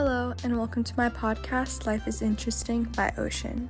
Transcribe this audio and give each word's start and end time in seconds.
Hello, 0.00 0.32
and 0.44 0.56
welcome 0.56 0.84
to 0.84 0.94
my 0.96 1.08
podcast, 1.08 1.84
Life 1.84 2.06
is 2.06 2.22
Interesting 2.22 2.84
by 2.84 3.12
Ocean. 3.18 3.68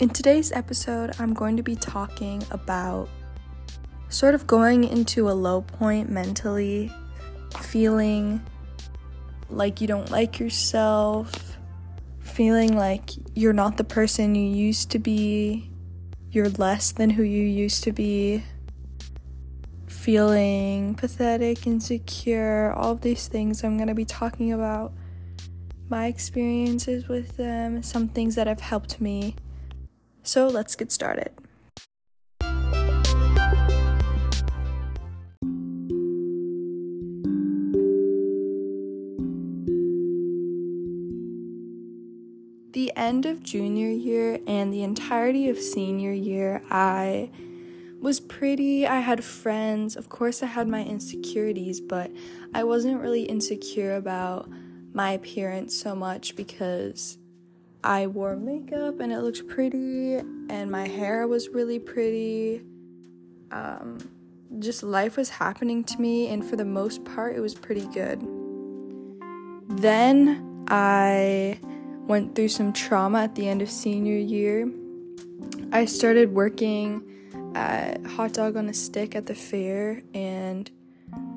In 0.00 0.08
today's 0.08 0.50
episode, 0.50 1.12
I'm 1.20 1.32
going 1.32 1.56
to 1.56 1.62
be 1.62 1.76
talking 1.76 2.42
about 2.50 3.08
sort 4.08 4.34
of 4.34 4.48
going 4.48 4.82
into 4.82 5.30
a 5.30 5.30
low 5.30 5.60
point 5.60 6.10
mentally, 6.10 6.90
feeling 7.60 8.42
like 9.50 9.80
you 9.80 9.86
don't 9.86 10.10
like 10.10 10.40
yourself, 10.40 11.56
feeling 12.18 12.76
like 12.76 13.10
you're 13.36 13.52
not 13.52 13.76
the 13.76 13.84
person 13.84 14.34
you 14.34 14.48
used 14.48 14.90
to 14.90 14.98
be, 14.98 15.70
you're 16.32 16.48
less 16.48 16.90
than 16.90 17.08
who 17.08 17.22
you 17.22 17.44
used 17.44 17.84
to 17.84 17.92
be, 17.92 18.42
feeling 19.86 20.96
pathetic, 20.96 21.68
insecure, 21.68 22.72
all 22.72 22.90
of 22.90 23.02
these 23.02 23.28
things 23.28 23.62
I'm 23.62 23.76
going 23.76 23.86
to 23.86 23.94
be 23.94 24.04
talking 24.04 24.52
about 24.52 24.92
my 25.92 26.06
experiences 26.06 27.06
with 27.06 27.36
them, 27.36 27.82
some 27.82 28.08
things 28.08 28.34
that 28.34 28.46
have 28.46 28.60
helped 28.60 28.98
me. 28.98 29.36
So 30.22 30.48
let's 30.48 30.74
get 30.74 30.90
started. 30.90 31.30
The 42.72 42.90
end 42.96 43.26
of 43.26 43.42
junior 43.42 43.90
year 43.90 44.38
and 44.46 44.72
the 44.72 44.82
entirety 44.82 45.50
of 45.50 45.58
senior 45.58 46.12
year, 46.12 46.62
I 46.70 47.28
was 48.00 48.18
pretty. 48.18 48.86
I 48.86 49.00
had 49.00 49.22
friends. 49.22 49.96
Of 49.96 50.08
course, 50.08 50.42
I 50.42 50.46
had 50.46 50.68
my 50.68 50.82
insecurities, 50.82 51.82
but 51.82 52.10
I 52.54 52.64
wasn't 52.64 53.02
really 53.02 53.24
insecure 53.24 53.94
about 53.94 54.48
my 54.92 55.12
appearance 55.12 55.74
so 55.74 55.94
much 55.94 56.36
because 56.36 57.18
I 57.84 58.06
wore 58.06 58.36
makeup 58.36 59.00
and 59.00 59.12
it 59.12 59.20
looked 59.20 59.48
pretty, 59.48 60.16
and 60.16 60.70
my 60.70 60.86
hair 60.86 61.26
was 61.26 61.48
really 61.48 61.78
pretty. 61.78 62.62
Um, 63.50 63.98
just 64.58 64.82
life 64.82 65.16
was 65.16 65.30
happening 65.30 65.82
to 65.84 66.00
me, 66.00 66.28
and 66.28 66.44
for 66.44 66.56
the 66.56 66.64
most 66.64 67.04
part, 67.04 67.34
it 67.34 67.40
was 67.40 67.54
pretty 67.54 67.86
good. 67.88 68.20
Then 69.68 70.64
I 70.68 71.58
went 72.06 72.34
through 72.34 72.48
some 72.48 72.72
trauma 72.72 73.22
at 73.22 73.34
the 73.34 73.48
end 73.48 73.62
of 73.62 73.70
senior 73.70 74.18
year. 74.18 74.70
I 75.72 75.86
started 75.86 76.34
working 76.34 77.02
at 77.54 78.04
Hot 78.04 78.32
Dog 78.32 78.56
on 78.56 78.68
a 78.68 78.74
Stick 78.74 79.14
at 79.14 79.26
the 79.26 79.34
fair, 79.34 80.02
and 80.14 80.70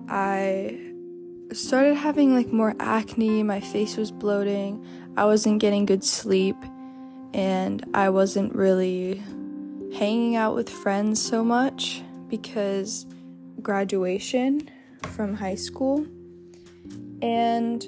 I 0.10 0.94
started 1.52 1.96
having 1.96 2.36
like 2.36 2.52
more 2.52 2.76
acne, 2.80 3.44
my 3.44 3.60
face 3.60 3.98
was 3.98 4.12
bloating, 4.12 4.86
I 5.18 5.26
wasn't 5.26 5.60
getting 5.60 5.86
good 5.86 6.04
sleep, 6.04 6.58
and 7.34 7.84
I 7.94 8.10
wasn't 8.10 8.56
really 8.56 9.22
hanging 9.94 10.36
out 10.36 10.56
with 10.56 10.70
friends 10.70 11.22
so 11.22 11.44
much 11.44 12.02
because 12.28 13.06
graduation 13.62 14.70
from 15.04 15.36
high 15.36 15.56
school. 15.56 16.06
And 17.22 17.86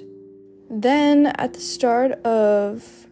then 0.70 1.26
at 1.26 1.54
the 1.54 1.60
start 1.60 2.12
of 2.24 3.06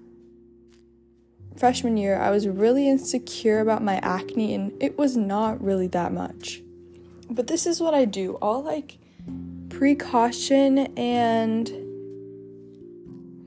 freshman 1.57 1.97
year, 1.97 2.19
I 2.19 2.31
was 2.31 2.47
really 2.47 2.89
insecure 2.89 3.61
about 3.61 3.83
my 3.83 3.97
acne, 3.97 4.55
and 4.55 4.73
it 4.83 4.99
was 4.99 5.17
not 5.17 5.63
really 5.63 5.89
that 5.89 6.13
much. 6.13 6.63
But 7.31 7.47
this 7.47 7.67
is 7.67 7.81
what 7.81 7.95
I 7.95 8.05
do. 8.05 8.39
I'll 8.41 8.63
like 8.63 8.99
precaution 9.77 10.79
and 10.97 11.71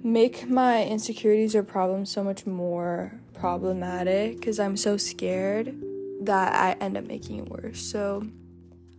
make 0.03 0.47
my 0.47 0.85
insecurities 0.85 1.55
or 1.55 1.63
problems 1.63 2.11
so 2.11 2.23
much 2.23 2.45
more 2.45 3.19
problematic 3.33 4.35
because 4.35 4.59
I'm 4.59 4.77
so 4.77 4.95
scared 4.95 5.75
that 6.21 6.53
I 6.53 6.73
end 6.83 6.97
up 6.97 7.05
making 7.05 7.39
it 7.39 7.49
worse. 7.49 7.79
So 7.79 8.27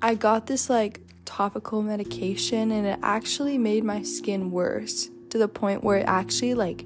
I 0.02 0.16
got 0.16 0.48
this 0.48 0.69
like 0.69 1.02
topical 1.24 1.82
medication 1.82 2.72
and 2.72 2.84
it 2.84 2.98
actually 3.00 3.58
made 3.58 3.84
my 3.84 4.02
skin 4.02 4.50
worse 4.50 5.08
to 5.28 5.38
the 5.38 5.46
point 5.46 5.84
where 5.84 5.98
it 5.98 6.06
actually 6.08 6.54
like 6.54 6.84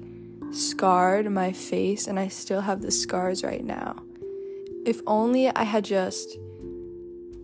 scarred 0.51 1.27
my 1.31 1.53
face 1.53 2.05
and 2.05 2.19
I 2.19 2.27
still 2.27 2.61
have 2.61 2.83
the 2.83 2.91
scars 2.91 3.43
right 3.43 3.63
now. 3.63 3.95
If 4.85 5.01
only 5.07 5.49
I 5.49 5.63
had 5.63 5.83
just 5.83 6.37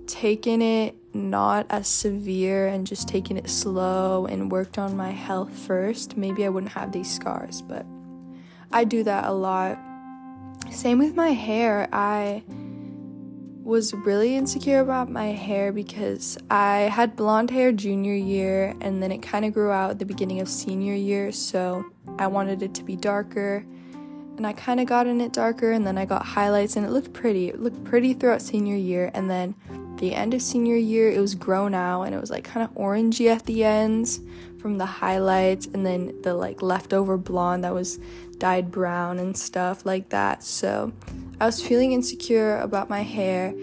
taken 0.06 0.62
it 0.62 0.96
not 1.14 1.66
as 1.70 1.88
severe 1.88 2.68
and 2.68 2.88
just 2.88 3.08
taking 3.08 3.38
it 3.38 3.50
slow 3.50 4.26
and 4.26 4.52
worked 4.52 4.78
on 4.78 4.96
my 4.96 5.12
health 5.12 5.52
first, 5.52 6.18
maybe 6.18 6.46
I 6.46 6.50
wouldn't 6.50 6.74
have 6.74 6.92
these 6.92 7.12
scars, 7.12 7.62
but 7.62 7.86
I 8.72 8.84
do 8.84 9.04
that 9.04 9.26
a 9.26 9.32
lot. 9.32 9.80
Same 10.72 11.00
with 11.00 11.16
my 11.16 11.30
hair. 11.30 11.90
I 11.92 12.44
was 13.64 13.94
really 13.94 14.36
insecure 14.36 14.80
about 14.80 15.10
my 15.10 15.28
hair 15.28 15.72
because 15.72 16.38
I 16.50 16.90
had 16.92 17.16
blonde 17.16 17.52
hair 17.52 17.72
junior 17.72 18.16
year 18.16 18.76
and 18.82 19.02
then 19.02 19.12
it 19.12 19.22
kind 19.22 19.46
of 19.46 19.54
grew 19.54 19.72
out 19.72 19.92
at 19.92 20.00
the 20.00 20.06
beginning 20.06 20.42
of 20.42 20.50
senior 20.50 20.96
year, 20.96 21.32
so 21.32 21.86
I 22.18 22.28
wanted 22.28 22.64
it 22.64 22.74
to 22.76 22.84
be 22.84 22.96
darker. 22.96 23.66
And 24.38 24.48
I 24.48 24.54
kind 24.54 24.80
of 24.80 24.88
got 24.88 25.08
in 25.08 25.22
it 25.22 25.34
darker 25.34 25.72
and 25.72 25.86
then 25.86 25.98
I 25.98 26.06
got 26.06 26.26
highlights 26.26 26.76
and 26.76 26.86
it 26.86 26.92
looked 26.92 27.14
pretty. 27.14 27.50
It 27.50 27.60
looked 27.60 27.84
pretty 27.84 28.14
throughout 28.14 28.42
senior 28.42 28.76
year 28.76 29.12
and 29.14 29.30
then 29.30 29.56
the 29.98 30.16
end 30.16 30.34
of 30.34 30.42
senior 30.42 30.76
year, 30.78 31.12
it 31.12 31.20
was 31.20 31.36
grown 31.36 31.76
out 31.76 32.04
and 32.04 32.16
it 32.16 32.20
was 32.20 32.32
like 32.32 32.44
kind 32.44 32.68
of 32.68 32.74
orangey 32.76 33.28
at 33.28 33.46
the 33.46 33.64
ends 33.64 34.20
from 34.60 34.78
the 34.78 34.86
highlights 34.86 35.68
and 35.68 35.86
then 35.86 36.20
the 36.24 36.34
like 36.34 36.62
leftover 36.62 37.18
blonde 37.18 37.64
that 37.64 37.74
was 37.74 38.00
dyed 38.40 38.72
brown 38.72 39.20
and 39.20 39.38
stuff 39.38 39.86
like 39.86 40.10
that. 40.10 40.44
So 40.44 40.92
I 41.40 41.46
was 41.46 41.62
feeling 41.62 41.94
insecure 41.94 42.58
about 42.58 42.90
my 42.90 43.02
hair 43.02 43.54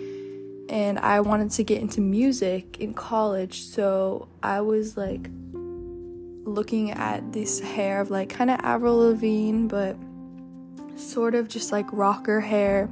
and 0.69 0.99
I 1.01 1.21
wanted 1.21 1.51
to 1.53 1.65
get 1.65 1.81
into 1.81 2.01
music 2.01 2.79
in 2.79 2.95
college. 2.95 3.63
So 3.63 4.29
I 4.43 4.61
was 4.61 4.97
like 4.97 5.29
looking 6.45 6.93
at 6.93 7.33
this 7.33 7.61
hair 7.61 8.01
of 8.01 8.11
like 8.11 8.29
kind 8.29 8.51
of 8.51 8.61
Avril 8.63 8.99
Lavigne, 8.99 9.67
but 9.67 9.97
sort 10.99 11.35
of 11.35 11.49
just 11.49 11.73
like 11.73 11.87
rocker 11.93 12.41
hair 12.41 12.87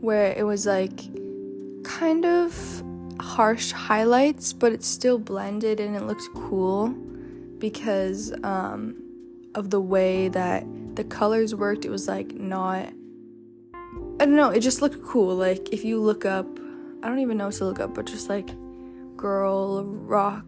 where 0.00 0.32
it 0.32 0.44
was 0.44 0.66
like 0.66 1.00
kind 1.84 2.24
of 2.24 2.82
harsh 3.20 3.72
highlights, 3.72 4.52
but 4.52 4.72
it's 4.72 4.86
still 4.86 5.18
blended 5.18 5.80
and 5.80 5.96
it 5.96 6.02
looked 6.02 6.28
cool 6.34 6.88
because 7.58 8.32
um, 8.42 8.96
of 9.54 9.70
the 9.70 9.80
way 9.80 10.28
that 10.28 10.64
the 10.96 11.04
colors 11.04 11.54
worked. 11.54 11.84
It 11.84 11.90
was 11.90 12.08
like 12.08 12.34
not, 12.34 12.88
I 13.74 14.24
don't 14.26 14.36
know, 14.36 14.50
it 14.50 14.60
just 14.60 14.82
looked 14.82 15.02
cool. 15.04 15.36
Like 15.36 15.72
if 15.72 15.84
you 15.84 16.00
look 16.00 16.24
up, 16.24 16.46
I 17.02 17.08
don't 17.08 17.20
even 17.20 17.36
know 17.36 17.46
what 17.46 17.54
to 17.54 17.64
look 17.64 17.80
up, 17.80 17.94
but 17.94 18.06
just 18.06 18.28
like 18.28 18.50
girl 19.16 19.84
rock 19.84 20.44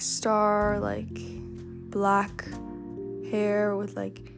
star, 0.00 0.80
like 0.80 1.06
black 1.90 2.44
hair 3.30 3.76
with 3.76 3.96
like 3.96 4.32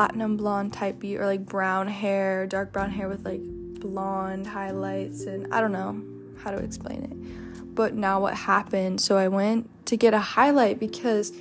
platinum 0.00 0.34
blonde 0.34 0.72
type 0.72 0.98
beat 0.98 1.18
or 1.18 1.26
like 1.26 1.44
brown 1.44 1.86
hair, 1.86 2.46
dark 2.46 2.72
brown 2.72 2.88
hair 2.88 3.06
with 3.06 3.22
like 3.22 3.42
blonde 3.80 4.46
highlights 4.46 5.24
and 5.24 5.46
I 5.52 5.60
don't 5.60 5.72
know 5.72 6.02
how 6.42 6.50
to 6.50 6.56
explain 6.56 7.02
it. 7.04 7.74
But 7.74 7.92
now 7.92 8.18
what 8.18 8.32
happened? 8.32 9.02
So 9.02 9.18
I 9.18 9.28
went 9.28 9.68
to 9.88 9.98
get 9.98 10.14
a 10.14 10.18
highlight 10.18 10.80
because 10.80 11.34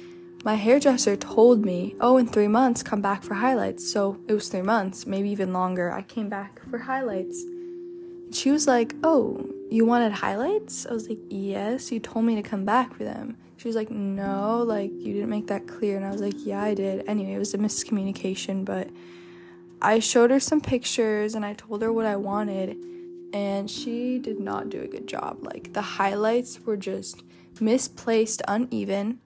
my 0.43 0.55
hairdresser 0.55 1.15
told 1.15 1.63
me, 1.63 1.95
"Oh, 2.01 2.17
in 2.17 2.27
3 2.27 2.49
months 2.49 2.83
come 2.83 3.01
back 3.01 3.23
for 3.23 3.35
highlights." 3.35 3.89
So 3.89 4.17
it 4.27 4.33
was 4.33 4.49
3 4.49 4.61
months, 4.61 5.07
maybe 5.07 5.29
even 5.29 5.53
longer. 5.53 5.89
I 5.93 6.01
came 6.01 6.27
back 6.27 6.59
for 6.69 6.79
highlights. 6.79 7.41
And 8.25 8.35
she 8.35 8.51
was 8.51 8.67
like, 8.67 8.93
"Oh, 9.05 9.39
you 9.69 9.85
wanted 9.85 10.11
highlights?" 10.11 10.85
I 10.85 10.93
was 10.93 11.07
like, 11.09 11.19
"Yes, 11.29 11.91
you 11.91 11.99
told 11.99 12.25
me 12.25 12.35
to 12.35 12.41
come 12.41 12.65
back 12.65 12.93
for 12.93 13.03
them." 13.03 13.37
She 13.57 13.67
was 13.67 13.75
like, 13.75 13.91
"No, 13.91 14.63
like 14.63 14.91
you 14.91 15.13
didn't 15.13 15.29
make 15.29 15.47
that 15.47 15.67
clear." 15.67 15.97
And 15.97 16.05
I 16.05 16.11
was 16.11 16.21
like, 16.21 16.45
"Yeah, 16.45 16.61
I 16.61 16.73
did." 16.73 17.03
Anyway, 17.07 17.33
it 17.33 17.39
was 17.39 17.53
a 17.53 17.57
miscommunication, 17.57 18.63
but 18.65 18.89
I 19.81 19.99
showed 19.99 20.31
her 20.31 20.39
some 20.39 20.61
pictures 20.61 21.35
and 21.35 21.45
I 21.45 21.53
told 21.53 21.81
her 21.81 21.91
what 21.91 22.05
I 22.05 22.15
wanted, 22.15 22.77
and 23.33 23.69
she 23.69 24.19
did 24.19 24.39
not 24.39 24.69
do 24.69 24.81
a 24.81 24.87
good 24.87 25.07
job. 25.07 25.39
Like, 25.41 25.73
the 25.73 25.81
highlights 25.81 26.65
were 26.65 26.77
just 26.77 27.23
misplaced, 27.61 28.41
uneven, 28.47 29.19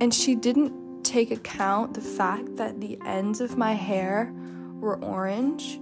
and 0.00 0.12
she 0.12 0.34
didn't 0.34 1.04
take 1.04 1.30
account 1.30 1.94
the 1.94 2.00
fact 2.00 2.56
that 2.56 2.80
the 2.80 2.98
ends 3.04 3.40
of 3.40 3.56
my 3.56 3.72
hair 3.72 4.32
were 4.80 4.96
orange. 5.04 5.80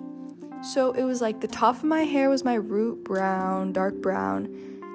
So 0.62 0.92
it 0.92 1.04
was 1.04 1.20
like 1.20 1.40
the 1.40 1.48
top 1.48 1.76
of 1.76 1.84
my 1.84 2.02
hair 2.02 2.28
was 2.28 2.44
my 2.44 2.54
root 2.54 3.02
brown, 3.02 3.72
dark 3.72 3.94
brown. 3.96 4.48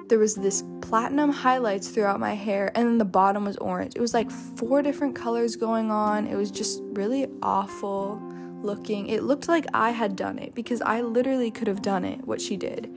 There 0.08 0.18
was 0.18 0.36
this 0.36 0.62
platinum 0.80 1.32
highlights 1.32 1.88
throughout 1.88 2.20
my 2.20 2.34
hair, 2.34 2.70
and 2.76 2.86
then 2.86 2.98
the 2.98 3.04
bottom 3.04 3.44
was 3.44 3.56
orange. 3.56 3.94
It 3.96 4.00
was 4.00 4.14
like 4.14 4.30
four 4.30 4.80
different 4.80 5.16
colors 5.16 5.56
going 5.56 5.90
on. 5.90 6.28
It 6.28 6.36
was 6.36 6.52
just 6.52 6.80
really 6.92 7.26
awful 7.42 8.22
looking. 8.62 9.08
It 9.08 9.24
looked 9.24 9.48
like 9.48 9.66
I 9.74 9.90
had 9.90 10.14
done 10.14 10.38
it 10.38 10.54
because 10.54 10.80
I 10.82 11.00
literally 11.00 11.50
could 11.50 11.66
have 11.66 11.82
done 11.82 12.04
it, 12.04 12.24
what 12.24 12.40
she 12.40 12.56
did. 12.56 12.94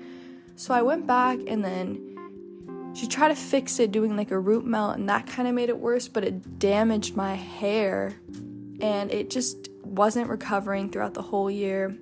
So 0.56 0.74
I 0.74 0.84
went 0.84 1.08
back 1.08 1.40
and 1.48 1.66
then 1.66 2.94
she 2.94 3.08
tried 3.08 3.30
to 3.30 3.36
fix 3.36 3.80
it 3.80 3.92
doing 3.92 4.16
like 4.16 4.30
a 4.30 4.40
root 4.40 4.66
melt, 4.66 4.98
and 4.98 5.10
that 5.10 5.26
kind 5.26 5.48
of 5.48 5.56
made 5.56 5.70
it 5.70 5.80
worse, 5.80 6.08
but 6.08 6.24
it 6.24 6.60
damaged 6.60 7.16
my 7.16 7.34
hair 7.34 8.14
and 8.80 9.12
it 9.12 9.32
just 9.32 9.70
wasn't 9.84 10.30
recovering 10.30 10.90
throughout 10.90 11.16
the 11.16 11.22
whole 11.24 11.50
year. 11.50 11.98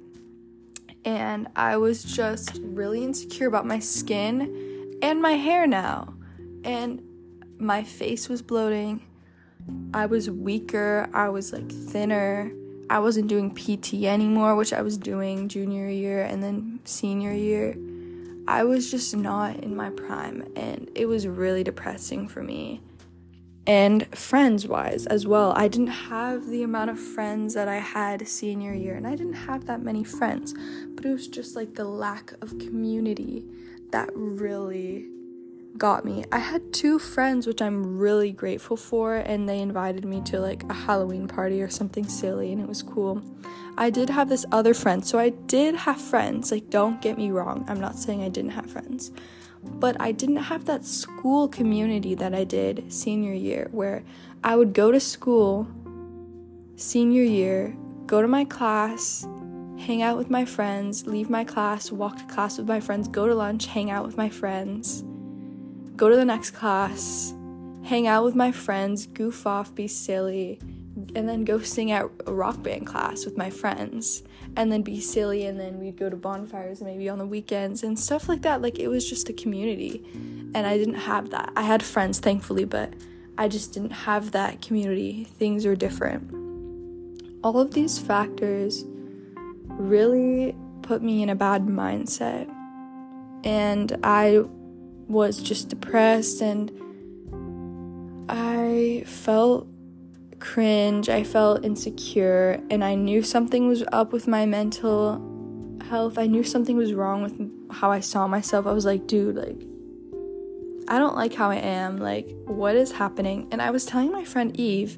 And 1.07 1.47
I 1.55 1.77
was 1.77 2.03
just 2.03 2.59
really 2.61 3.01
insecure 3.01 3.47
about 3.47 3.65
my 3.65 3.79
skin 3.79 4.99
and 5.01 5.21
my 5.21 5.31
hair 5.31 5.65
now. 5.65 6.13
And 6.65 7.01
my 7.57 7.83
face 7.83 8.27
was 8.27 8.41
bloating. 8.41 9.07
I 9.93 10.05
was 10.07 10.29
weaker. 10.29 11.09
I 11.13 11.29
was 11.29 11.53
like 11.53 11.71
thinner. 11.71 12.51
I 12.89 12.99
wasn't 12.99 13.29
doing 13.29 13.55
PT 13.55 14.03
anymore, 14.03 14.57
which 14.57 14.73
I 14.73 14.81
was 14.81 14.97
doing 14.97 15.47
junior 15.47 15.87
year 15.87 16.23
and 16.23 16.43
then 16.43 16.81
senior 16.83 17.31
year. 17.31 17.77
I 18.45 18.65
was 18.65 18.91
just 18.91 19.15
not 19.15 19.63
in 19.63 19.77
my 19.77 19.91
prime, 19.91 20.51
and 20.57 20.91
it 20.93 21.05
was 21.05 21.25
really 21.25 21.63
depressing 21.63 22.27
for 22.27 22.43
me. 22.43 22.81
And 23.67 24.07
friends 24.15 24.65
wise 24.65 25.05
as 25.07 25.27
well, 25.27 25.51
I 25.57 25.67
didn't 25.67 25.87
have 25.87 26.47
the 26.47 26.63
amount 26.63 26.89
of 26.89 26.97
friends 26.97 27.53
that 27.53 27.67
I 27.67 27.79
had 27.79 28.25
senior 28.25 28.73
year, 28.73 28.95
and 28.95 29.05
I 29.05 29.11
didn't 29.11 29.33
have 29.33 29.65
that 29.65 29.83
many 29.83 30.05
friends, 30.05 30.55
but 30.95 31.05
it 31.05 31.11
was 31.11 31.27
just 31.27 31.57
like 31.57 31.75
the 31.75 31.83
lack 31.83 32.31
of 32.41 32.57
community 32.59 33.43
that 33.91 34.09
really 34.13 35.09
got 35.77 36.05
me. 36.05 36.23
I 36.31 36.39
had 36.39 36.73
two 36.73 36.97
friends, 36.97 37.45
which 37.45 37.61
I'm 37.61 37.97
really 37.97 38.31
grateful 38.31 38.77
for, 38.77 39.17
and 39.17 39.49
they 39.49 39.59
invited 39.59 40.05
me 40.05 40.21
to 40.21 40.39
like 40.39 40.63
a 40.69 40.73
Halloween 40.73 41.27
party 41.27 41.61
or 41.61 41.69
something 41.69 42.07
silly, 42.07 42.53
and 42.53 42.61
it 42.61 42.69
was 42.69 42.81
cool. 42.81 43.21
I 43.77 43.89
did 43.89 44.09
have 44.09 44.29
this 44.29 44.45
other 44.49 44.73
friend, 44.73 45.05
so 45.05 45.19
I 45.19 45.29
did 45.29 45.75
have 45.75 46.01
friends. 46.01 46.53
Like, 46.53 46.69
don't 46.69 47.01
get 47.01 47.17
me 47.17 47.31
wrong, 47.31 47.65
I'm 47.67 47.81
not 47.81 47.97
saying 47.97 48.23
I 48.23 48.29
didn't 48.29 48.51
have 48.51 48.71
friends, 48.71 49.11
but 49.63 49.95
I 49.99 50.11
didn't 50.11 50.37
have 50.37 50.65
that 50.65 50.85
school 50.85 51.47
community 51.47 52.15
that 52.15 52.33
I 52.33 52.43
did 52.43 52.91
senior 52.91 53.33
year, 53.33 53.69
where 53.71 54.03
I 54.43 54.55
would 54.55 54.73
go 54.73 54.91
to 54.91 54.99
school 54.99 55.67
senior 56.75 57.23
year, 57.23 57.75
go 58.05 58.21
to 58.21 58.27
my 58.27 58.45
class, 58.45 59.27
hang 59.79 60.01
out 60.01 60.17
with 60.17 60.29
my 60.29 60.45
friends, 60.45 61.07
leave 61.07 61.29
my 61.29 61.43
class, 61.43 61.91
walk 61.91 62.17
to 62.17 62.25
class 62.25 62.57
with 62.57 62.67
my 62.67 62.79
friends, 62.79 63.07
go 63.07 63.27
to 63.27 63.35
lunch, 63.35 63.67
hang 63.67 63.89
out 63.89 64.05
with 64.05 64.17
my 64.17 64.29
friends 64.29 65.03
go 65.97 66.09
to 66.09 66.15
the 66.15 66.23
next 66.23 66.51
class, 66.51 67.33
hang 67.83 68.05
out 68.05 68.23
with 68.23 68.35
my 68.35 68.51
friends, 68.51 69.07
goof 69.07 69.47
off, 69.47 69.73
be 69.73 69.87
silly, 69.87 70.59
and 71.15 71.27
then 71.27 71.43
go 71.43 71.59
sing 71.59 71.91
at 71.91 72.07
a 72.27 72.31
rock 72.31 72.61
band 72.61 72.85
class 72.85 73.25
with 73.25 73.35
my 73.35 73.49
friends, 73.49 74.21
and 74.57 74.71
then 74.71 74.81
be 74.81 74.99
silly, 74.99 75.45
and 75.45 75.57
then 75.57 75.79
we'd 75.79 75.95
go 75.95 76.09
to 76.09 76.17
bonfires 76.17 76.81
maybe 76.81 77.07
on 77.07 77.19
the 77.19 77.25
weekends 77.25 77.83
and 77.83 77.97
stuff 77.97 78.27
like 78.27 78.41
that. 78.41 78.61
Like 78.61 78.79
it 78.79 78.89
was 78.89 79.07
just 79.07 79.29
a 79.29 79.33
community, 79.33 80.03
and 80.53 80.67
I 80.67 80.77
didn't 80.77 80.95
have 80.95 81.29
that. 81.29 81.53
I 81.55 81.61
had 81.61 81.81
friends, 81.83 82.19
thankfully, 82.19 82.65
but 82.65 82.91
I 83.37 83.47
just 83.47 83.73
didn't 83.73 83.91
have 83.91 84.31
that 84.31 84.61
community. 84.61 85.25
Things 85.25 85.65
were 85.65 85.75
different. 85.75 86.33
All 87.43 87.59
of 87.59 87.73
these 87.75 87.99
factors 87.99 88.83
really 89.67 90.55
put 90.81 91.03
me 91.03 91.21
in 91.21 91.29
a 91.29 91.35
bad 91.35 91.67
mindset. 91.67 92.51
And 93.43 93.95
I 94.03 94.43
was 95.07 95.41
just 95.41 95.69
depressed 95.69 96.41
and 96.41 96.71
I 98.27 99.03
felt 99.05 99.67
cringe, 100.39 101.09
I 101.09 101.23
felt 101.23 101.65
insecure, 101.65 102.61
and 102.69 102.83
I 102.83 102.95
knew 102.95 103.21
something 103.23 103.67
was 103.67 103.83
up 103.91 104.13
with 104.13 104.27
my 104.27 104.45
mental 104.45 105.21
health. 105.89 106.17
I 106.17 106.27
knew 106.27 106.43
something 106.43 106.77
was 106.77 106.93
wrong 106.93 107.23
with 107.23 107.39
how 107.71 107.91
I 107.91 107.99
saw 107.99 108.27
myself. 108.27 108.67
I 108.67 108.71
was 108.73 108.85
like, 108.85 109.07
dude, 109.07 109.35
like, 109.35 109.61
I 110.87 110.99
don't 110.99 111.15
like 111.15 111.33
how 111.33 111.49
I 111.49 111.57
am. 111.57 111.97
Like, 111.97 112.29
what 112.45 112.75
is 112.75 112.91
happening? 112.91 113.47
And 113.51 113.61
I 113.61 113.71
was 113.71 113.85
telling 113.85 114.11
my 114.11 114.23
friend 114.23 114.57
Eve 114.59 114.97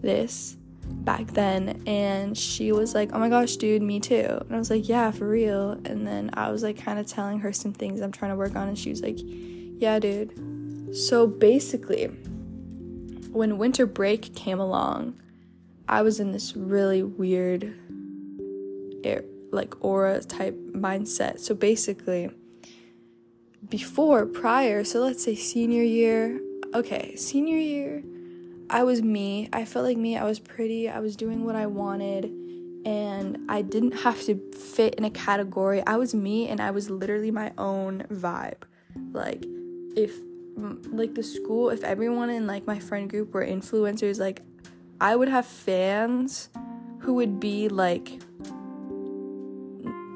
this 0.00 0.56
back 0.84 1.26
then, 1.28 1.82
and 1.86 2.36
she 2.36 2.72
was 2.72 2.94
like, 2.94 3.10
oh 3.12 3.18
my 3.18 3.28
gosh, 3.28 3.56
dude, 3.56 3.82
me 3.82 4.00
too. 4.00 4.26
And 4.40 4.54
I 4.54 4.58
was 4.58 4.70
like, 4.70 4.88
yeah, 4.88 5.10
for 5.10 5.28
real. 5.28 5.72
And 5.84 6.06
then 6.06 6.30
I 6.32 6.50
was 6.50 6.62
like, 6.62 6.82
kind 6.82 6.98
of 6.98 7.06
telling 7.06 7.40
her 7.40 7.52
some 7.52 7.72
things 7.72 8.00
I'm 8.00 8.12
trying 8.12 8.30
to 8.30 8.36
work 8.36 8.56
on, 8.56 8.68
and 8.68 8.78
she 8.78 8.90
was 8.90 9.02
like, 9.02 9.18
yeah, 9.20 9.98
dude. 9.98 10.96
So 10.96 11.26
basically, 11.26 12.10
when 13.32 13.58
winter 13.58 13.86
break 13.86 14.34
came 14.34 14.60
along, 14.60 15.20
I 15.88 16.02
was 16.02 16.20
in 16.20 16.32
this 16.32 16.54
really 16.56 17.02
weird 17.02 17.74
air, 19.04 19.24
like 19.50 19.74
aura 19.84 20.20
type 20.22 20.54
mindset. 20.72 21.40
So 21.40 21.54
basically, 21.54 22.30
before, 23.68 24.26
prior, 24.26 24.84
so 24.84 25.00
let's 25.00 25.24
say 25.24 25.34
senior 25.34 25.82
year, 25.82 26.40
okay, 26.74 27.16
senior 27.16 27.58
year, 27.58 28.02
I 28.70 28.84
was 28.84 29.02
me. 29.02 29.48
I 29.52 29.64
felt 29.64 29.86
like 29.86 29.96
me. 29.96 30.16
I 30.16 30.24
was 30.24 30.38
pretty. 30.38 30.88
I 30.88 31.00
was 31.00 31.16
doing 31.16 31.44
what 31.44 31.56
I 31.56 31.66
wanted. 31.66 32.24
And 32.84 33.38
I 33.48 33.62
didn't 33.62 33.92
have 33.92 34.22
to 34.24 34.40
fit 34.52 34.94
in 34.94 35.04
a 35.04 35.10
category. 35.10 35.82
I 35.86 35.96
was 35.96 36.14
me 36.14 36.48
and 36.48 36.60
I 36.60 36.70
was 36.70 36.90
literally 36.90 37.30
my 37.30 37.52
own 37.58 38.04
vibe. 38.10 38.62
Like, 39.12 39.44
if 39.96 40.12
like 40.92 41.14
the 41.14 41.22
school 41.22 41.70
if 41.70 41.82
everyone 41.84 42.30
in 42.30 42.46
like 42.46 42.66
my 42.66 42.78
friend 42.78 43.08
group 43.08 43.32
were 43.32 43.44
influencers 43.44 44.18
like 44.18 44.42
i 45.00 45.14
would 45.14 45.28
have 45.28 45.46
fans 45.46 46.48
who 47.00 47.14
would 47.14 47.38
be 47.38 47.68
like 47.68 48.20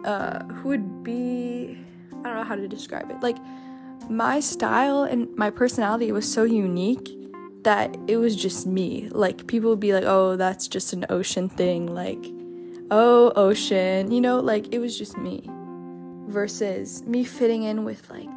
uh 0.04 0.42
who 0.44 0.70
would 0.70 1.04
be 1.04 1.78
i 2.24 2.28
don't 2.28 2.36
know 2.36 2.44
how 2.44 2.56
to 2.56 2.68
describe 2.68 3.10
it. 3.10 3.20
Like 3.20 3.36
my 4.08 4.40
style 4.40 5.04
and 5.04 5.34
my 5.36 5.50
personality 5.50 6.10
was 6.12 6.30
so 6.30 6.44
unique 6.44 7.08
that 7.62 7.96
it 8.08 8.16
was 8.16 8.34
just 8.34 8.66
me. 8.66 9.08
Like 9.10 9.46
people 9.46 9.70
would 9.70 9.80
be 9.80 9.92
like 9.92 10.04
oh 10.04 10.36
that's 10.36 10.66
just 10.68 10.92
an 10.92 11.06
ocean 11.08 11.48
thing 11.48 11.86
like 11.86 12.24
oh 12.90 13.32
ocean 13.36 14.10
you 14.10 14.20
know 14.20 14.40
like 14.40 14.72
it 14.74 14.78
was 14.78 14.98
just 14.98 15.16
me 15.16 15.48
versus 16.28 17.02
me 17.04 17.24
fitting 17.24 17.62
in 17.62 17.84
with 17.84 18.08
like 18.10 18.28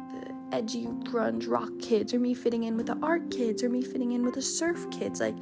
edgy 0.56 0.86
grunge 1.04 1.48
rock 1.48 1.70
kids 1.80 2.14
or 2.14 2.18
me 2.18 2.32
fitting 2.32 2.64
in 2.64 2.76
with 2.76 2.86
the 2.86 2.98
art 3.02 3.30
kids 3.30 3.62
or 3.62 3.68
me 3.68 3.82
fitting 3.82 4.12
in 4.12 4.24
with 4.24 4.34
the 4.34 4.42
surf 4.42 4.86
kids 4.90 5.20
like 5.20 5.36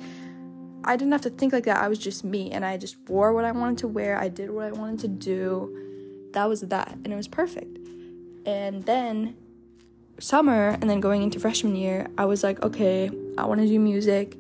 I 0.85 0.97
didn't 0.97 1.13
have 1.13 1.23
to 1.23 1.31
think 1.31 1.53
like 1.53 1.65
that. 1.65 1.79
I 1.79 1.89
was 1.89 1.99
just 1.99 2.25
me 2.25 2.51
and 2.51 2.65
I 2.65 2.77
just 2.77 2.97
wore 3.09 3.33
what 3.33 3.45
I 3.45 3.53
wanted 3.53 3.79
to 3.79 3.89
wear. 3.89 4.19
I 4.19 4.29
did 4.29 4.51
what 4.51 4.67
I 4.67 4.73
wanted 4.73 4.99
to 5.01 5.09
do. 5.09 6.29
That 6.33 6.49
was 6.49 6.61
that 6.61 6.93
and 6.93 7.13
it 7.13 7.17
was 7.17 7.29
perfect. 7.29 7.79
And 8.45 8.85
then 8.85 9.37
summer 10.19 10.77
and 10.81 10.89
then 10.91 11.01
going 11.01 11.23
into 11.23 11.41
freshman 11.41 11.75
year, 11.75 12.09
I 12.19 12.27
was 12.27 12.43
like, 12.43 12.63
okay, 12.63 13.11
I 13.39 13.47
want 13.47 13.61
to 13.63 13.67
do 13.67 13.79
music. 13.81 14.37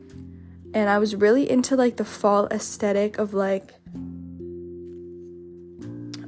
And 0.74 0.90
I 0.90 0.98
was 0.98 1.16
really 1.16 1.48
into 1.48 1.76
like 1.76 1.96
the 1.96 2.04
fall 2.04 2.46
aesthetic 2.48 3.18
of 3.18 3.32
like 3.32 3.72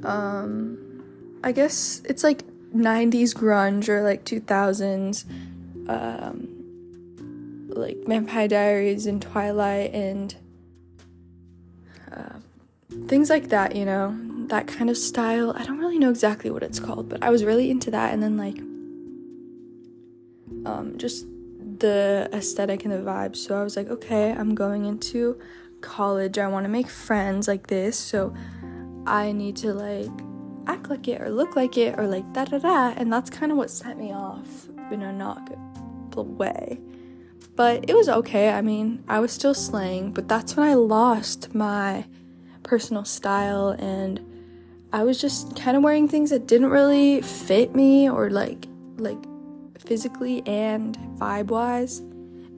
um 0.03 0.77
I 1.43 1.51
guess 1.51 2.01
it's 2.05 2.23
like 2.23 2.43
90s 2.75 3.33
grunge 3.33 3.89
or 3.89 4.03
like 4.03 4.25
2000s 4.25 5.25
um, 5.87 6.57
like 7.69 7.97
Vampire 8.05 8.47
Diaries 8.47 9.05
and 9.05 9.21
Twilight 9.21 9.93
and 9.93 10.35
uh, 12.11 12.39
things 13.07 13.29
like 13.29 13.49
that, 13.49 13.75
you 13.75 13.85
know, 13.85 14.17
that 14.47 14.67
kind 14.67 14.89
of 14.89 14.97
style. 14.97 15.53
I 15.55 15.63
don't 15.63 15.79
really 15.79 15.99
know 15.99 16.09
exactly 16.09 16.49
what 16.49 16.63
it's 16.63 16.79
called, 16.79 17.09
but 17.09 17.23
I 17.23 17.29
was 17.29 17.43
really 17.43 17.69
into 17.69 17.91
that. 17.91 18.13
And 18.13 18.21
then, 18.21 18.37
like, 18.37 18.57
um, 20.65 20.97
just 20.97 21.25
the 21.79 22.29
aesthetic 22.33 22.83
and 22.83 22.93
the 22.93 22.97
vibes. 22.97 23.37
So 23.37 23.59
I 23.59 23.63
was 23.63 23.75
like, 23.75 23.89
okay, 23.89 24.31
I'm 24.31 24.55
going 24.55 24.85
into 24.85 25.39
college. 25.81 26.37
I 26.37 26.47
want 26.47 26.65
to 26.65 26.69
make 26.69 26.89
friends 26.89 27.47
like 27.47 27.67
this. 27.67 27.97
So 27.97 28.33
I 29.05 29.31
need 29.31 29.55
to, 29.57 29.73
like, 29.73 30.26
act 30.67 30.89
like 30.89 31.07
it 31.07 31.21
or 31.21 31.29
look 31.29 31.55
like 31.55 31.77
it 31.77 31.97
or 31.97 32.07
like 32.07 32.31
da 32.33 32.45
da 32.45 32.59
da. 32.59 32.93
And 32.97 33.11
that's 33.11 33.29
kind 33.29 33.51
of 33.51 33.57
what 33.57 33.71
set 33.71 33.97
me 33.97 34.13
off 34.13 34.67
in 34.91 35.01
a 35.01 35.11
not 35.11 35.47
good 36.11 36.37
way. 36.37 36.79
But 37.55 37.89
it 37.89 37.95
was 37.95 38.09
okay. 38.09 38.49
I 38.49 38.61
mean, 38.61 39.03
I 39.07 39.19
was 39.19 39.31
still 39.31 39.53
slaying, 39.53 40.11
but 40.11 40.27
that's 40.27 40.55
when 40.55 40.67
I 40.67 40.75
lost 40.75 41.55
my 41.55 42.05
personal 42.63 43.05
style 43.05 43.69
and 43.69 44.19
I 44.93 45.03
was 45.03 45.19
just 45.19 45.55
kind 45.55 45.75
of 45.75 45.83
wearing 45.83 46.07
things 46.07 46.29
that 46.29 46.47
didn't 46.47 46.69
really 46.69 47.21
fit 47.21 47.75
me 47.75 48.09
or 48.09 48.29
like 48.29 48.67
like 48.97 49.17
physically 49.79 50.45
and 50.45 50.97
vibe 51.17 51.47
wise 51.47 52.01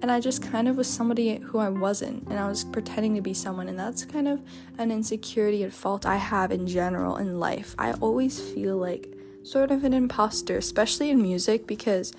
and 0.01 0.11
I 0.11 0.19
just 0.19 0.41
kind 0.41 0.67
of 0.67 0.77
was 0.77 0.87
somebody 0.87 1.37
who 1.37 1.57
I 1.57 1.69
wasn't, 1.69 2.27
and 2.29 2.39
I 2.39 2.47
was 2.47 2.63
pretending 2.63 3.15
to 3.15 3.21
be 3.21 3.33
someone, 3.33 3.67
and 3.67 3.77
that's 3.77 4.05
kind 4.05 4.27
of 4.27 4.41
an 4.77 4.91
insecurity 4.91 5.63
and 5.63 5.73
fault 5.73 6.05
I 6.05 6.17
have 6.17 6.51
in 6.51 6.67
general 6.67 7.17
in 7.17 7.39
life. 7.39 7.75
I 7.77 7.93
always 7.93 8.39
feel 8.39 8.77
like 8.77 9.13
sort 9.43 9.71
of 9.71 9.83
an 9.83 9.93
imposter, 9.93 10.57
especially 10.57 11.09
in 11.09 11.21
music, 11.21 11.67
because 11.67 12.13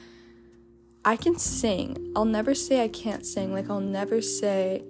I 1.04 1.16
can 1.16 1.38
sing. 1.38 2.12
I'll 2.14 2.24
never 2.26 2.54
say 2.54 2.84
I 2.84 2.88
can't 2.88 3.24
sing. 3.24 3.52
Like, 3.52 3.70
I'll 3.70 3.80
never 3.80 4.20
say, 4.20 4.82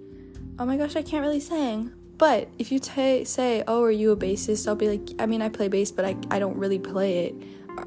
oh 0.58 0.64
my 0.64 0.76
gosh, 0.76 0.96
I 0.96 1.02
can't 1.02 1.22
really 1.22 1.40
sing. 1.40 1.92
But 2.18 2.48
if 2.58 2.70
you 2.72 2.80
t- 2.80 3.24
say, 3.24 3.62
oh, 3.66 3.82
are 3.82 3.90
you 3.90 4.10
a 4.10 4.16
bassist? 4.16 4.66
I'll 4.68 4.74
be 4.74 4.88
like, 4.88 5.08
I 5.18 5.26
mean, 5.26 5.40
I 5.40 5.48
play 5.48 5.68
bass, 5.68 5.90
but 5.90 6.04
I, 6.04 6.16
I 6.30 6.38
don't 6.38 6.56
really 6.56 6.78
play 6.78 7.26
it. 7.26 7.34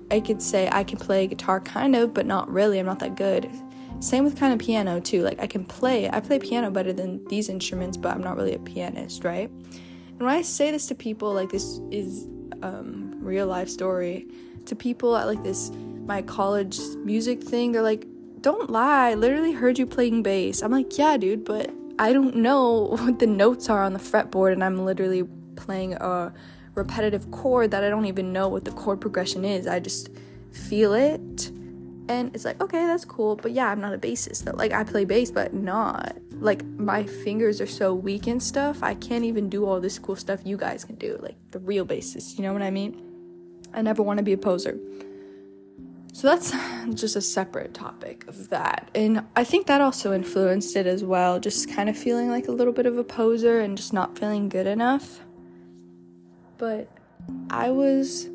I 0.10 0.22
could 0.22 0.42
say 0.42 0.70
I 0.72 0.84
can 0.84 0.98
play 0.98 1.28
guitar 1.28 1.60
kind 1.60 1.96
of, 1.96 2.14
but 2.14 2.26
not 2.26 2.50
really. 2.50 2.80
I'm 2.80 2.86
not 2.86 3.00
that 3.00 3.16
good. 3.16 3.50
Same 4.04 4.26
with 4.26 4.38
kind 4.38 4.52
of 4.52 4.60
piano 4.60 5.00
too. 5.00 5.22
Like 5.22 5.40
I 5.40 5.48
can 5.48 5.64
play, 5.64 6.10
I 6.10 6.20
play 6.20 6.38
piano 6.38 6.70
better 6.70 6.92
than 6.92 7.26
these 7.30 7.48
instruments, 7.48 7.96
but 7.96 8.14
I'm 8.14 8.22
not 8.22 8.36
really 8.36 8.54
a 8.54 8.60
pianist, 8.60 9.24
right? 9.24 9.50
And 9.50 10.20
when 10.20 10.30
I 10.30 10.42
say 10.42 10.72
this 10.72 10.88
to 10.88 10.96
people, 10.96 11.32
like 11.32 11.50
this 11.50 11.80
is 11.90 12.28
um, 12.62 13.16
real 13.20 13.48
life 13.48 13.70
story, 13.70 14.28
to 14.66 14.76
people 14.76 15.16
at 15.16 15.26
like 15.26 15.42
this 15.44 15.72
my 16.06 16.22
college 16.22 16.78
music 17.06 17.42
thing, 17.42 17.72
they're 17.72 17.82
like, 17.82 18.06
"Don't 18.42 18.70
lie, 18.70 19.12
I 19.12 19.14
literally 19.14 19.54
heard 19.54 19.80
you 19.80 19.86
playing 19.86 20.22
bass." 20.22 20.62
I'm 20.62 20.72
like, 20.72 20.98
"Yeah, 20.98 21.16
dude, 21.16 21.46
but 21.46 21.72
I 21.98 22.12
don't 22.12 22.36
know 22.36 22.98
what 23.00 23.20
the 23.20 23.28
notes 23.28 23.70
are 23.70 23.86
on 23.86 23.94
the 23.94 24.00
fretboard, 24.00 24.52
and 24.52 24.66
I'm 24.66 24.84
literally 24.84 25.24
playing 25.56 25.94
a 25.94 26.34
repetitive 26.76 27.32
chord 27.32 27.72
that 27.72 27.86
I 27.86 27.90
don't 27.90 28.08
even 28.08 28.34
know 28.34 28.50
what 28.50 28.66
the 28.66 28.72
chord 28.72 29.00
progression 29.00 29.46
is. 29.46 29.66
I 29.66 29.80
just 29.80 30.10
feel 30.52 30.92
it." 30.94 31.54
And 32.10 32.34
it's 32.36 32.46
like 32.46 32.62
okay 32.62 32.86
that's 32.86 33.06
cool 33.06 33.36
but 33.36 33.52
yeah 33.52 33.68
i'm 33.68 33.80
not 33.80 33.94
a 33.94 33.98
bassist 33.98 34.44
though. 34.44 34.56
Like 34.56 34.72
i 34.72 34.84
play 34.84 35.06
bass 35.06 35.32
but 35.32 35.54
not. 35.54 36.18
Like 36.32 36.66
my 36.66 37.04
fingers 37.04 37.62
are 37.62 37.68
so 37.68 37.94
weak 37.94 38.28
and 38.28 38.42
stuff 38.42 38.84
i 38.84 38.94
can't 38.96 39.24
even 39.24 39.50
do 39.50 39.66
all 39.66 39.80
this 39.80 40.00
cool 40.00 40.16
stuff 40.16 40.42
you 40.44 40.58
guys 40.58 40.84
can 40.84 40.96
do 40.96 41.18
like 41.22 41.36
the 41.52 41.60
real 41.60 41.86
bassist 41.86 42.38
you 42.38 42.44
know 42.44 42.54
what 42.54 42.62
i 42.62 42.72
mean? 42.72 43.02
I 43.74 43.82
never 43.82 44.04
want 44.04 44.18
to 44.20 44.24
be 44.24 44.34
a 44.34 44.38
poser. 44.38 44.78
So 46.14 46.28
that's 46.28 46.54
just 46.94 47.16
a 47.16 47.22
separate 47.22 47.74
topic 47.74 48.28
of 48.28 48.50
that 48.50 48.90
and 48.94 49.26
i 49.36 49.44
think 49.44 49.68
that 49.68 49.82
also 49.82 50.14
influenced 50.14 50.76
it 50.76 50.86
as 50.86 51.04
well 51.04 51.40
just 51.40 51.74
kind 51.74 51.90
of 51.90 51.98
feeling 51.98 52.30
like 52.30 52.48
a 52.48 52.52
little 52.52 52.74
bit 52.74 52.86
of 52.86 52.98
a 52.98 53.04
poser 53.04 53.62
and 53.62 53.78
just 53.78 53.94
not 53.94 54.18
feeling 54.18 54.50
good 54.50 54.68
enough. 54.68 55.22
But 56.58 56.90
i 57.50 57.70
was 57.72 58.30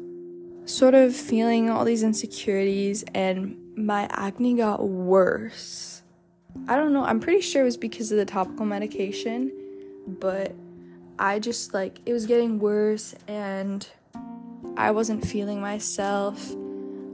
sort 0.69 0.95
of 0.95 1.17
feeling 1.17 1.71
all 1.71 1.85
these 1.85 2.03
insecurities 2.03 3.03
and 3.15 3.57
my 3.79 4.09
acne 4.11 4.55
got 4.55 4.87
worse. 4.87 6.03
I 6.67 6.77
don't 6.77 6.93
know, 6.93 7.05
I'm 7.05 7.21
pretty 7.21 7.41
sure 7.41 7.63
it 7.63 7.65
was 7.65 7.77
because 7.77 8.11
of 8.11 8.19
the 8.19 8.25
topical 8.25 8.67
medication, 8.67 9.53
but 10.07 10.55
I 11.19 11.39
just 11.39 11.73
like 11.73 12.01
it 12.05 12.13
was 12.13 12.27
getting 12.27 12.59
worse 12.59 13.15
and 13.27 13.87
I 14.77 14.91
wasn't 14.91 15.25
feeling 15.25 15.61
myself. 15.61 16.55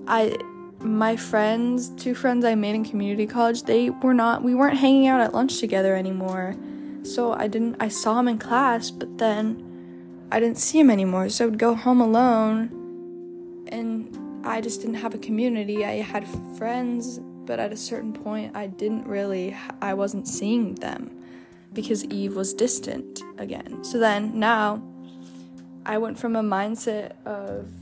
I 0.07 0.37
my 0.81 1.17
friends, 1.17 1.91
two 1.91 2.15
friends 2.15 2.45
I 2.45 2.55
made 2.55 2.75
in 2.75 2.85
community 2.85 3.27
college, 3.27 3.65
they 3.65 3.91
were 3.91 4.15
not 4.15 4.43
we 4.43 4.55
weren't 4.55 4.79
hanging 4.79 5.07
out 5.07 5.21
at 5.21 5.35
lunch 5.35 5.59
together 5.61 5.95
anymore. 5.95 6.55
So 7.03 7.35
I 7.35 7.47
didn't 7.49 7.77
I 7.81 7.89
saw 7.89 8.15
them 8.15 8.29
in 8.29 8.39
class, 8.39 8.91
but 8.91 9.19
then 9.19 10.27
I 10.33 10.41
didn't 10.41 10.59
see 10.59 10.81
him 10.81 10.91
anymore. 10.91 11.29
So 11.29 11.45
I 11.45 11.49
would 11.49 11.59
go 11.59 11.75
home 11.75 12.01
alone 12.01 13.67
and 13.69 14.17
I 14.47 14.61
just 14.61 14.83
didn't 14.83 14.97
have 14.97 15.15
a 15.15 15.19
community. 15.19 15.85
I 15.85 16.03
had 16.03 16.29
friends, 16.59 17.19
but 17.19 17.59
at 17.59 17.73
a 17.73 17.77
certain 17.77 18.13
point, 18.13 18.55
I 18.55 18.67
didn't 18.67 19.07
really, 19.07 19.57
I 19.81 19.95
wasn't 19.95 20.29
seeing 20.29 20.75
them 20.75 21.11
because 21.73 22.05
Eve 22.05 22.37
was 22.37 22.53
distant 22.53 23.23
again. 23.39 23.83
So 23.83 23.99
then 23.99 24.39
now 24.39 24.83
I 25.87 25.97
went 25.99 26.19
from 26.19 26.37
a 26.37 26.43
mindset 26.43 27.13
of 27.25 27.73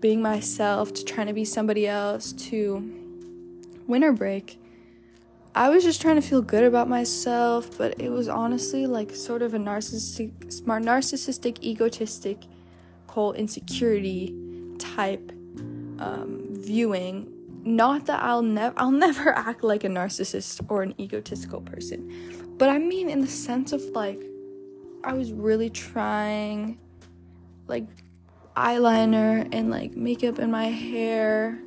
being 0.00 0.20
myself 0.20 0.92
to 0.94 1.04
trying 1.04 1.26
to 1.26 1.32
be 1.32 1.44
somebody 1.44 1.86
else 1.86 2.32
to 2.32 2.92
winter 3.86 4.12
break. 4.12 4.58
I 5.54 5.70
was 5.70 5.82
just 5.82 6.00
trying 6.02 6.16
to 6.16 6.22
feel 6.22 6.42
good 6.42 6.64
about 6.64 6.88
myself, 6.88 7.76
but 7.76 7.98
it 7.98 8.10
was 8.10 8.28
honestly 8.28 8.86
like 8.86 9.14
sort 9.14 9.42
of 9.42 9.54
a 9.54 9.58
narcissistic, 9.58 10.52
smart, 10.52 10.82
narcissistic, 10.82 11.62
egotistic, 11.62 12.44
whole 13.08 13.32
insecurity 13.32 14.34
type 14.80 15.32
um, 15.98 16.46
viewing 16.50 17.32
not 17.64 18.06
that 18.06 18.22
I'll 18.22 18.42
never 18.42 18.78
I'll 18.78 18.90
never 19.06 19.32
act 19.32 19.62
like 19.62 19.84
a 19.84 19.88
narcissist 19.88 20.64
or 20.68 20.82
an 20.82 20.94
egotistical 20.98 21.60
person 21.60 22.54
but 22.58 22.68
I 22.68 22.78
mean 22.78 23.08
in 23.08 23.20
the 23.20 23.28
sense 23.28 23.72
of 23.72 23.82
like 23.90 24.20
I 25.04 25.12
was 25.12 25.32
really 25.32 25.70
trying 25.70 26.78
like 27.66 27.86
eyeliner 28.56 29.48
and 29.52 29.70
like 29.70 29.96
makeup 29.96 30.38
in 30.38 30.50
my 30.50 30.66
hair 30.66 31.58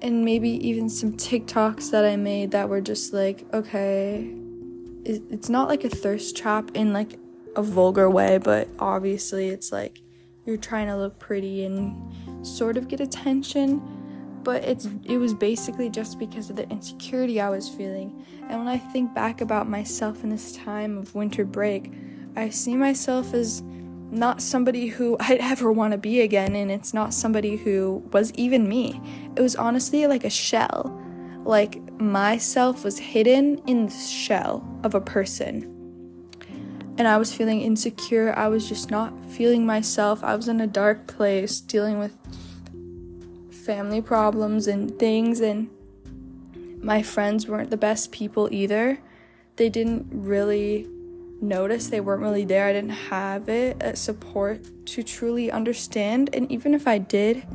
and 0.00 0.24
maybe 0.24 0.50
even 0.66 0.90
some 0.90 1.12
TikToks 1.12 1.90
that 1.90 2.04
I 2.04 2.16
made 2.16 2.50
that 2.50 2.68
were 2.68 2.80
just 2.80 3.12
like 3.12 3.44
okay 3.52 4.32
it's 5.04 5.48
not 5.48 5.68
like 5.68 5.82
a 5.82 5.88
thirst 5.88 6.36
trap 6.36 6.70
in 6.74 6.92
like 6.92 7.18
a 7.56 7.62
vulgar 7.62 8.08
way 8.08 8.38
but 8.38 8.68
obviously 8.78 9.48
it's 9.48 9.72
like 9.72 10.00
you're 10.44 10.56
trying 10.56 10.86
to 10.86 10.96
look 10.96 11.18
pretty 11.18 11.64
and 11.64 12.12
sort 12.42 12.76
of 12.76 12.88
get 12.88 13.00
attention 13.00 13.80
but 14.44 14.64
it's 14.64 14.88
it 15.04 15.18
was 15.18 15.34
basically 15.34 15.88
just 15.88 16.18
because 16.18 16.50
of 16.50 16.56
the 16.56 16.68
insecurity 16.68 17.40
I 17.40 17.50
was 17.50 17.68
feeling. 17.68 18.24
And 18.48 18.58
when 18.58 18.68
I 18.68 18.78
think 18.78 19.14
back 19.14 19.40
about 19.40 19.68
myself 19.68 20.24
in 20.24 20.30
this 20.30 20.52
time 20.52 20.98
of 20.98 21.14
winter 21.14 21.44
break, 21.44 21.92
I 22.36 22.48
see 22.48 22.76
myself 22.76 23.34
as 23.34 23.62
not 24.10 24.42
somebody 24.42 24.88
who 24.88 25.16
I'd 25.20 25.40
ever 25.40 25.72
want 25.72 25.92
to 25.92 25.98
be 25.98 26.20
again 26.20 26.54
and 26.54 26.70
it's 26.70 26.92
not 26.92 27.14
somebody 27.14 27.56
who 27.56 28.02
was 28.12 28.32
even 28.34 28.68
me. 28.68 29.00
It 29.36 29.40
was 29.40 29.56
honestly 29.56 30.06
like 30.06 30.24
a 30.24 30.30
shell. 30.30 30.98
Like 31.44 31.80
myself 32.00 32.84
was 32.84 32.98
hidden 32.98 33.58
in 33.66 33.86
the 33.86 33.92
shell 33.92 34.66
of 34.84 34.94
a 34.94 35.00
person. 35.00 35.68
And 36.98 37.08
I 37.08 37.16
was 37.16 37.34
feeling 37.34 37.62
insecure. 37.62 38.34
I 38.36 38.48
was 38.48 38.68
just 38.68 38.90
not 38.90 39.12
feeling 39.26 39.64
myself. 39.64 40.22
I 40.22 40.36
was 40.36 40.46
in 40.46 40.60
a 40.60 40.66
dark 40.66 41.06
place 41.06 41.58
dealing 41.58 41.98
with 41.98 42.21
family 43.64 44.02
problems 44.02 44.66
and 44.66 44.98
things 44.98 45.40
and 45.40 45.70
my 46.82 47.02
friends 47.02 47.46
weren't 47.46 47.70
the 47.70 47.76
best 47.76 48.10
people 48.10 48.48
either. 48.50 48.98
They 49.56 49.68
didn't 49.68 50.06
really 50.10 50.88
notice, 51.40 51.88
they 51.88 52.00
weren't 52.00 52.22
really 52.22 52.44
there. 52.44 52.66
I 52.66 52.72
didn't 52.72 52.90
have 52.90 53.48
it 53.48 53.76
as 53.80 54.00
support 54.00 54.66
to 54.86 55.02
truly 55.02 55.50
understand. 55.50 56.30
And 56.32 56.50
even 56.50 56.74
if 56.74 56.88
I 56.88 56.98
did, 56.98 57.46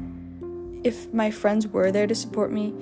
if 0.84 1.14
my 1.14 1.30
friends 1.30 1.68
were 1.68 1.92
there 1.92 2.08
to 2.08 2.16
support 2.16 2.52
me, 2.52 2.74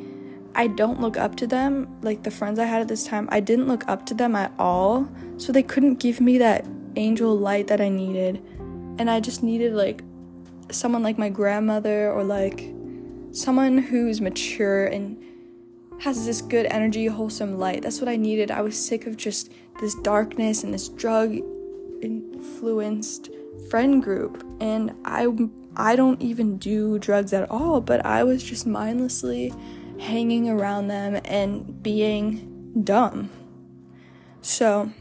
I 0.53 0.67
don't 0.67 1.01
look 1.01 1.17
up 1.17 1.35
to 1.37 1.47
them. 1.47 1.87
Like 2.01 2.23
the 2.23 2.31
friends 2.31 2.59
I 2.59 2.65
had 2.65 2.81
at 2.81 2.87
this 2.87 3.05
time, 3.05 3.27
I 3.31 3.39
didn't 3.39 3.67
look 3.67 3.87
up 3.87 4.05
to 4.07 4.13
them 4.13 4.35
at 4.35 4.53
all. 4.59 5.09
So 5.37 5.51
they 5.51 5.63
couldn't 5.63 5.95
give 5.95 6.21
me 6.21 6.37
that 6.37 6.65
angel 6.95 7.35
light 7.35 7.67
that 7.67 7.81
I 7.81 7.89
needed. 7.89 8.37
And 8.99 9.09
I 9.09 9.19
just 9.19 9.41
needed 9.41 9.73
like 9.73 10.03
someone 10.71 11.03
like 11.03 11.17
my 11.17 11.29
grandmother 11.29 12.11
or 12.11 12.23
like 12.23 12.74
someone 13.35 13.77
who's 13.77 14.21
mature 14.21 14.85
and 14.85 15.21
has 15.99 16.25
this 16.25 16.41
good 16.41 16.65
energy, 16.67 17.07
wholesome 17.07 17.57
light. 17.57 17.81
That's 17.81 17.99
what 17.99 18.09
I 18.09 18.15
needed. 18.15 18.49
I 18.49 18.61
was 18.61 18.77
sick 18.77 19.05
of 19.05 19.17
just 19.17 19.51
this 19.79 19.95
darkness 19.95 20.63
and 20.63 20.73
this 20.73 20.87
drug 20.89 21.35
influenced 22.01 23.29
friend 23.69 24.01
group 24.01 24.45
and 24.59 24.93
I 25.05 25.27
I 25.77 25.97
don't 25.97 26.21
even 26.21 26.57
do 26.57 26.97
drugs 26.99 27.33
at 27.33 27.49
all, 27.51 27.81
but 27.81 28.05
I 28.05 28.23
was 28.23 28.41
just 28.41 28.65
mindlessly 28.65 29.53
hanging 29.99 30.49
around 30.49 30.87
them 30.87 31.19
and 31.25 31.83
being 31.83 32.81
dumb. 32.83 33.29
So, 34.41 34.91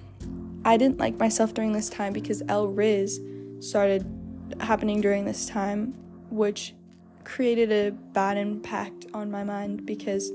I 0.64 0.76
didn't 0.76 0.98
like 0.98 1.16
myself 1.18 1.54
during 1.54 1.72
this 1.72 1.88
time 1.88 2.12
because 2.12 2.42
El 2.48 2.68
Riz 2.68 3.20
started 3.60 4.04
happening 4.58 5.00
during 5.00 5.26
this 5.26 5.46
time, 5.46 5.94
which 6.30 6.74
created 7.24 7.72
a 7.72 7.90
bad 7.90 8.36
impact 8.36 9.06
on 9.14 9.30
my 9.30 9.44
mind 9.44 9.84
because 9.86 10.30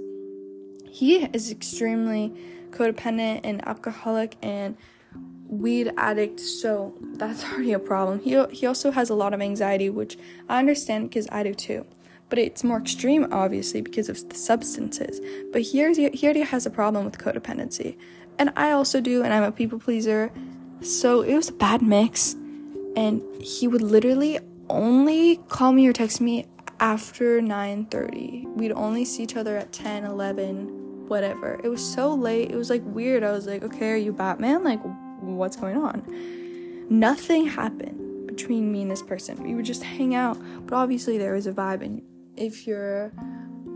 he 0.90 1.24
is 1.34 1.52
extremely 1.52 2.34
codependent 2.72 3.42
and 3.44 3.66
alcoholic 3.68 4.36
and 4.42 4.76
weed 5.48 5.92
addict 5.98 6.40
so 6.40 6.94
that's 7.14 7.44
already 7.52 7.74
a 7.74 7.80
problem. 7.80 8.20
He, 8.20 8.44
he 8.52 8.66
also 8.66 8.92
has 8.92 9.10
a 9.10 9.16
lot 9.16 9.34
of 9.34 9.42
anxiety 9.42 9.90
which 9.90 10.18
i 10.48 10.60
understand 10.60 11.10
because 11.10 11.28
i 11.32 11.44
do 11.44 11.54
too. 11.54 11.86
But 12.30 12.38
it's 12.40 12.64
more 12.64 12.78
extreme 12.78 13.28
obviously 13.32 13.82
because 13.82 14.10
of 14.10 14.30
the 14.30 14.36
substances. 14.36 15.20
But 15.52 15.64
here's 15.64 15.98
he 15.98 16.24
already 16.24 16.42
has 16.42 16.66
a 16.66 16.70
problem 16.70 17.06
with 17.06 17.18
codependency. 17.18 17.98
And 18.38 18.52
i 18.56 18.72
also 18.72 19.02
do 19.02 19.24
and 19.24 19.34
i'm 19.34 19.44
a 19.44 19.52
people 19.52 19.80
pleaser. 19.80 20.32
So 20.82 21.22
it 21.22 21.36
was 21.36 21.50
a 21.50 21.54
bad 21.54 21.82
mix. 21.82 22.36
And 22.96 23.22
he 23.42 23.68
would 23.68 23.82
literally 23.82 24.40
only 24.70 25.38
call 25.48 25.72
me 25.72 25.88
or 25.88 25.94
text 25.94 26.22
me 26.22 26.46
after 26.80 27.42
9:30. 27.42 28.48
We'd 28.56 28.72
only 28.72 29.06
see 29.06 29.24
each 29.24 29.36
other 29.36 29.58
at 29.58 29.72
10, 29.72 30.06
11, 30.06 31.08
whatever. 31.08 31.60
It 31.64 31.70
was 31.70 31.84
so 31.84 32.14
late. 32.14 32.52
It 32.52 32.56
was 32.56 32.70
like 32.70 32.84
weird. 32.86 33.24
I 33.24 33.32
was 33.32 33.48
like, 33.48 33.64
"Okay, 33.64 33.92
are 33.92 33.98
you 33.98 34.12
Batman? 34.12 34.64
Like 34.64 34.80
what's 35.22 35.56
going 35.56 35.78
on?" 35.78 36.04
Nothing 36.90 37.48
happened 37.48 38.28
between 38.28 38.72
me 38.72 38.84
and 38.84 38.92
this 38.92 39.02
person. 39.02 39.44
We 39.44 39.54
would 39.56 39.66
just 39.66 39.84
hang 39.84 40.16
out, 40.16 40.38
but 40.66 40.76
obviously 40.76 41.18
there 41.18 41.34
was 41.34 41.46
a 41.48 41.52
vibe 41.52 41.82
and 41.82 42.02
if 42.36 42.66
you're 42.66 43.12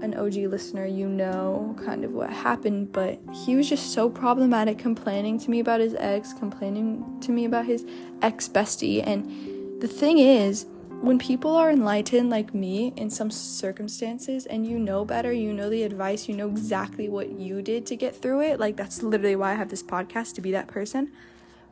an 0.02 0.14
OG 0.16 0.48
listener, 0.48 0.86
you 0.86 1.08
know 1.08 1.76
kind 1.86 2.04
of 2.04 2.12
what 2.12 2.30
happened, 2.30 2.92
but 2.92 3.20
he 3.46 3.56
was 3.56 3.70
just 3.70 3.94
so 3.94 4.10
problematic 4.10 4.78
complaining 4.78 5.40
to 5.40 5.50
me 5.50 5.60
about 5.60 5.80
his 5.80 5.96
ex, 5.96 6.34
complaining 6.34 7.20
to 7.22 7.32
me 7.32 7.46
about 7.46 7.66
his 7.66 7.86
ex 8.22 8.48
bestie, 8.50 9.02
and 9.06 9.82
the 9.82 9.88
thing 9.88 10.18
is, 10.18 10.66
when 11.04 11.20
people 11.20 11.54
are 11.58 11.70
enlightened 11.70 12.30
like 12.30 12.54
me 12.54 12.94
in 12.96 13.10
some 13.10 13.30
circumstances 13.30 14.46
and 14.46 14.66
you 14.66 14.80
know 14.80 15.04
better, 15.04 15.34
you 15.34 15.52
know 15.52 15.70
the 15.70 15.84
advice, 15.84 16.30
you 16.30 16.36
know 16.36 16.48
exactly 16.48 17.10
what 17.10 17.30
you 17.32 17.62
did 17.62 17.86
to 17.88 17.98
get 17.98 18.16
through 18.16 18.42
it, 18.42 18.58
like 18.58 18.78
that's 18.78 19.04
literally 19.04 19.36
why 19.36 19.52
I 19.52 19.56
have 19.56 19.68
this 19.68 19.84
podcast 19.84 20.34
to 20.36 20.42
be 20.42 20.54
that 20.54 20.68
person. 20.68 21.12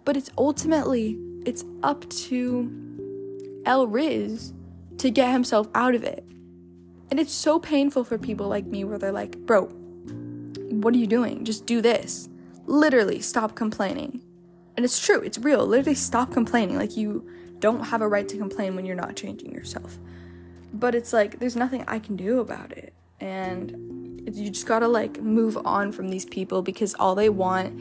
But 0.04 0.18
it's 0.18 0.30
ultimately 0.38 1.18
it's 1.46 1.64
up 1.82 2.10
to 2.10 3.62
El 3.66 3.88
Riz 3.88 4.52
to 4.98 5.10
get 5.10 5.32
himself 5.32 5.70
out 5.74 5.96
of 5.96 6.04
it. 6.04 6.26
And 7.10 7.18
it's 7.18 7.34
so 7.34 7.58
painful 7.58 8.04
for 8.04 8.18
people 8.18 8.50
like 8.50 8.66
me 8.66 8.84
where 8.84 8.98
they're 8.98 9.14
like, 9.14 9.38
"Bro, 9.46 9.68
what 10.72 10.94
are 10.94 10.98
you 10.98 11.08
doing? 11.08 11.46
Just 11.46 11.66
do 11.66 11.80
this." 11.80 12.28
Literally, 12.66 13.22
stop 13.22 13.56
complaining. 13.56 14.22
And 14.76 14.84
it's 14.84 15.00
true, 15.00 15.22
it's 15.22 15.38
real. 15.38 15.66
Literally 15.66 15.96
stop 15.96 16.34
complaining 16.34 16.76
like 16.76 16.98
you 16.98 17.26
don't 17.62 17.86
have 17.86 18.02
a 18.02 18.08
right 18.08 18.28
to 18.28 18.38
complain 18.38 18.76
when 18.76 18.86
you're 18.86 18.96
not 18.96 19.16
changing 19.16 19.54
yourself. 19.54 19.98
But 20.74 20.96
it's 20.96 21.14
like 21.14 21.40
there's 21.40 21.56
nothing 21.56 21.86
I 21.88 22.00
can 22.00 22.18
do 22.18 22.40
about 22.40 22.74
it. 22.74 22.94
And 23.22 24.22
you 24.34 24.50
just 24.50 24.68
gotta 24.68 24.88
like 24.88 25.22
move 25.22 25.58
on 25.66 25.92
from 25.92 26.10
these 26.10 26.26
people 26.26 26.62
because 26.62 26.94
all 26.96 27.16
they 27.16 27.30
want 27.30 27.80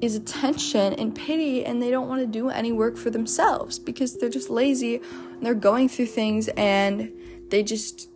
is 0.00 0.16
attention 0.16 0.94
and 0.94 1.14
pity 1.14 1.64
and 1.64 1.82
they 1.82 1.90
don't 1.90 2.08
want 2.08 2.20
to 2.20 2.26
do 2.26 2.48
any 2.48 2.72
work 2.72 2.96
for 2.96 3.10
themselves 3.10 3.78
because 3.78 4.16
they're 4.16 4.30
just 4.30 4.50
lazy 4.50 4.96
and 4.96 5.44
they're 5.44 5.54
going 5.54 5.88
through 5.88 6.06
things 6.06 6.48
and 6.56 7.12
they 7.48 7.62
just 7.62 8.08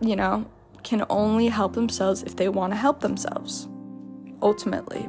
you 0.00 0.16
know 0.16 0.46
can 0.82 1.04
only 1.10 1.48
help 1.48 1.74
themselves 1.74 2.22
if 2.22 2.36
they 2.36 2.48
want 2.48 2.72
to 2.72 2.76
help 2.76 3.00
themselves 3.00 3.68
ultimately 4.40 5.06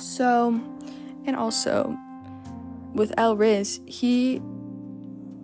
so 0.00 0.58
and 1.26 1.36
also 1.36 1.94
with 2.94 3.12
El 3.16 3.36
Riz, 3.36 3.80
he 3.86 4.40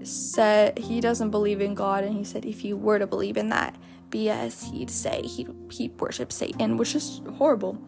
said 0.02 0.78
he 0.78 1.00
doesn't 1.00 1.30
believe 1.30 1.60
in 1.60 1.74
God, 1.74 2.04
and 2.04 2.16
he 2.16 2.24
said 2.24 2.44
if 2.44 2.60
he 2.60 2.72
were 2.72 2.98
to 2.98 3.06
believe 3.06 3.36
in 3.36 3.48
that 3.48 3.76
BS, 4.10 4.70
he'd 4.72 4.90
say 4.90 5.22
he'd 5.22 5.48
he 5.70 5.88
worship 5.88 6.32
Satan, 6.32 6.76
which 6.76 6.94
is 6.94 7.20
horrible. 7.36 7.78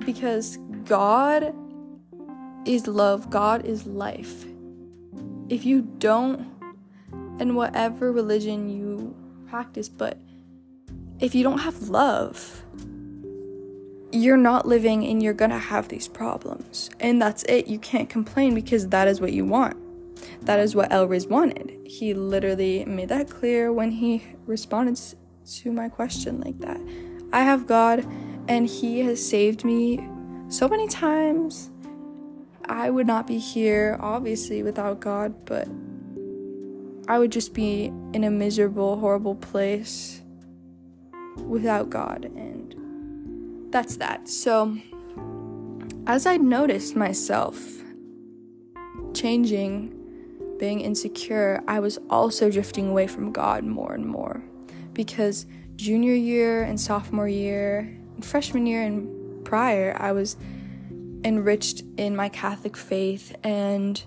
Because 0.00 0.58
God 0.84 1.54
is 2.66 2.86
love, 2.86 3.30
God 3.30 3.64
is 3.64 3.86
life. 3.86 4.44
If 5.48 5.64
you 5.64 5.82
don't, 5.98 6.52
and 7.38 7.54
whatever 7.54 8.12
religion 8.12 8.68
you 8.68 9.14
practice, 9.48 9.88
but 9.88 10.18
if 11.20 11.34
you 11.34 11.42
don't 11.42 11.58
have 11.58 11.88
love, 11.88 12.64
you're 14.12 14.36
not 14.36 14.66
living 14.66 15.04
and 15.04 15.22
you're 15.22 15.34
gonna 15.34 15.58
have 15.58 15.88
these 15.88 16.08
problems. 16.08 16.90
And 17.00 17.20
that's 17.20 17.42
it. 17.44 17.66
You 17.66 17.78
can't 17.78 18.08
complain 18.08 18.54
because 18.54 18.88
that 18.88 19.08
is 19.08 19.20
what 19.20 19.32
you 19.32 19.44
want. 19.44 19.76
That 20.44 20.60
is 20.60 20.74
what 20.74 20.92
El 20.92 21.06
Riz 21.06 21.26
wanted. 21.26 21.78
He 21.84 22.14
literally 22.14 22.84
made 22.84 23.08
that 23.08 23.28
clear 23.28 23.72
when 23.72 23.90
he 23.90 24.22
responded 24.46 24.98
to 25.46 25.72
my 25.72 25.88
question 25.88 26.40
like 26.40 26.58
that. 26.60 26.80
I 27.32 27.42
have 27.42 27.66
God 27.66 28.06
and 28.48 28.66
He 28.66 29.00
has 29.00 29.24
saved 29.24 29.64
me 29.64 30.08
so 30.48 30.68
many 30.68 30.88
times. 30.88 31.70
I 32.68 32.90
would 32.90 33.06
not 33.06 33.26
be 33.26 33.38
here, 33.38 33.96
obviously, 34.00 34.62
without 34.62 35.00
God, 35.00 35.44
but 35.44 35.68
I 37.08 37.18
would 37.18 37.30
just 37.30 37.54
be 37.54 37.92
in 38.12 38.24
a 38.24 38.30
miserable, 38.30 38.98
horrible 38.98 39.36
place 39.36 40.22
without 41.46 41.90
God. 41.90 42.24
And 42.24 42.74
that's 43.70 43.96
that. 43.96 44.28
So, 44.28 44.76
as 46.06 46.26
I 46.26 46.36
noticed 46.36 46.96
myself 46.96 47.58
changing, 49.14 49.92
being 50.58 50.80
insecure, 50.80 51.62
I 51.68 51.80
was 51.80 51.98
also 52.08 52.50
drifting 52.50 52.88
away 52.88 53.06
from 53.06 53.32
God 53.32 53.64
more 53.64 53.92
and 53.92 54.06
more 54.06 54.42
because 54.92 55.46
junior 55.76 56.14
year 56.14 56.62
and 56.62 56.80
sophomore 56.80 57.28
year, 57.28 57.80
and 58.14 58.24
freshman 58.24 58.66
year 58.66 58.82
and 58.82 59.44
prior, 59.44 59.96
I 59.98 60.12
was 60.12 60.36
enriched 61.24 61.82
in 61.96 62.16
my 62.16 62.28
Catholic 62.28 62.76
faith, 62.76 63.36
and 63.42 64.02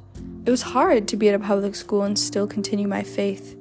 it 0.46 0.50
was 0.50 0.62
hard 0.62 1.08
to 1.10 1.18
be 1.18 1.30
at 1.30 1.36
a 1.36 1.40
public 1.40 1.76
school 1.76 2.04
and 2.04 2.18
still 2.18 2.48
continue 2.48 2.88
my 2.88 3.04
faith 3.04 3.59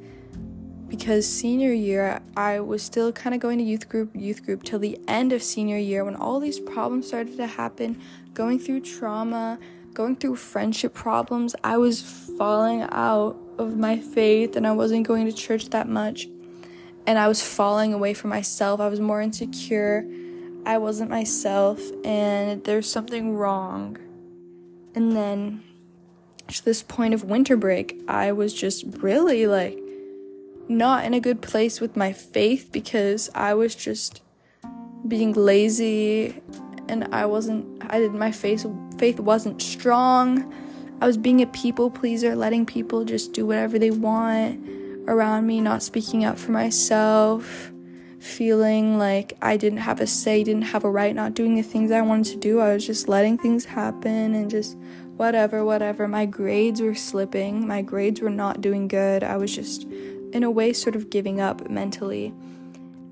because 0.88 1.27
senior 1.29 1.72
year 1.72 2.20
I 2.37 2.61
was 2.61 2.83
still 2.83 3.12
kind 3.12 3.35
of 3.35 3.40
going 3.40 3.59
to 3.59 3.64
youth 3.64 3.88
group 3.88 4.11
youth 4.14 4.44
group 4.44 4.62
till 4.62 4.79
the 4.79 4.98
end 5.07 5.33
of 5.33 5.42
senior 5.42 5.79
year 5.79 6.05
when 6.05 6.16
all 6.16 6.40
these 6.40 6.59
problems 6.59 7.09
started 7.09 7.37
to 7.37 7.46
happen 7.46 8.01
going 8.35 8.59
through 8.59 8.81
trauma 8.81 9.59
going 9.98 10.14
through 10.14 10.37
friendship 10.37 10.94
problems. 10.94 11.57
I 11.64 11.77
was 11.77 12.01
falling 12.01 12.83
out 12.83 13.37
of 13.59 13.77
my 13.77 13.98
faith 13.98 14.55
and 14.55 14.64
I 14.64 14.70
wasn't 14.70 15.09
going 15.09 15.27
to 15.27 15.33
church 15.33 15.70
that 15.70 15.88
much. 15.88 16.29
And 17.05 17.18
I 17.18 17.27
was 17.27 17.42
falling 17.42 17.92
away 17.92 18.14
from 18.14 18.31
myself. 18.31 18.79
I 18.79 18.87
was 18.87 19.01
more 19.01 19.20
insecure. 19.20 20.07
I 20.64 20.79
wasn't 20.79 21.11
myself 21.11 21.81
and 22.05 22.62
there's 22.62 22.88
something 22.88 23.35
wrong. 23.35 23.98
And 24.94 25.16
then 25.16 25.64
to 26.46 26.64
this 26.64 26.81
point 26.81 27.12
of 27.12 27.24
winter 27.24 27.57
break 27.57 28.01
I 28.07 28.31
was 28.31 28.55
just 28.55 28.85
really 29.01 29.48
like 29.48 29.81
not 30.69 31.05
in 31.05 31.15
a 31.15 31.21
good 31.21 31.41
place 31.41 31.81
with 31.81 31.97
my 31.97 32.13
faith 32.13 32.71
because 32.73 33.31
I 33.35 33.55
was 33.55 33.75
just 33.75 34.23
being 35.07 35.33
lazy 35.33 36.41
and 36.89 37.05
I 37.13 37.27
wasn't 37.27 37.83
I 37.91 37.99
did 37.99 38.13
my 38.13 38.33
faith 38.33 38.67
faith 38.99 39.21
wasn't 39.21 39.63
strong. 39.63 40.53
I 41.01 41.07
was 41.07 41.17
being 41.17 41.41
a 41.43 41.47
people 41.47 41.91
pleaser, 41.91 42.35
letting 42.35 42.67
people 42.67 43.05
just 43.05 43.33
do 43.33 43.47
whatever 43.47 43.79
they 43.79 43.93
want 43.93 44.61
around 45.09 45.47
me, 45.47 45.61
not 45.61 45.83
speaking 45.83 46.25
up 46.25 46.39
for 46.39 46.51
myself, 46.51 47.71
feeling 48.19 48.99
like 48.99 49.35
I 49.41 49.57
didn't 49.57 49.79
have 49.79 50.01
a 50.01 50.09
say, 50.09 50.43
didn't 50.43 50.63
have 50.63 50.85
a 50.85 50.91
right, 50.91 51.15
not 51.15 51.35
doing 51.35 51.55
the 51.55 51.63
things 51.63 51.93
I 51.93 52.03
wanted 52.03 52.33
to 52.33 52.37
do. 52.37 52.59
I 52.59 52.75
was 52.75 52.85
just 52.85 53.09
letting 53.09 53.39
things 53.39 53.65
happen 53.65 54.35
and 54.35 54.51
just 54.51 54.77
whatever, 55.17 55.65
whatever. 55.65 56.09
My 56.09 56.27
grades 56.27 56.81
were 56.81 56.97
slipping. 56.97 57.67
My 57.67 57.81
grades 57.81 58.21
were 58.21 58.31
not 58.31 58.61
doing 58.61 58.89
good. 58.89 59.23
I 59.23 59.37
was 59.37 59.55
just 59.55 59.87
in 60.33 60.43
a 60.43 60.51
way, 60.51 60.73
sort 60.73 60.97
of 60.97 61.11
giving 61.11 61.41
up 61.41 61.69
mentally. 61.69 62.33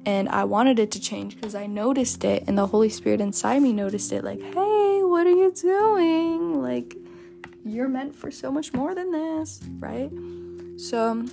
And 0.04 0.28
I 0.28 0.44
wanted 0.44 0.78
it 0.78 0.92
to 0.92 1.00
change 1.00 1.34
because 1.34 1.54
I 1.54 1.66
noticed 1.66 2.24
it, 2.24 2.44
and 2.46 2.56
the 2.56 2.66
Holy 2.66 2.88
Spirit 2.88 3.20
inside 3.20 3.60
me 3.60 3.72
noticed 3.72 4.12
it 4.12 4.22
like, 4.22 4.40
hey, 4.40 5.02
what 5.02 5.26
are 5.26 5.30
you 5.30 5.50
doing? 5.52 6.62
Like, 6.62 6.96
you're 7.64 7.88
meant 7.88 8.14
for 8.14 8.30
so 8.30 8.52
much 8.52 8.72
more 8.72 8.94
than 8.94 9.10
this, 9.10 9.60
right? 9.78 10.10
So, 10.76 11.24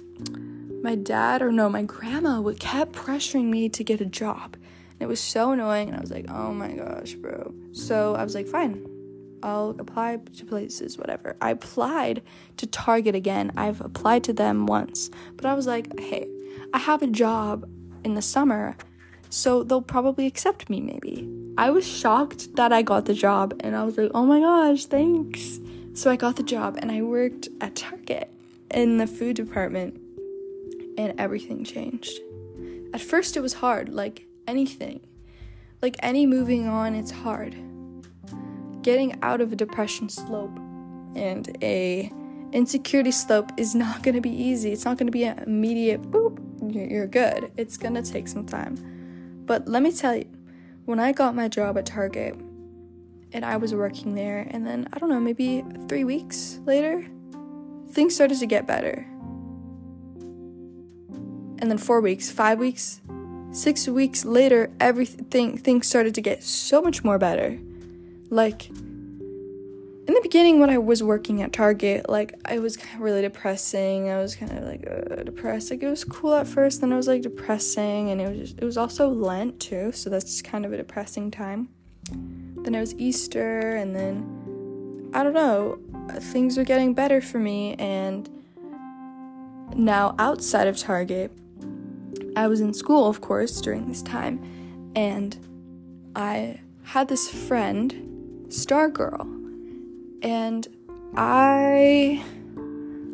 my 0.82 0.96
dad, 0.96 1.42
or 1.42 1.52
no, 1.52 1.70
my 1.70 1.84
grandma, 1.84 2.42
would 2.42 2.60
kept 2.60 2.94
pressuring 2.94 3.46
me 3.46 3.70
to 3.70 3.84
get 3.84 4.02
a 4.02 4.06
job. 4.06 4.56
And 4.94 5.02
it 5.02 5.08
was 5.08 5.20
so 5.20 5.52
annoying, 5.52 5.90
and 5.90 5.98
I 5.98 6.02
was 6.02 6.12
like, 6.12 6.26
oh 6.30 6.54
my 6.54 6.72
gosh, 6.72 7.14
bro. 7.14 7.54
So, 7.74 8.16
I 8.16 8.24
was 8.24 8.34
like, 8.34 8.48
fine, 8.48 8.88
I'll 9.44 9.76
apply 9.78 10.18
to 10.38 10.46
places, 10.46 10.98
whatever. 10.98 11.36
I 11.42 11.52
applied 11.52 12.24
to 12.58 12.66
Target 12.66 13.14
again. 13.14 13.52
I've 13.58 13.82
applied 13.82 14.24
to 14.24 14.34
them 14.34 14.66
once, 14.66 15.12
but 15.36 15.46
I 15.46 15.54
was 15.54 15.68
like, 15.68 16.00
hey, 16.00 16.28
I 16.74 16.80
have 16.80 17.02
a 17.02 17.08
job 17.08 17.70
in 18.06 18.16
the 18.16 18.22
summer, 18.22 18.78
so 19.30 19.64
they'll 19.64 19.82
probably 19.82 20.26
accept 20.26 20.70
me 20.70 20.80
maybe. 20.80 21.30
I 21.58 21.72
was 21.72 21.86
shocked 21.86 22.56
that 22.56 22.72
I 22.72 22.82
got 22.82 23.06
the 23.06 23.14
job 23.14 23.54
and 23.60 23.76
I 23.76 23.84
was 23.84 23.98
like, 23.98 24.12
oh 24.16 24.26
my 24.26 24.40
gosh, 24.40 24.86
thanks. 24.86 25.60
So 25.94 26.10
I 26.10 26.16
got 26.16 26.38
the 26.38 26.44
job 26.44 26.78
and 26.82 26.90
I 26.90 27.02
worked 27.02 27.50
at 27.60 27.76
Target 27.76 28.32
in 28.72 28.98
the 28.98 29.08
food 29.08 29.36
department 29.36 30.00
and 30.98 31.20
everything 31.20 31.66
changed. 31.66 32.18
At 32.94 33.02
first, 33.02 33.36
it 33.36 33.42
was 33.42 33.54
hard, 33.54 33.90
like 33.90 34.26
anything. 34.48 35.02
Like 35.82 35.98
any 36.00 36.26
moving 36.26 36.66
on, 36.66 36.96
it's 36.96 37.12
hard 37.12 37.56
getting 38.84 39.18
out 39.24 39.42
of 39.42 39.52
a 39.52 39.56
depression 39.56 40.10
slope 40.10 40.56
and 41.16 41.58
a 41.64 42.12
insecurity 42.52 43.12
slope 43.12 43.52
is 43.58 43.74
not 43.74 44.04
going 44.04 44.16
to 44.16 44.22
be 44.22 44.30
easy. 44.30 44.72
It's 44.72 44.86
not 44.86 44.98
going 44.98 45.08
to 45.08 45.12
be 45.12 45.24
an 45.24 45.40
immediate 45.40 46.04
boop, 46.04 46.40
you're, 46.72 47.08
good. 47.08 47.52
It's 47.58 47.78
going 47.78 47.96
to 47.96 48.04
take 48.04 48.28
some 48.28 48.46
time. 48.46 49.44
But 49.46 49.68
let 49.68 49.82
me 49.82 49.92
tell 49.92 50.16
you, 50.16 50.26
when 50.86 51.00
I 51.00 51.12
got 51.12 51.36
my 51.36 51.48
job 51.48 51.78
at 51.78 51.86
Target 51.86 52.36
and 53.32 53.44
I 53.44 53.58
was 53.58 53.74
working 53.74 54.14
there, 54.16 54.48
and 54.52 54.66
then 54.66 54.88
I 54.94 55.00
don't 55.00 55.10
know, 55.10 55.20
maybe 55.20 55.66
three 55.88 56.04
weeks 56.04 56.60
later, 56.66 57.06
things 57.90 58.14
started 58.16 58.40
to 58.40 58.46
get 58.46 58.68
better. 58.68 59.06
And 61.60 61.72
then 61.72 61.78
four 61.78 62.02
weeks, 62.02 62.30
five 62.30 62.60
weeks, 62.60 63.02
six 63.52 63.88
weeks 63.88 64.26
later, 64.26 64.72
everything 64.80 65.58
things 65.58 65.88
started 65.88 66.14
to 66.16 66.22
get 66.22 66.44
so 66.44 66.82
much 66.82 67.04
more 67.04 67.18
better. 67.18 67.58
Like, 68.34 68.70
in 68.70 70.14
the 70.14 70.20
beginning, 70.24 70.60
when 70.60 70.72
I 70.72 70.80
was 70.80 71.04
working 71.04 71.44
at 71.44 71.54
Target, 71.54 72.10
like, 72.10 72.34
I 72.44 72.58
was 72.58 72.76
kind 72.76 72.96
of 72.96 73.02
really 73.02 73.22
depressing. 73.22 74.10
I 74.10 74.18
was 74.18 74.36
kind 74.36 74.52
of 74.52 74.64
like 74.64 74.86
uh, 74.86 75.24
depressed. 75.24 75.70
Like, 75.70 75.84
it 75.84 75.88
was 75.88 76.04
cool 76.04 76.34
at 76.34 76.48
first, 76.48 76.82
then 76.82 76.92
it 76.92 76.96
was 76.96 77.08
like 77.08 77.22
depressing, 77.22 78.10
and 78.10 78.20
it 78.20 78.28
was 78.30 78.38
just, 78.40 78.60
it 78.60 78.66
was 78.66 78.76
also 78.76 79.08
Lent 79.08 79.60
too, 79.60 79.92
so 79.92 80.10
that's 80.10 80.42
kind 80.42 80.66
of 80.66 80.74
a 80.74 80.78
depressing 80.78 81.30
time. 81.30 81.70
Then 82.64 82.74
it 82.74 82.80
was 82.80 82.96
Easter, 82.96 83.76
and 83.76 83.96
then 83.96 85.12
I 85.14 85.24
don't 85.24 85.34
know, 85.34 85.78
things 86.34 86.58
were 86.58 86.64
getting 86.64 86.96
better 86.96 87.22
for 87.22 87.38
me, 87.38 87.76
and 87.76 88.28
Now, 89.76 90.16
outside 90.20 90.68
of 90.68 90.78
Target, 90.78 91.32
I 92.36 92.48
was 92.48 92.62
in 92.62 92.74
school, 92.74 93.08
of 93.08 93.22
course, 93.22 93.60
during 93.62 93.88
this 93.88 94.02
time, 94.02 94.40
and 94.96 95.36
I 96.16 96.60
had 96.84 97.08
this 97.08 97.30
friend, 97.30 98.13
Stargirl, 98.54 99.28
and 100.22 100.68
I 101.16 102.24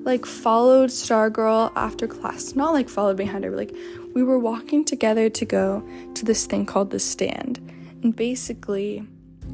like 0.04 0.25
followed 0.25 0.89
Stargirl 0.89 1.71
after 1.75 2.08
class. 2.08 2.56
Not 2.56 2.73
like 2.73 2.89
followed 2.89 3.15
behind 3.15 3.45
her, 3.45 3.56
like 3.56 3.73
we 4.13 4.21
were 4.21 4.38
walking 4.38 4.84
together 4.84 5.30
to 5.30 5.45
go 5.45 5.88
to 6.15 6.25
this 6.25 6.45
thing 6.45 6.65
called 6.65 6.91
the 6.91 6.99
stand. 6.99 7.58
And 8.04 8.13
basically, 8.13 9.08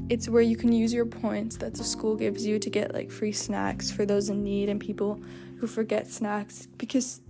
it's 0.09 0.27
where 0.27 0.41
you 0.41 0.57
can 0.57 0.71
use 0.71 0.91
your 0.91 1.05
points 1.05 1.57
that 1.57 1.75
the 1.75 1.83
school 1.83 2.15
gives 2.15 2.45
you 2.45 2.57
to 2.57 2.69
get 2.69 2.93
like 2.93 3.11
free 3.11 3.31
snacks 3.31 3.91
for 3.91 4.07
those 4.07 4.29
in 4.29 4.43
need 4.43 4.69
and 4.69 4.79
people 4.79 5.21
who 5.59 5.67
forget 5.67 6.07
snacks 6.07 6.67
because 6.77 7.21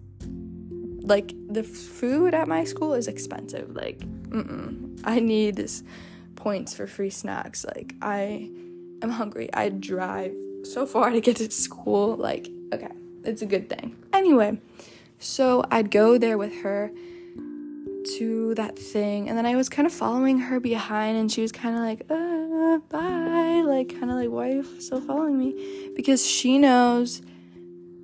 like 1.01 1.33
the 1.49 1.63
food 1.63 2.33
at 2.33 2.47
my 2.47 2.63
school 2.63 2.93
is 2.93 3.07
expensive. 3.09 3.75
Like, 3.75 3.99
mm-mm. 3.99 5.01
I 5.03 5.19
need 5.19 5.57
this 5.57 5.83
points 6.35 6.73
for 6.73 6.87
free 6.87 7.09
snacks. 7.09 7.65
Like, 7.65 7.95
I 8.01 8.49
am 9.01 9.09
hungry. 9.09 9.49
I 9.53 9.69
drive 9.69 10.33
so 10.63 10.85
far 10.85 11.09
to 11.09 11.21
get 11.21 11.37
to 11.37 11.49
school. 11.51 12.15
Like, 12.15 12.49
okay, 12.73 12.91
it's 13.23 13.41
a 13.41 13.45
good 13.45 13.69
thing. 13.69 13.95
Anyway, 14.13 14.59
so 15.19 15.63
I'd 15.71 15.91
go 15.91 16.17
there 16.17 16.37
with 16.37 16.53
her 16.61 16.91
to 18.17 18.53
that 18.53 18.77
thing, 18.77 19.29
and 19.29 19.37
then 19.37 19.45
I 19.47 19.55
was 19.55 19.67
kind 19.67 19.87
of 19.87 19.93
following 19.93 20.37
her 20.39 20.59
behind, 20.59 21.17
and 21.17 21.31
she 21.31 21.41
was 21.41 21.51
kind 21.51 21.75
of 21.75 21.81
like, 21.81 22.05
uh, 22.09 22.77
bye, 22.89 23.63
like, 23.65 23.99
kind 23.99 24.11
of 24.11 24.17
like, 24.17 24.29
why 24.29 24.49
are 24.49 24.53
you 24.53 24.79
still 24.79 25.01
following 25.01 25.39
me? 25.39 25.89
Because 25.95 26.25
she 26.25 26.59
knows 26.59 27.23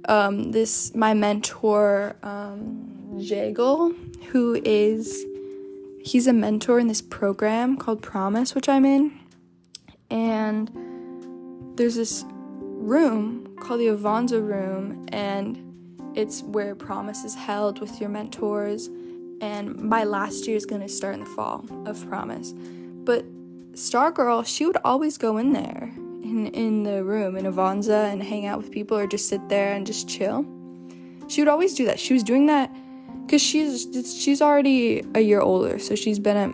um, 0.09 0.51
this, 0.51 0.95
my 0.95 1.13
mentor, 1.13 2.15
um, 2.23 3.17
Jagel, 3.17 3.95
who 4.29 4.59
is, 4.65 5.23
he's 6.03 6.27
a 6.27 6.33
mentor 6.33 6.79
in 6.79 6.87
this 6.87 7.01
program 7.01 7.77
called 7.77 8.01
Promise, 8.01 8.55
which 8.55 8.67
I'm 8.69 8.85
in, 8.85 9.19
and 10.09 10.69
there's 11.77 11.95
this 11.95 12.25
room 12.27 13.55
called 13.59 13.79
the 13.79 13.87
Avanza 13.87 14.45
Room, 14.45 15.05
and 15.09 15.71
it's 16.15 16.41
where 16.43 16.75
promise 16.75 17.23
is 17.23 17.35
held 17.35 17.79
with 17.79 17.99
your 17.99 18.09
mentors. 18.09 18.89
And 19.39 19.75
my 19.77 20.03
last 20.03 20.45
year 20.47 20.57
is 20.57 20.65
going 20.65 20.81
to 20.81 20.87
start 20.87 21.15
in 21.15 21.21
the 21.21 21.25
fall 21.25 21.65
of 21.85 22.07
promise. 22.07 22.53
But 22.53 23.25
Stargirl, 23.73 24.45
she 24.45 24.65
would 24.65 24.77
always 24.83 25.17
go 25.17 25.37
in 25.37 25.53
there 25.53 25.91
in, 25.95 26.47
in 26.47 26.83
the 26.83 27.03
room 27.03 27.35
in 27.35 27.45
Avanza 27.45 28.11
and 28.11 28.21
hang 28.21 28.45
out 28.45 28.59
with 28.59 28.71
people 28.71 28.97
or 28.97 29.07
just 29.07 29.29
sit 29.29 29.47
there 29.49 29.73
and 29.73 29.87
just 29.87 30.07
chill. 30.07 30.45
She 31.27 31.41
would 31.41 31.47
always 31.47 31.73
do 31.73 31.85
that. 31.85 31.99
She 31.99 32.13
was 32.13 32.23
doing 32.23 32.45
that 32.47 32.69
because 33.31 33.41
she's 33.41 33.87
she's 34.21 34.41
already 34.41 35.05
a 35.15 35.21
year 35.21 35.39
older, 35.39 35.79
so 35.79 35.95
she's 35.95 36.19
been 36.19 36.35
at 36.35 36.51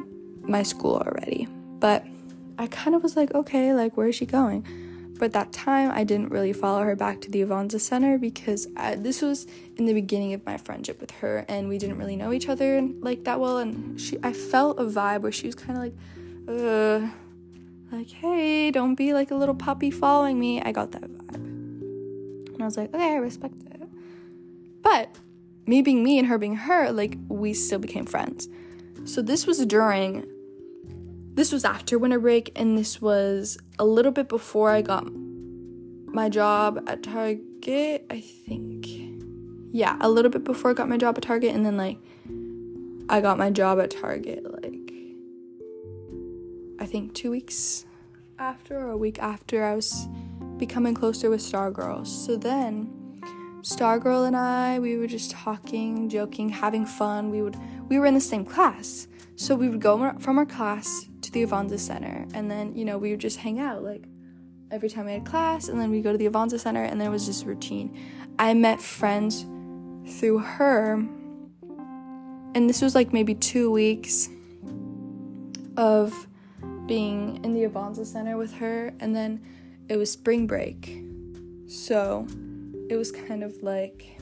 my 0.47 0.61
school 0.61 0.97
already. 0.97 1.47
But 1.79 2.05
I 2.59 2.67
kind 2.67 2.95
of 2.95 3.01
was 3.01 3.15
like, 3.15 3.33
okay, 3.33 3.73
like 3.73 3.97
where 3.97 4.09
is 4.09 4.15
she 4.15 4.27
going? 4.27 4.63
But 5.17 5.33
that 5.33 5.51
time, 5.51 5.89
I 5.91 6.03
didn't 6.03 6.29
really 6.29 6.53
follow 6.53 6.83
her 6.83 6.95
back 6.95 7.19
to 7.21 7.31
the 7.31 7.41
Avanza 7.41 7.81
Center 7.81 8.19
because 8.19 8.67
I, 8.77 8.93
this 8.93 9.23
was 9.23 9.47
in 9.77 9.85
the 9.85 9.93
beginning 9.93 10.35
of 10.35 10.45
my 10.45 10.57
friendship 10.57 11.01
with 11.01 11.09
her, 11.09 11.45
and 11.47 11.67
we 11.67 11.79
didn't 11.79 11.97
really 11.97 12.15
know 12.15 12.31
each 12.31 12.47
other 12.47 12.87
like 12.99 13.23
that 13.23 13.39
well. 13.39 13.57
And 13.57 13.99
she, 13.99 14.19
I 14.21 14.31
felt 14.31 14.79
a 14.79 14.83
vibe 14.83 15.21
where 15.21 15.31
she 15.31 15.47
was 15.47 15.55
kind 15.55 15.79
of 15.79 15.83
like, 15.83 15.95
uh, 16.47 17.07
like, 17.91 18.11
hey, 18.11 18.69
don't 18.69 18.93
be 18.93 19.13
like 19.13 19.31
a 19.31 19.35
little 19.35 19.55
puppy 19.55 19.89
following 19.89 20.39
me. 20.39 20.61
I 20.61 20.71
got 20.71 20.91
that 20.91 21.01
vibe, 21.01 21.33
and 21.33 22.61
I 22.61 22.65
was 22.65 22.77
like, 22.77 22.93
okay, 22.93 23.13
I 23.13 23.15
respect 23.15 23.55
it. 23.65 23.81
But 24.83 25.17
me 25.67 25.81
being 25.81 26.03
me 26.03 26.17
and 26.17 26.27
her 26.27 26.37
being 26.37 26.55
her, 26.55 26.91
like, 26.91 27.17
we 27.27 27.53
still 27.53 27.79
became 27.79 28.05
friends. 28.05 28.49
So 29.03 29.21
this 29.21 29.45
was 29.45 29.65
during 29.65 30.25
this 31.33 31.51
was 31.51 31.63
after 31.63 31.99
winter 31.99 32.19
break, 32.19 32.51
and 32.55 32.75
this 32.75 32.99
was 32.99 33.59
a 33.77 33.85
little 33.85 34.11
bit 34.11 34.27
before 34.27 34.71
I 34.71 34.81
got 34.81 35.07
my 35.11 36.29
job 36.29 36.83
at 36.87 37.03
Target, 37.03 38.07
I 38.09 38.21
think. 38.21 38.87
Yeah, 39.71 39.97
a 40.01 40.09
little 40.09 40.31
bit 40.31 40.43
before 40.43 40.71
I 40.71 40.73
got 40.73 40.89
my 40.89 40.97
job 40.97 41.15
at 41.15 41.23
Target, 41.23 41.53
and 41.53 41.63
then 41.63 41.77
like 41.77 41.99
I 43.07 43.21
got 43.21 43.37
my 43.37 43.51
job 43.51 43.79
at 43.79 43.91
Target, 43.91 44.43
like 44.63 44.91
I 46.79 46.87
think 46.87 47.13
two 47.13 47.29
weeks 47.29 47.85
after 48.39 48.79
or 48.79 48.89
a 48.89 48.97
week 48.97 49.19
after 49.19 49.63
I 49.63 49.75
was 49.75 50.07
becoming 50.57 50.95
closer 50.95 51.29
with 51.29 51.41
Stargirl. 51.41 52.07
So 52.07 52.35
then 52.35 52.89
Stargirl 53.61 54.27
and 54.27 54.35
I, 54.35 54.79
we 54.79 54.97
were 54.97 55.07
just 55.07 55.31
talking, 55.31 56.09
joking, 56.09 56.49
having 56.49 56.85
fun. 56.85 57.29
We 57.29 57.41
would 57.41 57.57
we 57.89 57.99
were 57.99 58.05
in 58.05 58.13
the 58.13 58.21
same 58.21 58.45
class. 58.45 59.07
So 59.35 59.55
we 59.55 59.69
would 59.69 59.81
go 59.81 60.13
from 60.19 60.37
our 60.37 60.45
class 60.45 61.07
to 61.21 61.31
the 61.31 61.45
Avanza 61.45 61.79
Center, 61.79 62.25
and 62.33 62.49
then 62.49 62.75
you 62.75 62.85
know 62.85 62.97
we 62.97 63.11
would 63.11 63.19
just 63.19 63.37
hang 63.37 63.59
out 63.59 63.83
like 63.83 64.05
every 64.71 64.89
time 64.89 65.07
I 65.07 65.11
had 65.11 65.25
class, 65.25 65.67
and 65.67 65.79
then 65.79 65.91
we 65.91 66.01
go 66.01 66.11
to 66.11 66.17
the 66.17 66.27
Avanza 66.27 66.59
Center, 66.59 66.83
and 66.83 66.99
then 66.99 67.07
it 67.07 67.11
was 67.11 67.25
just 67.25 67.45
routine. 67.45 67.97
I 68.39 68.53
met 68.53 68.81
friends 68.81 69.45
through 70.19 70.39
her, 70.39 70.93
and 72.55 72.69
this 72.69 72.81
was 72.81 72.95
like 72.95 73.13
maybe 73.13 73.35
two 73.35 73.71
weeks 73.71 74.29
of 75.75 76.27
being 76.85 77.43
in 77.43 77.53
the 77.53 77.63
Avanza 77.63 78.05
Center 78.05 78.37
with 78.37 78.53
her, 78.53 78.93
and 78.99 79.15
then 79.15 79.41
it 79.89 79.97
was 79.97 80.11
spring 80.11 80.47
break, 80.47 81.03
so 81.67 82.25
it 82.89 82.95
was 82.95 83.11
kind 83.11 83.43
of 83.43 83.61
like 83.63 84.17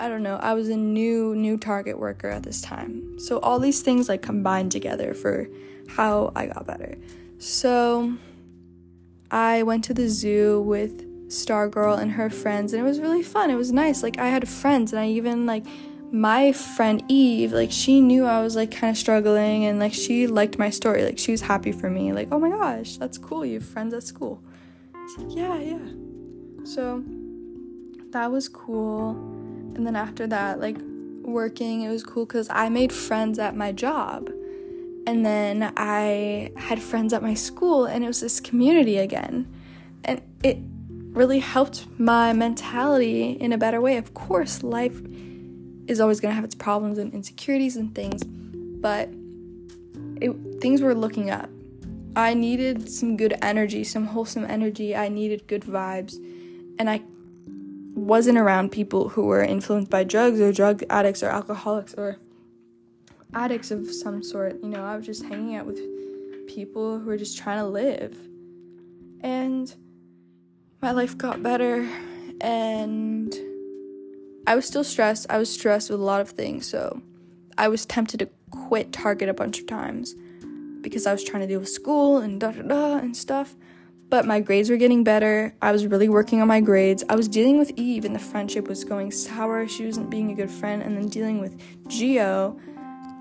I 0.00 0.08
don't 0.08 0.22
know, 0.22 0.36
I 0.36 0.54
was 0.54 0.68
a 0.68 0.76
new 0.76 1.34
new 1.34 1.56
target 1.56 1.98
worker 1.98 2.28
at 2.28 2.44
this 2.44 2.60
time. 2.60 3.18
So 3.18 3.38
all 3.40 3.58
these 3.58 3.82
things 3.82 4.08
like 4.08 4.22
combined 4.22 4.70
together 4.70 5.12
for 5.12 5.48
how 5.88 6.32
I 6.36 6.46
got 6.46 6.66
better. 6.66 6.96
So 7.38 8.14
I 9.30 9.64
went 9.64 9.84
to 9.84 9.94
the 9.94 10.08
zoo 10.08 10.60
with 10.60 11.04
Stargirl 11.28 11.98
and 11.98 12.12
her 12.12 12.30
friends 12.30 12.72
and 12.72 12.80
it 12.80 12.84
was 12.84 13.00
really 13.00 13.22
fun. 13.22 13.50
It 13.50 13.56
was 13.56 13.72
nice. 13.72 14.02
Like 14.02 14.18
I 14.18 14.28
had 14.28 14.48
friends 14.48 14.92
and 14.92 15.00
I 15.00 15.08
even 15.08 15.46
like 15.46 15.66
my 16.12 16.52
friend 16.52 17.02
Eve, 17.08 17.52
like 17.52 17.72
she 17.72 18.00
knew 18.00 18.24
I 18.24 18.40
was 18.40 18.56
like 18.56 18.70
kind 18.70 18.90
of 18.90 18.96
struggling 18.96 19.64
and 19.64 19.78
like 19.78 19.92
she 19.92 20.26
liked 20.26 20.58
my 20.58 20.70
story. 20.70 21.04
Like 21.04 21.18
she 21.18 21.32
was 21.32 21.42
happy 21.42 21.72
for 21.72 21.90
me. 21.90 22.12
Like, 22.12 22.28
"Oh 22.32 22.38
my 22.38 22.48
gosh, 22.48 22.96
that's 22.96 23.18
cool. 23.18 23.44
You 23.44 23.54
have 23.54 23.68
friends 23.68 23.92
at 23.92 24.04
school." 24.04 24.42
It's 24.94 25.18
like, 25.18 25.36
"Yeah, 25.36 25.58
yeah." 25.58 26.07
So 26.68 27.02
that 28.12 28.30
was 28.30 28.48
cool 28.48 29.16
and 29.78 29.86
then 29.86 29.94
after 29.94 30.26
that, 30.26 30.58
like 30.58 30.76
working, 31.22 31.82
it 31.82 31.88
was 31.88 32.02
cool 32.02 32.26
because 32.26 32.48
I 32.50 32.68
made 32.68 32.92
friends 32.92 33.38
at 33.38 33.54
my 33.54 33.70
job. 33.70 34.28
And 35.06 35.24
then 35.24 35.72
I 35.76 36.50
had 36.56 36.82
friends 36.82 37.12
at 37.12 37.22
my 37.22 37.34
school, 37.34 37.84
and 37.86 38.02
it 38.02 38.08
was 38.08 38.20
this 38.20 38.40
community 38.40 38.98
again. 38.98 39.46
And 40.04 40.20
it 40.42 40.58
really 41.12 41.38
helped 41.38 41.86
my 41.96 42.32
mentality 42.32 43.30
in 43.30 43.52
a 43.52 43.56
better 43.56 43.80
way. 43.80 43.98
Of 43.98 44.14
course, 44.14 44.64
life 44.64 45.00
is 45.86 46.00
always 46.00 46.18
going 46.18 46.32
to 46.32 46.34
have 46.34 46.44
its 46.44 46.56
problems 46.56 46.98
and 46.98 47.14
insecurities 47.14 47.76
and 47.76 47.94
things, 47.94 48.24
but 48.24 49.08
it, 50.20 50.32
things 50.60 50.82
were 50.82 50.94
looking 50.94 51.30
up. 51.30 51.48
I 52.16 52.34
needed 52.34 52.90
some 52.90 53.16
good 53.16 53.34
energy, 53.42 53.84
some 53.84 54.06
wholesome 54.06 54.44
energy. 54.44 54.96
I 54.96 55.08
needed 55.08 55.46
good 55.46 55.62
vibes. 55.62 56.16
And 56.78 56.88
I 56.88 57.02
wasn't 57.94 58.38
around 58.38 58.70
people 58.70 59.08
who 59.08 59.26
were 59.26 59.42
influenced 59.42 59.90
by 59.90 60.04
drugs 60.04 60.40
or 60.40 60.52
drug 60.52 60.84
addicts 60.88 61.22
or 61.22 61.28
alcoholics 61.28 61.94
or 61.94 62.16
addicts 63.34 63.70
of 63.70 63.90
some 63.90 64.22
sort. 64.22 64.58
You 64.62 64.68
know, 64.68 64.84
I 64.84 64.96
was 64.96 65.04
just 65.04 65.24
hanging 65.24 65.56
out 65.56 65.66
with 65.66 65.78
people 66.46 66.98
who 66.98 67.06
were 67.06 67.18
just 67.18 67.38
trying 67.38 67.58
to 67.58 67.66
live. 67.66 68.16
And 69.20 69.74
my 70.80 70.92
life 70.92 71.18
got 71.18 71.42
better 71.42 71.88
and 72.40 73.34
I 74.46 74.54
was 74.54 74.64
still 74.64 74.84
stressed. 74.84 75.26
I 75.28 75.38
was 75.38 75.52
stressed 75.52 75.90
with 75.90 76.00
a 76.00 76.04
lot 76.04 76.20
of 76.20 76.30
things, 76.30 76.66
so 76.66 77.02
I 77.58 77.68
was 77.68 77.84
tempted 77.84 78.18
to 78.20 78.30
quit 78.50 78.92
Target 78.92 79.28
a 79.28 79.34
bunch 79.34 79.58
of 79.60 79.66
times 79.66 80.14
because 80.80 81.06
I 81.06 81.12
was 81.12 81.22
trying 81.22 81.42
to 81.42 81.46
deal 81.46 81.60
with 81.60 81.68
school 81.68 82.18
and 82.18 82.40
da 82.40 82.52
da 82.52 82.62
da 82.62 82.96
and 82.96 83.16
stuff 83.16 83.56
but 84.10 84.24
my 84.24 84.40
grades 84.40 84.70
were 84.70 84.76
getting 84.76 85.04
better. 85.04 85.54
I 85.60 85.72
was 85.72 85.86
really 85.86 86.08
working 86.08 86.40
on 86.40 86.48
my 86.48 86.60
grades. 86.60 87.04
I 87.08 87.16
was 87.16 87.28
dealing 87.28 87.58
with 87.58 87.72
Eve, 87.76 88.04
and 88.04 88.14
the 88.14 88.20
friendship 88.20 88.68
was 88.68 88.84
going 88.84 89.10
sour. 89.10 89.68
She 89.68 89.84
wasn't 89.84 90.08
being 90.08 90.30
a 90.30 90.34
good 90.34 90.50
friend. 90.50 90.82
And 90.82 90.96
then 90.96 91.08
dealing 91.08 91.40
with 91.40 91.60
Geo, 91.88 92.58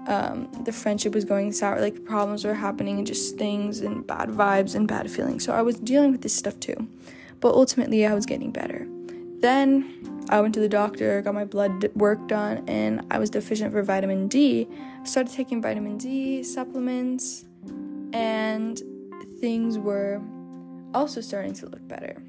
um, 0.08 0.50
the 0.64 0.72
friendship 0.72 1.14
was 1.14 1.26
going 1.26 1.52
sour. 1.52 1.82
Like 1.82 2.06
problems 2.06 2.46
were 2.46 2.54
happening, 2.54 2.98
and 2.98 3.06
just 3.06 3.38
things 3.38 3.82
and 3.82 4.08
bad 4.08 4.30
vibes 4.30 4.76
and 4.76 4.88
bad 4.88 5.12
feelings. 5.12 5.44
So 5.44 5.54
I 5.54 5.62
was 5.62 5.78
dealing 5.78 6.12
with 6.12 6.22
this 6.22 6.34
stuff 6.34 6.60
too. 6.60 6.88
But 7.42 7.54
ultimately, 7.54 8.06
I 8.06 8.14
was 8.14 8.26
getting 8.26 8.52
better. 8.52 8.88
Then 9.40 10.26
I 10.30 10.40
went 10.42 10.54
to 10.56 10.60
the 10.60 10.70
doctor, 10.70 11.22
got 11.22 11.36
my 11.36 11.46
blood 11.46 11.92
work 11.96 12.28
done, 12.28 12.64
and 12.68 13.06
I 13.12 13.20
was 13.20 13.30
deficient 13.30 13.74
for 13.74 13.84
vitamin 13.84 14.30
D. 14.30 14.68
Started 15.04 15.34
taking 15.34 15.62
vitamin 15.62 15.98
D 15.98 16.44
supplements, 16.44 17.46
and 18.14 18.82
things 19.40 19.78
were 19.78 20.22
also 20.98 21.22
starting 21.22 21.54
to 21.54 21.68
look 21.68 21.88
better. 21.88 22.22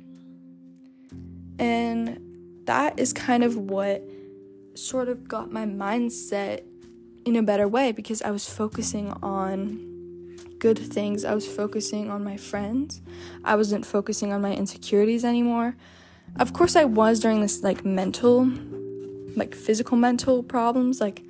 And 1.59 2.21
that 2.67 2.99
is 2.99 3.13
kind 3.13 3.43
of 3.43 3.57
what 3.57 4.03
sort 4.75 5.09
of 5.09 5.27
got 5.27 5.51
my 5.51 5.67
mindset 5.67 6.63
in 7.25 7.37
a 7.37 7.43
better 7.43 7.67
way 7.67 7.93
because 7.93 8.23
I 8.23 8.31
was 8.31 8.49
focusing 8.49 9.11
on 9.23 10.37
good 10.59 10.79
things. 10.79 11.25
I 11.25 11.35
was 11.35 11.47
focusing 11.47 12.11
on 12.11 12.23
my 12.23 12.37
friends. 12.37 13.01
I 13.45 13.57
wasn't 13.57 13.85
focusing 13.85 14.33
on 14.33 14.41
my 14.41 14.55
insecurities 14.55 15.25
anymore. 15.25 15.77
Of 16.39 16.53
course 16.53 16.77
I 16.77 16.85
was 16.85 17.21
during 17.21 17.41
this 17.41 17.63
like 17.63 17.85
mental 17.85 18.51
like 19.37 19.55
physical 19.55 19.97
mental 19.97 20.43
problems 20.43 21.01
like 21.01 21.23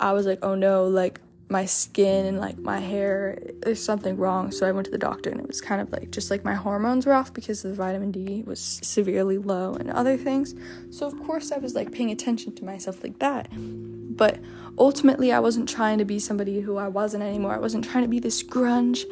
I 0.00 0.12
was 0.12 0.24
like 0.24 0.38
oh 0.42 0.54
no 0.54 0.86
like 0.86 1.20
my 1.52 1.66
skin 1.66 2.26
and 2.26 2.40
like 2.40 2.58
my 2.58 2.80
hair 2.80 3.38
there's 3.60 3.82
something 3.82 4.16
wrong. 4.16 4.50
So 4.50 4.66
i 4.66 4.72
went 4.72 4.86
to 4.86 4.90
the 4.90 4.98
doctor 4.98 5.30
and 5.30 5.38
it 5.38 5.46
was 5.46 5.60
kind 5.60 5.80
of 5.80 5.92
like 5.92 6.10
just 6.10 6.30
like 6.30 6.44
my 6.44 6.54
hormones 6.54 7.06
were 7.06 7.12
off 7.12 7.32
because 7.32 7.62
the 7.62 7.74
vitamin 7.74 8.10
d 8.10 8.42
was 8.44 8.80
severely 8.82 9.38
low 9.38 9.74
and 9.74 9.90
other 9.90 10.16
things. 10.16 10.54
So 10.90 11.06
of 11.06 11.16
course 11.24 11.52
i 11.52 11.58
was 11.58 11.74
like 11.74 11.92
paying 11.92 12.10
attention 12.10 12.54
to 12.56 12.64
myself 12.64 13.02
like 13.02 13.18
that. 13.20 13.48
But 13.52 14.40
ultimately 14.78 15.32
i 15.32 15.38
wasn't 15.38 15.68
trying 15.68 15.98
to 15.98 16.04
be 16.04 16.18
somebody 16.18 16.60
who 16.60 16.78
i 16.78 16.88
wasn't 16.88 17.22
anymore. 17.22 17.54
I 17.54 17.58
wasn't 17.58 17.84
trying 17.84 18.04
to 18.04 18.08
be 18.08 18.18
this 18.18 18.42
grunge 18.42 19.04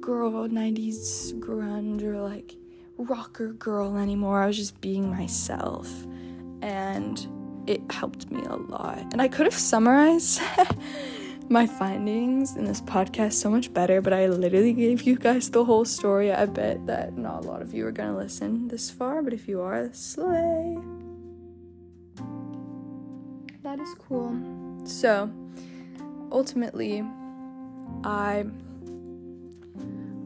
girl 0.00 0.48
90s 0.48 1.38
grunge 1.38 2.02
or 2.02 2.20
like 2.20 2.56
rocker 2.96 3.52
girl 3.52 3.96
anymore. 3.96 4.42
I 4.42 4.46
was 4.46 4.56
just 4.56 4.80
being 4.80 5.10
myself. 5.10 5.88
And 6.62 7.26
it 7.66 7.80
helped 7.90 8.30
me 8.30 8.42
a 8.44 8.56
lot. 8.56 8.98
And 9.12 9.20
i 9.20 9.28
could 9.28 9.46
have 9.46 9.54
summarized 9.54 10.40
my 11.50 11.66
findings 11.66 12.54
in 12.54 12.64
this 12.64 12.80
podcast 12.80 13.32
so 13.32 13.50
much 13.50 13.74
better, 13.74 14.00
but 14.00 14.12
I 14.12 14.28
literally 14.28 14.72
gave 14.72 15.02
you 15.02 15.16
guys 15.16 15.50
the 15.50 15.64
whole 15.64 15.84
story. 15.84 16.32
I 16.32 16.46
bet 16.46 16.86
that 16.86 17.18
not 17.18 17.44
a 17.44 17.48
lot 17.48 17.60
of 17.60 17.74
you 17.74 17.84
are 17.88 17.92
gonna 17.92 18.16
listen 18.16 18.68
this 18.68 18.88
far, 18.88 19.20
but 19.20 19.32
if 19.32 19.48
you 19.48 19.60
are, 19.60 19.90
slay. 19.92 20.78
That 23.64 23.80
is 23.80 23.92
cool. 23.98 24.32
So, 24.84 25.28
ultimately, 26.30 27.04
I 28.04 28.46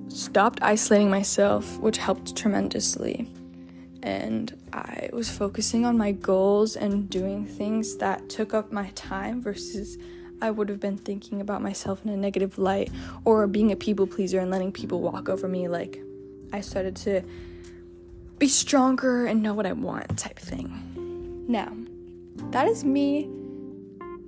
stopped 0.09 0.63
isolating 0.63 1.09
myself, 1.09 1.79
which 1.79 1.97
helped 1.97 2.37
tremendously. 2.37 3.33
And 4.03 4.55
I 4.75 5.09
was 5.15 5.31
focusing 5.31 5.87
on 5.87 5.97
my 5.97 6.13
goals 6.13 6.77
and 6.77 7.09
doing 7.09 7.47
things 7.47 7.97
that 7.97 8.29
took 8.29 8.53
up 8.53 8.71
my 8.71 8.91
time 8.91 9.41
versus 9.41 9.97
I 10.45 10.51
would 10.51 10.69
have 10.69 10.79
been 10.79 10.99
thinking 10.99 11.41
about 11.41 11.63
myself 11.63 12.05
in 12.05 12.11
a 12.11 12.19
negative 12.19 12.59
light 12.59 12.91
or 13.25 13.47
being 13.47 13.73
a 13.73 13.77
people 13.77 14.07
pleaser 14.07 14.41
and 14.41 14.51
letting 14.51 14.73
people 14.73 15.01
walk 15.01 15.31
over 15.31 15.49
me. 15.49 15.69
Like, 15.69 16.03
I 16.53 16.61
started 16.61 16.97
to 16.97 17.23
be 18.37 18.49
stronger 18.49 19.25
and 19.25 19.43
know 19.43 19.55
what 19.55 19.65
I 19.65 19.73
want, 19.73 20.19
type 20.19 20.39
thing. 20.39 21.47
Now, 21.49 21.73
that 22.51 22.69
is 22.69 22.85
me 22.85 23.31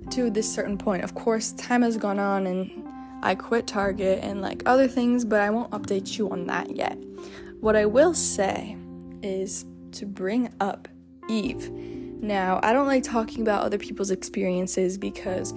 to 0.09 0.31
this 0.31 0.51
certain 0.51 0.75
point. 0.75 1.03
Of 1.03 1.13
course, 1.13 1.51
time 1.51 1.83
has 1.83 1.97
gone 1.97 2.17
on 2.17 2.47
and 2.47 2.71
I 3.21 3.35
quit 3.35 3.67
Target 3.67 4.23
and 4.23 4.41
like 4.41 4.63
other 4.65 4.87
things, 4.87 5.23
but 5.23 5.39
I 5.39 5.51
won't 5.51 5.69
update 5.69 6.17
you 6.17 6.31
on 6.31 6.47
that 6.47 6.75
yet. 6.75 6.97
What 7.59 7.75
I 7.75 7.85
will 7.85 8.15
say 8.15 8.75
is 9.21 9.67
to 9.91 10.07
bring 10.07 10.51
up 10.61 10.87
Eve. 11.29 11.69
Now, 11.69 12.59
I 12.63 12.73
don't 12.73 12.87
like 12.87 13.03
talking 13.03 13.43
about 13.43 13.61
other 13.61 13.77
people's 13.77 14.09
experiences 14.09 14.97
because 14.97 15.53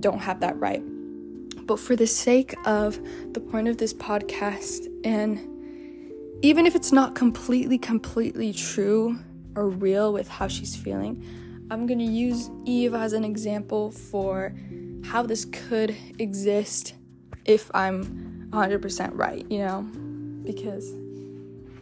don't 0.00 0.20
have 0.20 0.40
that 0.40 0.58
right. 0.58 0.82
But 1.66 1.78
for 1.78 1.96
the 1.96 2.06
sake 2.06 2.54
of 2.66 2.98
the 3.32 3.40
point 3.40 3.68
of 3.68 3.76
this 3.78 3.92
podcast, 3.92 4.88
and 5.04 5.38
even 6.42 6.66
if 6.66 6.74
it's 6.74 6.92
not 6.92 7.14
completely, 7.14 7.78
completely 7.78 8.52
true 8.52 9.18
or 9.54 9.68
real 9.68 10.12
with 10.12 10.28
how 10.28 10.48
she's 10.48 10.74
feeling, 10.74 11.22
I'm 11.70 11.86
gonna 11.86 12.04
use 12.04 12.50
Eve 12.64 12.94
as 12.94 13.12
an 13.12 13.24
example 13.24 13.90
for 13.90 14.54
how 15.04 15.22
this 15.22 15.44
could 15.44 15.94
exist 16.18 16.94
if 17.44 17.70
I'm 17.74 18.48
100% 18.50 19.10
right, 19.14 19.44
you 19.50 19.58
know? 19.58 19.82
Because 20.42 20.92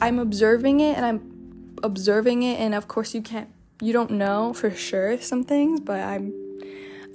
I'm 0.00 0.18
observing 0.18 0.80
it 0.80 0.96
and 0.96 1.06
I'm 1.06 1.76
observing 1.82 2.42
it, 2.42 2.58
and 2.58 2.74
of 2.74 2.88
course, 2.88 3.14
you 3.14 3.22
can't, 3.22 3.48
you 3.80 3.92
don't 3.92 4.12
know 4.12 4.52
for 4.52 4.70
sure 4.70 5.18
some 5.20 5.44
things, 5.44 5.80
but 5.80 6.00
I'm 6.00 6.32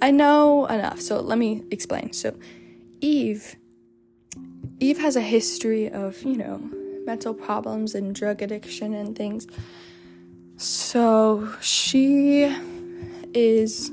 I 0.02 0.10
know 0.10 0.66
enough, 0.66 1.00
so 1.00 1.20
let 1.20 1.38
me 1.38 1.62
explain. 1.70 2.12
So, 2.12 2.34
Eve, 3.00 3.54
Eve 4.80 4.98
has 4.98 5.14
a 5.14 5.20
history 5.20 5.88
of, 5.88 6.20
you 6.24 6.36
know, 6.36 6.58
mental 7.06 7.32
problems 7.32 7.94
and 7.94 8.12
drug 8.12 8.42
addiction 8.42 8.94
and 8.94 9.16
things. 9.16 9.46
So, 10.56 11.54
she 11.60 12.52
is 13.32 13.92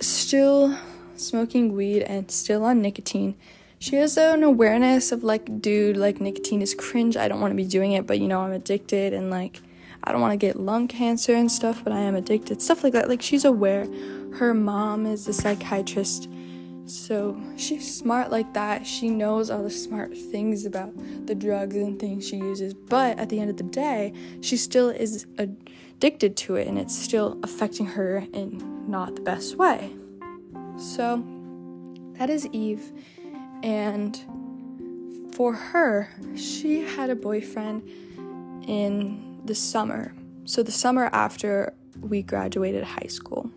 still 0.00 0.78
smoking 1.16 1.74
weed 1.74 2.02
and 2.02 2.30
still 2.30 2.64
on 2.64 2.80
nicotine. 2.80 3.36
She 3.80 3.96
has 3.96 4.16
an 4.16 4.42
awareness 4.42 5.12
of 5.12 5.22
like, 5.22 5.60
dude, 5.60 5.98
like 5.98 6.22
nicotine 6.22 6.62
is 6.62 6.74
cringe. 6.74 7.18
I 7.18 7.28
don't 7.28 7.42
want 7.42 7.50
to 7.50 7.56
be 7.56 7.66
doing 7.66 7.92
it, 7.92 8.06
but 8.06 8.18
you 8.18 8.28
know, 8.28 8.40
I'm 8.40 8.52
addicted 8.52 9.12
and 9.12 9.30
like, 9.30 9.60
I 10.04 10.10
don't 10.10 10.22
want 10.22 10.32
to 10.32 10.38
get 10.38 10.58
lung 10.58 10.88
cancer 10.88 11.34
and 11.34 11.52
stuff, 11.52 11.84
but 11.84 11.92
I 11.92 12.00
am 12.00 12.16
addicted. 12.16 12.62
Stuff 12.62 12.82
like 12.82 12.94
that. 12.94 13.10
Like, 13.10 13.20
she's 13.20 13.44
aware 13.44 13.86
her 14.34 14.54
mom 14.54 15.06
is 15.06 15.28
a 15.28 15.32
psychiatrist, 15.32 16.28
so 16.86 17.40
she's 17.56 17.94
smart 17.94 18.30
like 18.30 18.54
that. 18.54 18.86
She 18.86 19.08
knows 19.08 19.50
all 19.50 19.62
the 19.62 19.70
smart 19.70 20.16
things 20.16 20.64
about 20.66 20.92
the 21.26 21.34
drugs 21.34 21.76
and 21.76 21.98
things 21.98 22.26
she 22.26 22.36
uses, 22.36 22.74
but 22.74 23.18
at 23.18 23.28
the 23.28 23.38
end 23.38 23.50
of 23.50 23.56
the 23.56 23.62
day, 23.64 24.12
she 24.40 24.56
still 24.56 24.88
is 24.90 25.26
addicted 25.38 26.36
to 26.38 26.56
it 26.56 26.66
and 26.66 26.78
it's 26.78 26.96
still 26.96 27.38
affecting 27.42 27.86
her 27.86 28.26
in 28.32 28.90
not 28.90 29.16
the 29.16 29.22
best 29.22 29.56
way. 29.56 29.92
So, 30.76 31.22
that 32.18 32.30
is 32.30 32.46
Eve, 32.48 32.92
and 33.62 34.18
for 35.34 35.54
her, 35.54 36.08
she 36.36 36.82
had 36.82 37.10
a 37.10 37.16
boyfriend 37.16 37.88
in 38.66 39.40
the 39.44 39.54
summer. 39.54 40.14
So, 40.44 40.62
the 40.62 40.72
summer 40.72 41.08
after 41.12 41.74
we 42.00 42.22
graduated 42.22 42.84
high 42.84 43.08
school. 43.08 43.50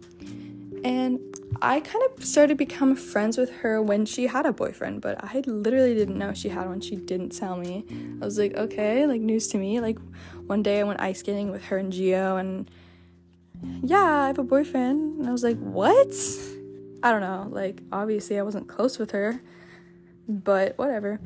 And 0.86 1.20
I 1.64 1.80
kind 1.80 2.06
of 2.12 2.24
started 2.24 2.50
to 2.50 2.56
become 2.56 2.96
friends 2.96 3.40
with 3.40 3.50
her 3.62 3.82
when 3.82 4.06
she 4.06 4.28
had 4.28 4.46
a 4.46 4.54
boyfriend, 4.54 5.02
but 5.02 5.18
I 5.24 5.42
literally 5.48 5.96
didn't 5.96 6.16
know 6.16 6.32
she 6.36 6.48
had 6.48 6.68
one. 6.68 6.80
She 6.80 6.96
didn't 6.96 7.32
tell 7.32 7.58
me. 7.58 7.84
I 8.22 8.24
was 8.24 8.38
like, 8.38 8.56
okay, 8.56 9.08
like 9.08 9.20
news 9.20 9.48
to 9.48 9.58
me. 9.58 9.80
Like 9.80 9.98
one 10.46 10.62
day 10.62 10.80
I 10.80 10.84
went 10.84 11.02
ice 11.02 11.22
skating 11.22 11.50
with 11.50 11.64
her 11.66 11.80
and 11.80 11.92
Geo, 11.92 12.38
and 12.38 12.70
yeah, 13.82 14.26
I 14.26 14.28
have 14.28 14.38
a 14.38 14.44
boyfriend. 14.44 15.18
And 15.18 15.28
I 15.28 15.32
was 15.32 15.44
like, 15.44 15.58
what? 15.58 16.14
I 17.02 17.12
don't 17.12 17.22
know. 17.22 17.48
Like, 17.50 17.82
obviously, 17.92 18.38
I 18.38 18.44
wasn't 18.44 18.68
close 18.68 19.00
with 19.00 19.10
her, 19.10 19.42
but 20.30 20.78
whatever. 20.78 21.20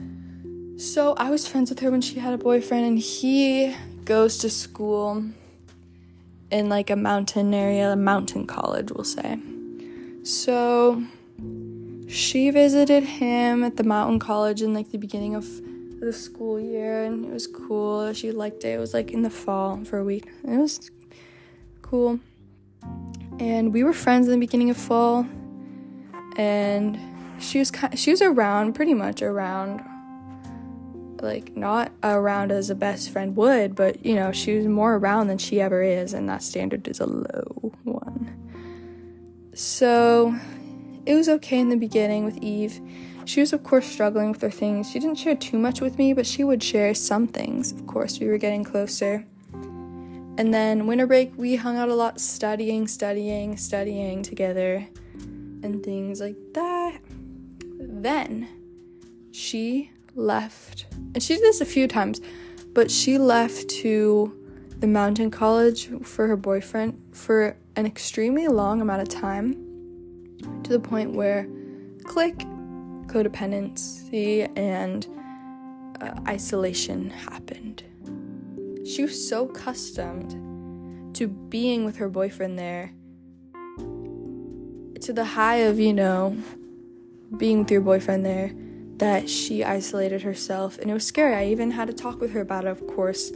So 0.78 1.16
I 1.16 1.32
was 1.32 1.50
friends 1.50 1.70
with 1.70 1.80
her 1.80 1.92
when 1.92 2.00
she 2.00 2.20
had 2.20 2.34
a 2.34 2.38
boyfriend, 2.38 2.86
and 2.86 2.98
he 2.98 3.76
goes 4.06 4.38
to 4.38 4.50
school 4.50 5.26
in 6.50 6.70
like 6.70 6.90
a 6.90 6.96
mountain 6.96 7.54
area, 7.54 7.92
a 7.92 7.98
mountain 7.98 8.48
college, 8.48 8.92
we'll 8.92 9.04
say. 9.04 9.38
So 10.30 11.02
she 12.08 12.52
visited 12.52 13.04
him 13.04 13.64
at 13.64 13.78
the 13.78 13.84
mountain 13.84 14.20
college 14.20 14.62
in 14.62 14.76
like 14.76 14.92
the 14.92 15.00
beginning 15.00 15.34
of 15.34 15.44
the 16.00 16.14
school 16.14 16.60
year 16.60 17.04
and 17.04 17.26
it 17.26 17.32
was 17.32 17.48
cool. 17.48 18.14
She 18.14 18.32
liked 18.32 18.64
it. 18.64 18.76
It 18.76 18.78
was 18.78 18.94
like 18.94 19.10
in 19.10 19.24
the 19.24 19.32
fall 19.32 19.84
for 19.86 19.98
a 19.98 20.04
week. 20.04 20.28
It 20.44 20.60
was 20.60 20.92
cool. 21.82 22.20
And 23.40 23.74
we 23.74 23.84
were 23.84 23.92
friends 23.92 24.28
in 24.28 24.34
the 24.34 24.40
beginning 24.40 24.70
of 24.70 24.78
fall 24.78 25.26
and 26.38 27.00
she 27.40 27.58
was 27.58 27.72
kind, 27.72 27.98
she 27.98 28.12
was 28.12 28.22
around 28.22 28.74
pretty 28.74 28.94
much 28.94 29.24
around 29.24 29.82
like 31.24 31.58
not 31.58 31.92
around 32.04 32.52
as 32.52 32.70
a 32.70 32.76
best 32.76 33.10
friend 33.10 33.36
would, 33.36 33.76
but 33.76 34.06
you 34.06 34.14
know, 34.14 34.32
she 34.32 34.58
was 34.58 34.68
more 34.68 34.96
around 34.96 35.26
than 35.26 35.40
she 35.40 35.60
ever 35.60 35.82
is, 35.82 36.14
and 36.14 36.30
that 36.30 36.44
standard 36.44 36.88
is 36.88 37.00
a 37.00 37.06
low 37.08 37.74
one. 37.84 38.49
So 39.60 40.34
it 41.06 41.16
was 41.16 41.28
okay 41.28 41.60
in 41.60 41.68
the 41.68 41.76
beginning 41.76 42.24
with 42.24 42.38
Eve. 42.38 42.80
She 43.26 43.42
was, 43.42 43.52
of 43.52 43.62
course, 43.62 43.86
struggling 43.86 44.32
with 44.32 44.42
her 44.42 44.50
things. 44.50 44.90
She 44.90 45.00
didn't 45.00 45.18
share 45.18 45.36
too 45.36 45.60
much 45.60 45.82
with 45.82 45.98
me, 45.98 46.14
but 46.14 46.26
she 46.26 46.46
would 46.46 46.64
share 46.64 46.94
some 46.94 47.28
things. 47.28 47.74
Of 47.74 47.86
course, 47.86 48.22
we 48.22 48.28
were 48.28 48.38
getting 48.38 48.64
closer. 48.64 49.26
And 49.52 50.54
then 50.54 50.88
winter 50.88 51.06
break, 51.06 51.34
we 51.36 51.58
hung 51.58 51.76
out 51.76 51.90
a 51.90 51.94
lot, 51.94 52.22
studying, 52.22 52.88
studying, 52.88 53.58
studying 53.58 54.24
together, 54.24 54.88
and 55.62 55.84
things 55.84 56.22
like 56.22 56.38
that. 56.54 57.00
Then 57.82 58.48
she 59.32 59.92
left, 60.16 60.86
and 61.14 61.22
she 61.22 61.36
did 61.36 61.44
this 61.44 61.60
a 61.60 61.66
few 61.66 61.90
times, 61.90 62.22
but 62.74 62.90
she 62.90 63.18
left 63.18 63.70
to 63.82 64.34
the 64.80 64.88
mountain 64.88 65.30
college 65.30 65.90
for 66.04 66.28
her 66.28 66.38
boyfriend 66.38 66.98
for 67.12 67.58
an 67.80 67.86
extremely 67.86 68.50
long 68.50 68.82
amount 68.82 69.02
of 69.02 69.08
time 69.08 69.54
to 70.64 70.70
the 70.70 70.80
point 70.82 71.14
where 71.14 71.48
click 72.04 72.38
codependency 73.06 74.52
and 74.58 75.08
uh, 76.02 76.12
isolation 76.28 77.10
happened. 77.10 77.84
She 78.86 79.04
was 79.04 79.30
so 79.30 79.48
accustomed 79.48 81.16
to 81.16 81.28
being 81.28 81.86
with 81.86 81.96
her 81.96 82.10
boyfriend 82.10 82.60
there 82.60 82.92
to 85.00 85.14
the 85.14 85.24
high 85.24 85.58
of, 85.58 85.80
you 85.80 85.94
know, 85.94 86.38
being 87.38 87.60
with 87.60 87.72
your 87.72 87.80
boyfriend 87.80 88.26
there 88.26 88.52
that 88.98 89.30
she 89.30 89.64
isolated 89.64 90.22
herself 90.22 90.78
and 90.80 90.92
it 90.92 90.94
was 90.94 91.08
scary. 91.08 91.34
I 91.34 91.46
even 91.46 91.72
had 91.72 91.88
to 91.88 91.94
talk 91.94 92.20
with 92.20 92.32
her 92.32 92.42
about 92.42 92.66
it, 92.66 92.72
of 92.72 92.86
course. 92.88 93.32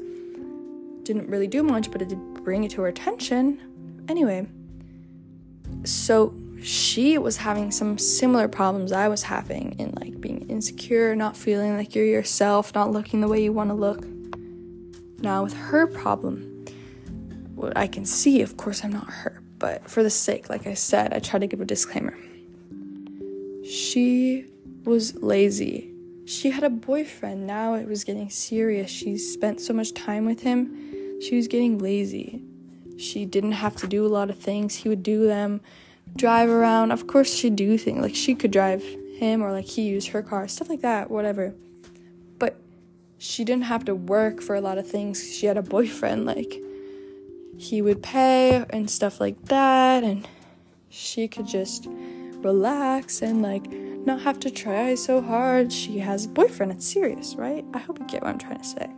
Didn't 1.04 1.30
really 1.30 1.48
do 1.48 1.64
much, 1.64 1.92
but 1.92 2.02
it 2.02 2.10
did 2.10 2.34
bring 2.44 2.66
it 2.66 2.72
to 2.72 2.82
her 2.82 2.88
attention. 2.90 3.62
Anyway, 4.08 4.48
so 5.84 6.34
she 6.62 7.18
was 7.18 7.38
having 7.38 7.72
some 7.72 7.98
similar 7.98 8.48
problems 8.48 8.92
I 8.92 9.08
was 9.08 9.24
having 9.24 9.74
in 9.80 9.94
like 10.00 10.20
being 10.22 10.50
insecure, 10.50 11.16
not 11.16 11.36
feeling 11.36 11.76
like 11.78 11.96
you're 11.96 12.06
yourself, 12.06 12.74
not 12.74 12.92
looking 12.92 13.22
the 13.22 13.28
way 13.28 13.44
you 13.44 13.52
want 13.52 13.70
to 13.70 13.74
look. 13.74 14.06
Now, 15.20 15.44
with 15.44 15.54
her 15.54 15.88
problem, 15.88 16.66
what 17.56 17.78
I 17.78 17.88
can 17.88 18.06
see, 18.06 18.42
of 18.42 18.58
course, 18.58 18.84
I'm 18.84 18.92
not 18.92 19.10
her, 19.10 19.42
but 19.58 19.90
for 19.90 20.04
the 20.04 20.10
sake, 20.10 20.50
like 20.50 20.68
I 20.68 20.74
said, 20.74 21.14
I 21.14 21.20
try 21.20 21.40
to 21.40 21.48
give 21.48 21.62
a 21.62 21.66
disclaimer. 21.66 22.18
She 23.66 24.46
was 24.84 25.16
lazy. 25.16 25.94
She 26.26 26.52
had 26.52 26.64
a 26.64 26.70
boyfriend. 26.70 27.48
Now 27.48 27.76
it 27.76 27.88
was 27.88 28.04
getting 28.04 28.30
serious. 28.30 28.90
She 28.90 29.18
spent 29.18 29.62
so 29.62 29.74
much 29.74 29.94
time 29.94 30.26
with 30.26 30.42
him. 30.42 31.22
She 31.22 31.36
was 31.36 31.48
getting 31.48 31.78
lazy. 31.78 32.44
She 32.98 33.26
didn't 33.26 33.54
have 33.54 33.76
to 33.78 33.88
do 33.88 34.06
a 34.06 34.10
lot 34.10 34.30
of 34.30 34.38
things. 34.38 34.76
He 34.76 34.90
would 34.90 35.04
do 35.04 35.26
them, 35.26 35.62
drive 36.16 36.50
around. 36.50 36.92
Of 36.92 37.08
course, 37.08 37.34
she'd 37.34 37.56
do 37.56 37.78
things 37.78 38.02
like 38.02 38.16
she 38.16 38.36
could 38.36 38.52
drive 38.52 38.84
him 39.18 39.42
or 39.42 39.52
like 39.52 39.66
he 39.66 39.84
used 39.84 40.10
her 40.10 40.22
car, 40.22 40.48
stuff 40.48 40.70
like 40.70 40.82
that, 40.82 41.10
whatever. 41.10 41.54
But 42.40 42.60
she 43.18 43.44
didn't 43.44 43.66
have 43.66 43.86
to 43.86 43.96
work 43.96 44.42
for 44.42 44.56
a 44.56 44.62
lot 44.62 44.78
of 44.78 44.88
things. 44.88 45.34
She 45.34 45.46
had 45.46 45.58
a 45.58 45.62
boyfriend. 45.62 46.26
Like 46.26 46.62
he 47.58 47.82
would 47.82 48.04
pay 48.04 48.66
and 48.70 48.90
stuff 48.90 49.20
like 49.20 49.46
that. 49.46 50.04
And 50.04 50.28
she 50.90 51.28
could 51.28 51.48
just 51.48 51.88
relax 52.44 53.22
and 53.22 53.42
like 53.42 53.66
not 54.06 54.22
have 54.22 54.40
to 54.42 54.52
try 54.52 54.96
so 54.96 55.22
hard. 55.22 55.72
She 55.72 56.00
has 56.00 56.26
a 56.26 56.30
boyfriend. 56.30 56.72
It's 56.74 56.86
serious, 56.86 57.36
right? 57.36 57.66
I 57.74 57.80
hope 57.80 58.00
you 58.00 58.06
get 58.06 58.22
what 58.22 58.30
I'm 58.30 58.38
trying 58.38 58.60
to 58.60 58.66
say. 58.66 58.90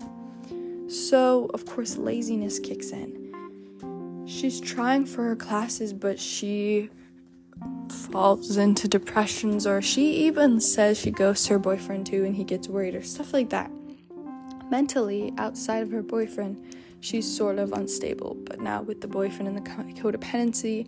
So, 0.87 1.49
of 1.53 1.65
course, 1.65 1.97
laziness 1.97 2.59
kicks 2.59 2.91
in. 2.91 3.24
She's 4.25 4.59
trying 4.59 5.05
for 5.05 5.23
her 5.23 5.35
classes, 5.35 5.93
but 5.93 6.19
she 6.19 6.89
falls 8.11 8.57
into 8.57 8.87
depressions, 8.87 9.67
or 9.67 9.81
she 9.81 10.25
even 10.25 10.59
says 10.59 10.99
she 10.99 11.11
ghosts 11.11 11.47
to 11.47 11.53
her 11.53 11.59
boyfriend 11.59 12.07
too 12.07 12.25
and 12.25 12.35
he 12.35 12.43
gets 12.43 12.67
worried, 12.67 12.95
or 12.95 13.03
stuff 13.03 13.33
like 13.33 13.49
that. 13.49 13.71
Mentally, 14.71 15.31
outside 15.37 15.83
of 15.83 15.91
her 15.91 16.01
boyfriend, 16.01 16.75
she's 17.01 17.25
sort 17.25 17.59
of 17.59 17.71
unstable, 17.71 18.35
but 18.45 18.59
now 18.59 18.81
with 18.81 19.01
the 19.01 19.07
boyfriend 19.07 19.47
and 19.47 19.57
the 19.57 19.69
codependency 20.01 20.87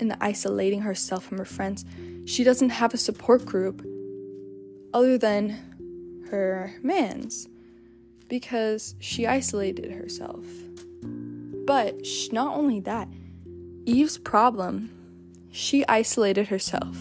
and 0.00 0.10
the 0.10 0.16
isolating 0.22 0.80
herself 0.80 1.24
from 1.24 1.38
her 1.38 1.44
friends, 1.44 1.84
she 2.24 2.42
doesn't 2.42 2.70
have 2.70 2.94
a 2.94 2.98
support 2.98 3.44
group 3.44 3.84
other 4.94 5.18
than 5.18 6.24
her 6.30 6.74
man's 6.82 7.48
because 8.28 8.94
she 8.98 9.26
isolated 9.26 9.90
herself. 9.92 10.44
But 11.68 11.94
not 12.32 12.56
only 12.56 12.80
that, 12.80 13.08
Eve's 13.84 14.18
problem, 14.18 14.90
she 15.52 15.86
isolated 15.86 16.48
herself. 16.48 16.96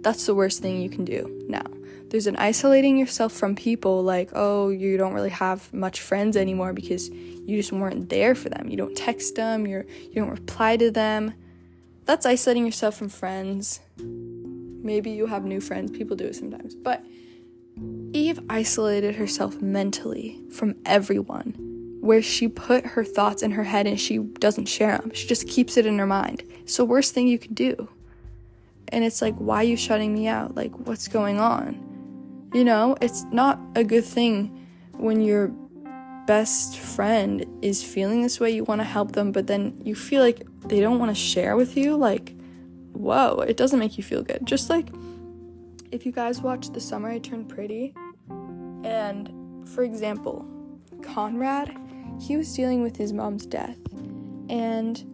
That's 0.00 0.26
the 0.26 0.34
worst 0.34 0.60
thing 0.60 0.80
you 0.80 0.90
can 0.90 1.04
do 1.04 1.44
now. 1.48 1.66
There's 2.10 2.26
an 2.26 2.36
isolating 2.36 2.98
yourself 2.98 3.32
from 3.32 3.54
people 3.54 4.02
like, 4.02 4.30
oh, 4.32 4.70
you 4.70 4.96
don't 4.96 5.12
really 5.12 5.30
have 5.30 5.72
much 5.72 6.00
friends 6.00 6.36
anymore 6.36 6.72
because 6.72 7.10
you 7.10 7.56
just 7.58 7.70
weren't 7.70 8.08
there 8.08 8.34
for 8.34 8.48
them. 8.48 8.68
You 8.70 8.78
don't 8.78 8.96
text 8.96 9.36
them, 9.36 9.66
you're 9.66 9.84
you 10.10 10.14
don't 10.14 10.30
reply 10.30 10.76
to 10.78 10.90
them 10.90 11.34
that's 12.08 12.24
isolating 12.24 12.64
yourself 12.64 12.96
from 12.96 13.10
friends. 13.10 13.80
Maybe 13.98 15.10
you 15.10 15.26
have 15.26 15.44
new 15.44 15.60
friends, 15.60 15.90
people 15.90 16.16
do 16.16 16.24
it 16.24 16.36
sometimes. 16.36 16.74
But 16.74 17.04
Eve 18.14 18.40
isolated 18.48 19.16
herself 19.16 19.60
mentally 19.60 20.40
from 20.50 20.74
everyone, 20.86 21.54
where 22.00 22.22
she 22.22 22.48
put 22.48 22.84
her 22.86 23.04
thoughts 23.04 23.42
in 23.42 23.50
her 23.52 23.64
head 23.64 23.86
and 23.86 23.98
she 23.98 24.18
doesn't 24.18 24.66
share 24.66 24.98
them. 24.98 25.12
She 25.12 25.26
just 25.26 25.48
keeps 25.48 25.76
it 25.76 25.86
in 25.86 25.98
her 25.98 26.06
mind. 26.06 26.42
It's 26.60 26.76
the 26.76 26.84
worst 26.84 27.14
thing 27.14 27.26
you 27.26 27.38
can 27.38 27.54
do. 27.54 27.88
And 28.88 29.04
it's 29.04 29.20
like, 29.20 29.34
why 29.36 29.56
are 29.56 29.64
you 29.64 29.76
shutting 29.76 30.14
me 30.14 30.28
out? 30.28 30.54
Like, 30.54 30.72
what's 30.86 31.08
going 31.08 31.38
on? 31.40 32.50
You 32.54 32.64
know, 32.64 32.96
it's 33.00 33.24
not 33.24 33.60
a 33.74 33.84
good 33.84 34.04
thing 34.04 34.66
when 34.92 35.20
your 35.20 35.48
best 36.26 36.78
friend 36.78 37.44
is 37.62 37.82
feeling 37.82 38.22
this 38.22 38.40
way. 38.40 38.50
You 38.50 38.64
want 38.64 38.80
to 38.80 38.86
help 38.86 39.12
them, 39.12 39.32
but 39.32 39.46
then 39.46 39.80
you 39.84 39.94
feel 39.94 40.22
like 40.22 40.46
they 40.68 40.80
don't 40.80 40.98
want 40.98 41.10
to 41.10 41.14
share 41.14 41.56
with 41.56 41.76
you, 41.76 41.96
like, 41.96 42.34
whoa, 42.92 43.40
it 43.40 43.56
doesn't 43.56 43.78
make 43.78 43.96
you 43.98 44.04
feel 44.04 44.22
good. 44.22 44.40
Just 44.44 44.70
like 44.70 44.88
if 45.90 46.04
you 46.04 46.12
guys 46.12 46.40
watch 46.40 46.70
The 46.70 46.80
Summer 46.80 47.10
I 47.10 47.18
Turned 47.18 47.48
Pretty, 47.48 47.94
and 48.84 49.68
for 49.68 49.82
example, 49.84 50.46
Conrad, 51.02 51.74
he 52.20 52.36
was 52.36 52.52
dealing 52.54 52.82
with 52.82 52.96
his 52.96 53.12
mom's 53.12 53.46
death, 53.46 53.78
and 54.48 55.04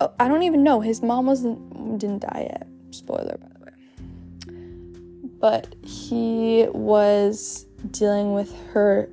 oh, 0.00 0.12
I 0.18 0.28
don't 0.28 0.42
even 0.42 0.62
know, 0.62 0.80
his 0.80 1.02
mom 1.02 1.26
wasn't 1.26 1.98
didn't 1.98 2.22
die 2.22 2.48
yet. 2.50 2.66
Spoiler, 2.90 3.38
by 3.40 3.48
the 3.48 3.64
way. 3.64 5.28
But 5.40 5.74
he 5.84 6.66
was 6.72 7.66
dealing 7.90 8.32
with 8.34 8.54
her 8.72 9.08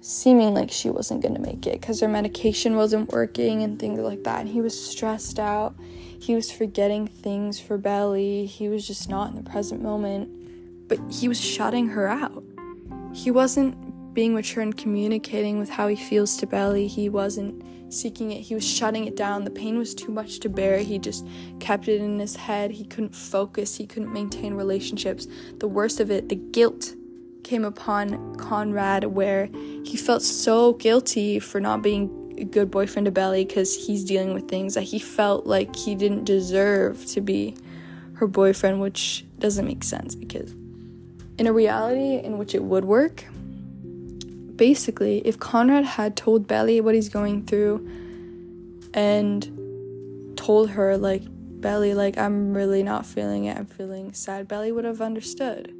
seeming 0.00 0.52
like 0.52 0.70
she 0.70 0.90
wasn't 0.90 1.22
going 1.22 1.34
to 1.34 1.40
make 1.40 1.64
it 1.66 1.80
because 1.80 2.00
her 2.00 2.08
medication 2.08 2.74
wasn't 2.76 3.10
working 3.12 3.62
and 3.62 3.78
things 3.78 4.00
like 4.00 4.24
that. 4.24 4.40
And 4.40 4.48
he 4.48 4.60
was 4.60 4.78
stressed 4.78 5.38
out. 5.38 5.76
He 6.20 6.34
was 6.34 6.50
forgetting 6.50 7.06
things 7.06 7.60
for 7.60 7.78
Belly. 7.78 8.46
He 8.46 8.68
was 8.68 8.86
just 8.86 9.08
not 9.08 9.30
in 9.30 9.36
the 9.36 9.48
present 9.48 9.80
moment. 9.80 10.88
But 10.88 10.98
he 11.10 11.28
was 11.28 11.40
shutting 11.40 11.88
her 11.88 12.08
out. 12.08 12.42
He 13.14 13.30
wasn't 13.30 13.76
being 14.12 14.34
mature 14.34 14.62
and 14.62 14.76
communicating 14.76 15.58
with 15.58 15.70
how 15.70 15.88
he 15.88 15.96
feels 15.96 16.36
to 16.38 16.46
Belly. 16.46 16.86
He 16.86 17.08
wasn't 17.08 17.62
seeking 17.92 18.32
it. 18.32 18.40
He 18.40 18.54
was 18.54 18.66
shutting 18.66 19.06
it 19.06 19.16
down. 19.16 19.44
The 19.44 19.50
pain 19.50 19.78
was 19.78 19.94
too 19.94 20.12
much 20.12 20.40
to 20.40 20.48
bear. 20.48 20.78
He 20.78 20.98
just 20.98 21.26
kept 21.60 21.88
it 21.88 22.00
in 22.00 22.18
his 22.18 22.36
head. 22.36 22.70
He 22.70 22.84
couldn't 22.84 23.14
focus. 23.14 23.76
He 23.76 23.86
couldn't 23.86 24.12
maintain 24.12 24.54
relationships. 24.54 25.26
The 25.58 25.68
worst 25.68 26.00
of 26.00 26.10
it, 26.10 26.28
the 26.28 26.36
guilt 26.36 26.94
came 27.42 27.64
upon 27.64 28.36
Conrad 28.36 29.04
where 29.04 29.46
he 29.84 29.96
felt 29.96 30.22
so 30.22 30.74
guilty 30.74 31.38
for 31.38 31.60
not 31.60 31.82
being 31.82 32.34
a 32.38 32.44
good 32.44 32.70
boyfriend 32.70 33.06
to 33.06 33.10
Belly 33.10 33.44
because 33.44 33.74
he's 33.74 34.04
dealing 34.04 34.32
with 34.32 34.48
things 34.48 34.74
that 34.74 34.82
he 34.82 34.98
felt 34.98 35.46
like 35.46 35.74
he 35.74 35.94
didn't 35.94 36.24
deserve 36.24 37.04
to 37.06 37.20
be 37.20 37.56
her 38.14 38.26
boyfriend, 38.26 38.80
which 38.80 39.24
doesn't 39.38 39.66
make 39.66 39.82
sense 39.84 40.14
because 40.14 40.54
in 41.38 41.46
a 41.46 41.52
reality 41.52 42.24
in 42.24 42.38
which 42.38 42.54
it 42.54 42.62
would 42.62 42.84
work, 42.84 43.24
basically, 44.62 45.18
if 45.26 45.40
Conrad 45.40 45.84
had 45.84 46.16
told 46.16 46.46
Belly 46.46 46.80
what 46.80 46.94
he's 46.94 47.08
going 47.08 47.44
through 47.44 47.84
and 48.94 49.42
told 50.36 50.70
her, 50.70 50.96
like, 50.96 51.24
Belly, 51.26 51.94
like, 51.94 52.16
I'm 52.16 52.54
really 52.54 52.84
not 52.84 53.04
feeling 53.04 53.46
it, 53.46 53.58
I'm 53.58 53.66
feeling 53.66 54.12
sad, 54.12 54.46
Belly 54.46 54.70
would 54.70 54.84
have 54.84 55.00
understood. 55.00 55.74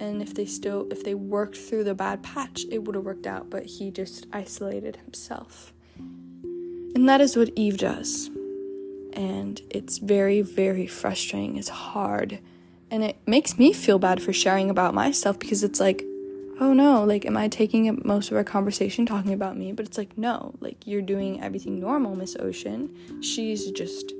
And 0.00 0.22
if 0.22 0.32
they 0.32 0.46
still 0.46 0.86
if 0.90 1.04
they 1.04 1.12
worked 1.12 1.58
through 1.58 1.84
the 1.84 1.94
bad 1.94 2.22
patch 2.22 2.64
it 2.70 2.84
would 2.84 2.94
have 2.94 3.04
worked 3.04 3.26
out 3.26 3.48
but 3.48 3.64
he 3.64 3.90
just 3.90 4.26
isolated 4.32 4.96
himself. 4.96 5.72
And 5.98 7.06
that 7.08 7.20
is 7.20 7.36
what 7.36 7.50
eve 7.54 7.78
does. 7.78 8.30
And 9.12 9.60
it's 9.70 9.96
very 9.98 10.40
very 10.42 10.86
frustrating. 10.86 11.56
It's 11.56 11.70
hard. 11.70 12.40
And 12.90 13.04
it 13.04 13.16
makes 13.26 13.58
me 13.58 13.72
feel 13.72 13.98
bad 13.98 14.22
for 14.22 14.34
sharing 14.34 14.68
about 14.68 14.92
myself 14.92 15.38
because 15.38 15.64
it's 15.64 15.80
like 15.80 16.04
oh 16.58 16.72
no 16.72 17.04
like 17.04 17.26
am 17.26 17.36
i 17.36 17.48
taking 17.48 17.88
up 17.88 18.04
most 18.04 18.30
of 18.30 18.36
our 18.36 18.44
conversation 18.44 19.06
talking 19.06 19.32
about 19.32 19.56
me? 19.56 19.72
But 19.72 19.86
it's 19.86 19.98
like 19.98 20.16
no 20.16 20.54
like 20.60 20.86
you're 20.86 21.02
doing 21.02 21.42
everything 21.42 21.80
normal 21.80 22.16
miss 22.16 22.36
ocean. 22.36 22.94
She's 23.22 23.70
just 23.70 24.12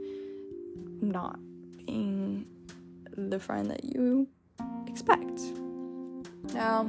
not 1.01 1.39
being 1.87 2.47
the 3.17 3.39
friend 3.39 3.71
that 3.71 3.85
you 3.85 4.29
expect. 4.87 5.41
Now, 6.53 6.85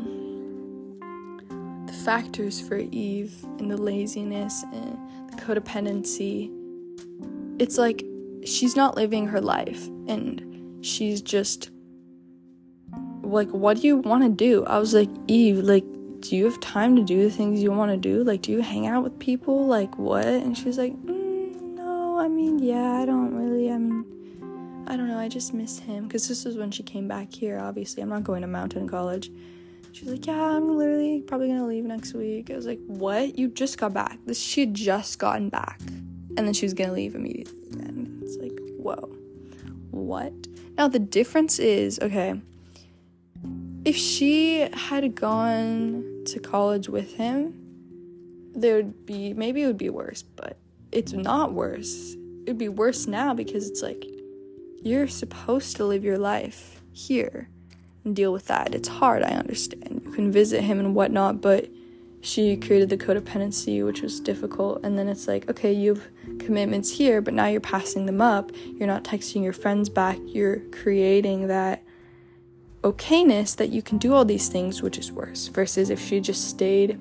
the 1.86 1.94
factors 2.06 2.60
for 2.62 2.78
Eve 2.78 3.34
and 3.60 3.72
the 3.72 3.78
laziness 3.78 4.64
and 4.74 4.98
the 5.32 5.36
codependency, 5.38 6.52
it's 7.60 7.78
like 7.78 8.06
she's 8.46 8.76
not 8.76 8.96
living 8.96 9.28
her 9.28 9.42
life 9.42 9.88
and 10.08 10.86
she's 10.86 11.22
just 11.22 11.72
like, 13.28 13.50
what 13.50 13.78
do 13.82 13.88
you 13.88 13.98
want 13.98 14.24
to 14.24 14.30
do? 14.30 14.66
I 14.66 14.80
was 14.80 14.94
like, 14.94 15.10
Eve, 15.28 15.60
like, 15.60 15.84
do 16.22 16.36
you 16.36 16.46
have 16.46 16.60
time 16.60 16.96
to 16.96 17.04
do 17.04 17.24
the 17.24 17.30
things 17.30 17.62
you 17.62 17.72
want 17.72 17.92
to 17.92 17.98
do? 17.98 18.24
Like, 18.24 18.42
do 18.42 18.52
you 18.52 18.62
hang 18.62 18.88
out 18.88 19.04
with 19.04 19.18
people? 19.20 19.68
Like, 19.68 19.98
what? 19.98 20.26
And 20.26 20.58
she's 20.58 20.78
like, 20.78 20.94
mm, 20.94 21.62
no, 21.76 22.18
I 22.20 22.28
mean, 22.28 22.60
yeah, 22.60 22.94
I 22.94 23.06
don't 23.06 23.36
really, 23.36 23.72
I 23.72 23.78
mean, 23.78 24.86
I 24.88 24.96
don't 24.96 25.08
know, 25.08 25.20
I 25.20 25.28
just 25.28 25.54
miss 25.54 25.80
him 25.80 26.08
because 26.08 26.28
this 26.28 26.46
was 26.46 26.58
when 26.58 26.72
she 26.72 26.84
came 26.84 27.08
back 27.08 27.34
here. 27.34 27.60
Obviously, 27.60 28.02
I'm 28.02 28.10
not 28.10 28.24
going 28.24 28.42
to 28.42 28.48
Mountain 28.48 28.88
College. 28.88 29.32
She's 29.92 30.10
like, 30.10 30.28
yeah, 30.28 30.40
I'm 30.40 30.78
literally 30.78 31.22
probably 31.22 31.48
gonna 31.48 31.66
leave 31.66 31.84
next 31.84 32.14
week. 32.14 32.52
I 32.52 32.56
was 32.56 32.68
like, 32.68 32.80
what? 32.86 33.38
You 33.38 33.48
just 33.48 33.80
got 33.80 33.94
back. 33.94 34.20
This 34.26 34.40
she 34.40 34.62
had 34.62 34.74
just 34.74 35.18
gotten 35.18 35.50
back, 35.50 35.82
and 35.82 36.38
then 36.38 36.54
she 36.54 36.66
was 36.66 36.74
gonna 36.74 36.94
leave 36.94 37.16
immediately. 37.16 37.80
And 37.80 38.22
it's 38.22 38.38
like, 38.38 38.58
whoa, 38.78 39.10
what? 39.90 40.34
Now 40.78 40.88
the 40.88 41.00
difference 41.00 41.58
is 41.58 42.00
okay. 42.00 42.40
If 43.88 43.96
she 43.96 44.68
had 44.74 45.16
gone 45.16 46.04
to 46.26 46.42
college 46.42 46.90
with 46.90 47.14
him, 47.14 47.54
there 48.54 48.76
would 48.76 49.06
be 49.06 49.32
maybe 49.34 49.64
it 49.64 49.68
would 49.68 49.78
be 49.78 49.90
worse, 49.90 50.24
but 50.24 50.58
it's 50.92 51.14
not 51.14 51.54
worse. 51.54 52.14
It 52.46 52.50
would 52.50 52.58
be 52.58 52.68
worse 52.68 53.08
now 53.08 53.34
because 53.34 53.70
it's 53.70 53.82
like 53.82 54.04
you're 54.84 55.08
supposed 55.08 55.78
to 55.78 55.86
live 55.86 56.04
your 56.04 56.18
life 56.18 56.82
here 56.92 57.48
and 58.04 58.14
deal 58.14 58.34
with 58.34 58.48
that. 58.48 58.76
It's 58.76 58.90
hard, 58.90 59.24
I 59.24 59.30
understand. 59.30 60.02
You 60.04 60.12
can 60.12 60.34
visit 60.34 60.64
him 60.64 60.80
and 60.82 60.94
whatnot, 60.94 61.40
but 61.40 61.70
she 62.20 62.58
created 62.58 62.90
the 62.90 62.98
codependency, 62.98 63.86
which 63.86 64.02
was 64.02 64.20
difficult. 64.20 64.84
And 64.84 65.00
then 65.00 65.08
it's 65.08 65.30
like, 65.30 65.50
okay, 65.50 65.72
you 65.72 65.96
have 65.96 66.10
commitments 66.40 66.92
here, 66.92 67.22
but 67.22 67.34
now 67.34 67.46
you're 67.46 67.62
passing 67.62 68.06
them 68.06 68.20
up. 68.20 68.52
You're 68.66 68.88
not 68.88 69.06
texting 69.06 69.46
your 69.46 69.54
friends 69.54 69.88
back. 69.88 70.18
You're 70.26 70.60
creating 70.72 71.48
that 71.48 71.84
okayness 72.84 73.56
that 73.58 73.70
you 73.70 73.82
can 73.82 73.98
do 73.98 74.14
all 74.14 74.26
these 74.26 74.48
things, 74.50 74.82
which 74.82 74.98
is 74.98 75.12
worse. 75.12 75.48
Versus 75.48 75.90
if 75.90 76.00
she 76.00 76.20
just 76.20 76.50
stayed 76.50 77.00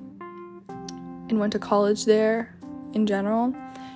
and 1.29 1.39
went 1.39 1.53
to 1.53 1.59
college 1.59 2.05
there 2.05 2.55
in 2.93 3.05
general, 3.05 3.53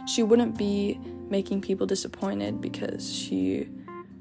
she 0.07 0.23
wouldn't 0.23 0.57
be 0.57 0.99
making 1.29 1.61
people 1.61 1.87
disappointed 1.87 2.61
because 2.61 3.13
she 3.15 3.67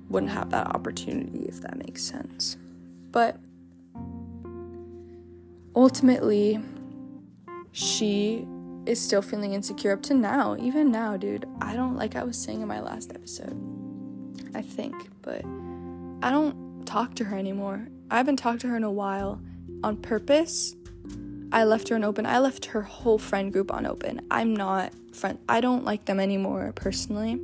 wouldn't 0.09 0.33
have 0.33 0.51
that 0.51 0.67
opportunity, 0.69 1.45
if 1.47 1.61
that 1.61 1.77
makes 1.79 2.03
sense. 2.03 2.57
But 3.11 3.37
ultimately, 5.75 6.61
she 7.73 8.47
is 8.87 9.01
still 9.01 9.23
feeling 9.23 9.55
insecure 9.55 9.93
up 9.93 10.03
to 10.03 10.15
now. 10.15 10.57
Even 10.59 10.91
now, 10.91 11.17
dude. 11.17 11.47
I 11.61 11.75
don't, 11.75 11.97
like 11.97 12.17
I 12.17 12.25
was 12.25 12.37
saying 12.37 12.63
in 12.63 12.69
my 12.69 12.81
last 12.81 13.13
episode, 13.15 13.57
I 14.55 14.63
think, 14.63 14.95
but 15.23 15.45
I 16.23 16.31
don't 16.31 16.70
talk 16.91 17.15
to 17.15 17.25
her 17.25 17.39
anymore. 17.39 17.87
I 18.11 18.17
haven't 18.17 18.37
talked 18.37 18.63
to 18.63 18.69
her 18.69 18.77
in 18.77 18.83
a 18.83 18.91
while 18.91 19.41
on 19.85 19.97
purpose. 19.97 20.75
I 21.53 21.63
left 21.63 21.89
her 21.89 21.95
on 21.95 22.03
open. 22.03 22.27
I 22.27 22.41
left 22.41 22.67
her 22.67 22.83
whole 22.83 23.19
friend 23.19 23.53
group 23.53 23.73
on 23.73 23.87
open. 23.87 24.21
I'm 24.31 24.55
not 24.55 24.93
friend. 25.13 25.39
I 25.49 25.61
don't 25.61 25.85
like 25.85 26.07
them 26.07 26.19
anymore 26.19 26.73
personally. 26.75 27.41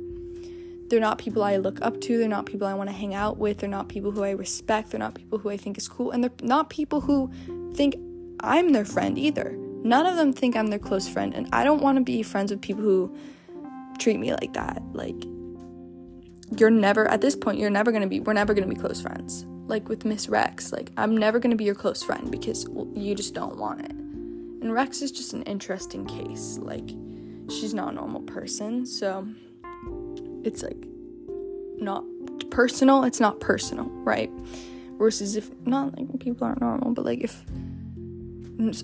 They're 0.89 0.99
not 0.99 1.17
people 1.17 1.43
I 1.43 1.57
look 1.57 1.81
up 1.81 1.99
to. 2.01 2.17
They're 2.17 2.27
not 2.27 2.45
people 2.45 2.67
I 2.67 2.73
want 2.73 2.89
to 2.89 2.95
hang 2.95 3.13
out 3.13 3.37
with. 3.37 3.59
They're 3.59 3.69
not 3.69 3.87
people 3.87 4.11
who 4.11 4.23
I 4.23 4.31
respect. 4.31 4.91
They're 4.91 4.99
not 4.99 5.15
people 5.15 5.39
who 5.39 5.49
I 5.49 5.55
think 5.55 5.77
is 5.77 5.87
cool. 5.87 6.11
And 6.11 6.23
they're 6.23 6.31
not 6.41 6.69
people 6.69 7.01
who 7.01 7.31
think 7.73 7.95
I'm 8.41 8.73
their 8.73 8.85
friend 8.85 9.17
either. 9.17 9.55
None 9.83 10.05
of 10.05 10.17
them 10.17 10.33
think 10.33 10.57
I'm 10.57 10.67
their 10.67 10.79
close 10.79 11.07
friend. 11.07 11.33
And 11.33 11.47
I 11.53 11.63
don't 11.63 11.81
want 11.81 11.97
to 11.97 12.03
be 12.03 12.21
friends 12.21 12.51
with 12.51 12.61
people 12.61 12.83
who 12.83 13.15
treat 13.97 14.19
me 14.19 14.31
like 14.33 14.53
that. 14.53 14.81
Like, 14.93 15.15
you're 16.55 16.69
never, 16.69 17.07
at 17.07 17.21
this 17.21 17.35
point, 17.35 17.59
you're 17.59 17.69
never 17.69 17.91
going 17.91 18.03
to 18.03 18.07
be, 18.07 18.19
we're 18.19 18.33
never 18.33 18.53
going 18.53 18.67
to 18.67 18.73
be 18.73 18.79
close 18.79 19.01
friends. 19.01 19.45
Like 19.67 19.89
with 19.89 20.05
Miss 20.05 20.29
Rex, 20.29 20.71
like, 20.71 20.91
I'm 20.95 21.17
never 21.17 21.39
going 21.39 21.51
to 21.51 21.57
be 21.57 21.65
your 21.65 21.75
close 21.75 22.01
friend 22.01 22.31
because 22.31 22.65
you 22.93 23.15
just 23.15 23.33
don't 23.33 23.57
want 23.57 23.81
it. 23.81 23.91
And 23.91 24.73
Rex 24.73 25.01
is 25.01 25.11
just 25.11 25.33
an 25.33 25.43
interesting 25.43 26.05
case. 26.05 26.57
Like, 26.61 26.87
she's 27.49 27.73
not 27.73 27.91
a 27.91 27.95
normal 27.95 28.21
person. 28.21 28.85
So, 28.85 29.27
it's 30.43 30.63
like 30.63 30.87
not 31.79 32.05
personal, 32.49 33.03
it's 33.03 33.19
not 33.19 33.39
personal, 33.39 33.85
right? 33.85 34.31
Versus 34.97 35.35
if 35.35 35.51
not 35.65 35.97
like 35.97 36.19
people 36.19 36.47
aren't 36.47 36.61
normal, 36.61 36.91
but 36.91 37.05
like 37.05 37.21
if 37.21 37.43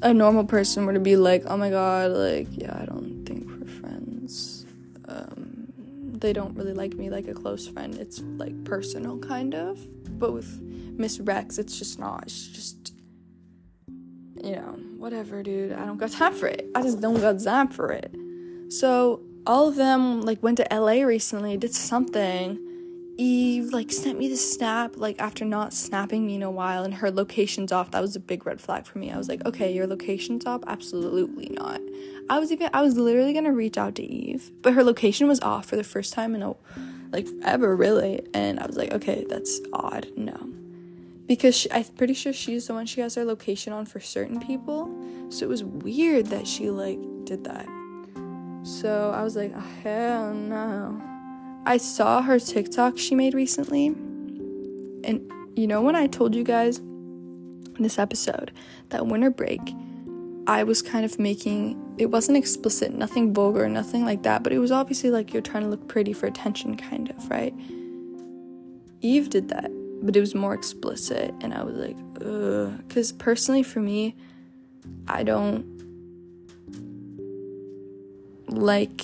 a 0.01 0.13
normal 0.13 0.45
person 0.45 0.85
were 0.85 0.93
to 0.93 0.99
be 0.99 1.15
like, 1.15 1.43
oh 1.47 1.57
my 1.57 1.69
god, 1.69 2.11
like, 2.11 2.47
yeah, 2.51 2.77
I 2.79 2.85
don't 2.85 3.25
think 3.25 3.47
we're 3.47 3.67
friends. 3.67 4.65
Um, 5.07 6.12
they 6.23 6.33
don't 6.33 6.55
really 6.55 6.73
like 6.73 6.95
me 6.95 7.09
like 7.09 7.27
a 7.27 7.33
close 7.33 7.67
friend. 7.67 7.95
It's 7.95 8.21
like 8.37 8.63
personal, 8.63 9.19
kind 9.19 9.53
of. 9.53 9.77
But 10.17 10.31
with 10.31 10.59
Miss 10.97 11.19
Rex, 11.19 11.59
it's 11.59 11.77
just 11.77 11.99
not. 11.99 12.23
It's 12.23 12.47
just, 12.47 12.93
you 14.41 14.55
know, 14.55 14.79
whatever, 14.97 15.43
dude. 15.43 15.73
I 15.73 15.85
don't 15.85 15.97
got 15.97 16.11
time 16.11 16.33
for 16.33 16.47
it. 16.47 16.65
I 16.73 16.81
just 16.81 17.01
don't 17.01 17.19
got 17.19 17.39
time 17.41 17.67
for 17.67 17.91
it. 17.91 18.15
So 18.69 19.21
all 19.45 19.67
of 19.67 19.75
them 19.75 20.21
like 20.21 20.41
went 20.41 20.57
to 20.57 20.67
LA 20.71 21.03
recently, 21.03 21.57
did 21.57 21.75
something. 21.75 22.57
Eve 23.17 23.71
like 23.71 23.91
sent 23.91 24.17
me 24.17 24.27
the 24.27 24.37
snap 24.37 24.97
like 24.97 25.19
after 25.21 25.45
not 25.45 25.73
snapping 25.73 26.25
me 26.25 26.35
in 26.35 26.43
a 26.43 26.49
while 26.49 26.83
and 26.83 26.95
her 26.95 27.11
location's 27.11 27.71
off. 27.71 27.91
That 27.91 28.01
was 28.01 28.15
a 28.15 28.19
big 28.19 28.45
red 28.45 28.59
flag 28.59 28.85
for 28.85 28.97
me. 28.97 29.11
I 29.11 29.17
was 29.17 29.29
like, 29.29 29.45
"Okay, 29.45 29.71
your 29.71 29.87
location's 29.87 30.45
off?" 30.45 30.61
Absolutely 30.67 31.49
not. 31.49 31.81
I 32.29 32.39
was 32.39 32.51
even 32.51 32.69
I 32.73 32.81
was 32.81 32.97
literally 32.97 33.33
going 33.33 33.45
to 33.45 33.51
reach 33.51 33.77
out 33.77 33.95
to 33.95 34.03
Eve, 34.03 34.51
but 34.61 34.73
her 34.73 34.83
location 34.83 35.27
was 35.27 35.39
off 35.41 35.65
for 35.67 35.75
the 35.75 35.83
first 35.83 36.13
time 36.13 36.35
in 36.35 36.41
a 36.41 36.55
like 37.11 37.27
ever 37.43 37.75
really, 37.75 38.25
and 38.33 38.59
I 38.59 38.65
was 38.65 38.77
like, 38.77 38.91
"Okay, 38.93 39.25
that's 39.29 39.61
odd." 39.71 40.07
No. 40.15 40.49
Because 41.27 41.55
she, 41.55 41.71
I'm 41.71 41.85
pretty 41.85 42.13
sure 42.13 42.33
she's 42.33 42.67
the 42.67 42.73
one 42.73 42.85
she 42.85 43.01
has 43.01 43.15
her 43.15 43.23
location 43.23 43.71
on 43.73 43.85
for 43.85 43.99
certain 43.99 44.39
people. 44.39 44.93
So 45.29 45.45
it 45.45 45.49
was 45.49 45.63
weird 45.63 46.27
that 46.27 46.47
she 46.47 46.69
like 46.69 46.99
did 47.25 47.45
that. 47.45 47.65
So 48.63 49.11
I 49.11 49.23
was 49.23 49.35
like, 49.35 49.51
oh, 49.55 49.59
hell 49.83 50.33
no. 50.33 51.12
I 51.65 51.77
saw 51.77 52.21
her 52.21 52.39
TikTok 52.39 52.97
she 52.97 53.15
made 53.15 53.33
recently. 53.33 53.87
And 55.05 55.31
you 55.55 55.67
know, 55.67 55.81
when 55.81 55.95
I 55.95 56.07
told 56.07 56.35
you 56.35 56.43
guys 56.43 56.79
in 56.79 57.77
this 57.79 57.97
episode 57.97 58.51
that 58.89 59.07
winter 59.07 59.29
break, 59.29 59.61
I 60.47 60.63
was 60.63 60.81
kind 60.81 61.05
of 61.05 61.19
making 61.19 61.79
it 61.97 62.07
wasn't 62.07 62.37
explicit, 62.37 62.93
nothing 62.93 63.33
vulgar, 63.33 63.69
nothing 63.69 64.03
like 64.03 64.23
that, 64.23 64.43
but 64.43 64.51
it 64.51 64.59
was 64.59 64.71
obviously 64.71 65.11
like 65.11 65.31
you're 65.31 65.41
trying 65.41 65.63
to 65.63 65.69
look 65.69 65.87
pretty 65.87 66.11
for 66.11 66.25
attention, 66.25 66.75
kind 66.75 67.11
of, 67.11 67.29
right? 67.29 67.53
Eve 69.01 69.29
did 69.29 69.49
that, 69.49 69.69
but 70.01 70.15
it 70.15 70.19
was 70.19 70.33
more 70.33 70.53
explicit, 70.53 71.33
and 71.41 71.53
I 71.53 71.63
was 71.63 71.75
like, 71.75 71.97
ugh. 72.25 72.81
Because 72.87 73.11
personally, 73.11 73.63
for 73.63 73.79
me, 73.79 74.15
I 75.07 75.23
don't 75.23 75.65
like 78.47 79.01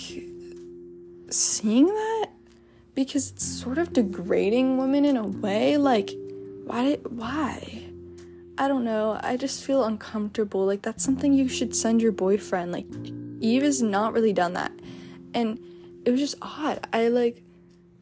seeing 1.29 1.85
that 1.85 2.18
because 2.95 3.31
it's 3.31 3.45
sort 3.45 3.77
of 3.77 3.93
degrading 3.93 4.77
women 4.77 5.05
in 5.05 5.17
a 5.17 5.25
way 5.25 5.77
like 5.77 6.11
why 6.65 6.97
why? 7.09 7.85
I 8.57 8.67
don't 8.67 8.83
know 8.83 9.17
i 9.23 9.37
just 9.37 9.63
feel 9.63 9.85
uncomfortable 9.85 10.65
like 10.65 10.81
that's 10.81 11.03
something 11.03 11.33
you 11.33 11.47
should 11.47 11.75
send 11.75 12.01
your 12.01 12.11
boyfriend 12.11 12.71
like 12.73 12.85
eve 13.39 13.63
has 13.63 13.81
not 13.81 14.13
really 14.13 14.33
done 14.33 14.53
that. 14.53 14.71
And 15.33 15.59
it 16.05 16.11
was 16.11 16.19
just 16.19 16.35
odd 16.41 16.85
i 16.91 17.07
like 17.07 17.41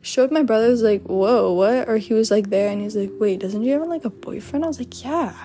showed 0.02 0.32
my 0.32 0.44
brother 0.44 0.70
was 0.70 0.82
like 0.82 1.04
whoa 1.04 1.54
what? 1.54 1.88
Or 1.88 1.98
he 1.98 2.14
was 2.14 2.32
like 2.32 2.50
there 2.50 2.70
and 2.70 2.82
he's 2.82 2.96
like 2.96 3.12
wait 3.20 3.40
doesn't 3.40 3.64
you 3.64 3.74
have 3.74 3.88
like 3.88 4.06
a 4.06 4.10
boyfriend? 4.10 4.66
I 4.66 4.68
was 4.68 4.80
like 4.80 5.04
yeah. 5.04 5.36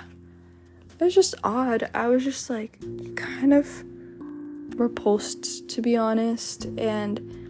It 0.99 1.05
was 1.05 1.15
just 1.15 1.35
odd 1.43 1.91
i 1.95 2.07
was 2.09 2.23
just 2.25 2.49
like 2.49 2.79
kind 3.17 3.53
of 3.53 3.67
repulsed 4.79 5.69
to 5.69 5.83
be 5.83 5.97
honest 5.97 6.67
and 6.79 7.42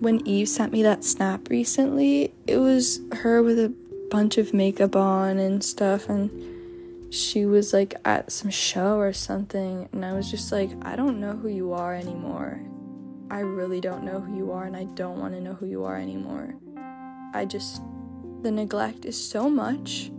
when 0.00 0.26
Eve 0.26 0.48
sent 0.48 0.72
me 0.72 0.82
that 0.82 1.04
snap 1.04 1.48
recently 1.50 2.32
it 2.46 2.56
was 2.56 3.00
her 3.12 3.42
with 3.42 3.58
a 3.58 3.72
bunch 4.10 4.38
of 4.38 4.52
makeup 4.52 4.96
on 4.96 5.38
and 5.38 5.62
stuff 5.62 6.08
and 6.08 7.14
she 7.14 7.44
was 7.44 7.72
like 7.72 7.94
at 8.04 8.32
some 8.32 8.50
show 8.50 8.96
or 8.96 9.12
something 9.12 9.88
and 9.92 10.04
I 10.04 10.12
was 10.14 10.30
just 10.30 10.50
like 10.50 10.70
I 10.82 10.96
don't 10.96 11.20
know 11.20 11.36
who 11.36 11.48
you 11.48 11.72
are 11.72 11.94
anymore 11.94 12.60
I 13.30 13.40
really 13.40 13.80
don't 13.80 14.02
know 14.02 14.20
who 14.20 14.36
you 14.36 14.52
are 14.52 14.64
and 14.64 14.76
I 14.76 14.84
don't 14.84 15.18
want 15.18 15.34
to 15.34 15.40
know 15.40 15.54
who 15.54 15.66
you 15.66 15.84
are 15.84 15.96
anymore 15.96 16.54
I 17.34 17.44
just 17.44 17.82
the 18.42 18.50
neglect 18.50 19.04
is 19.04 19.22
so 19.22 19.50
much 19.50 20.10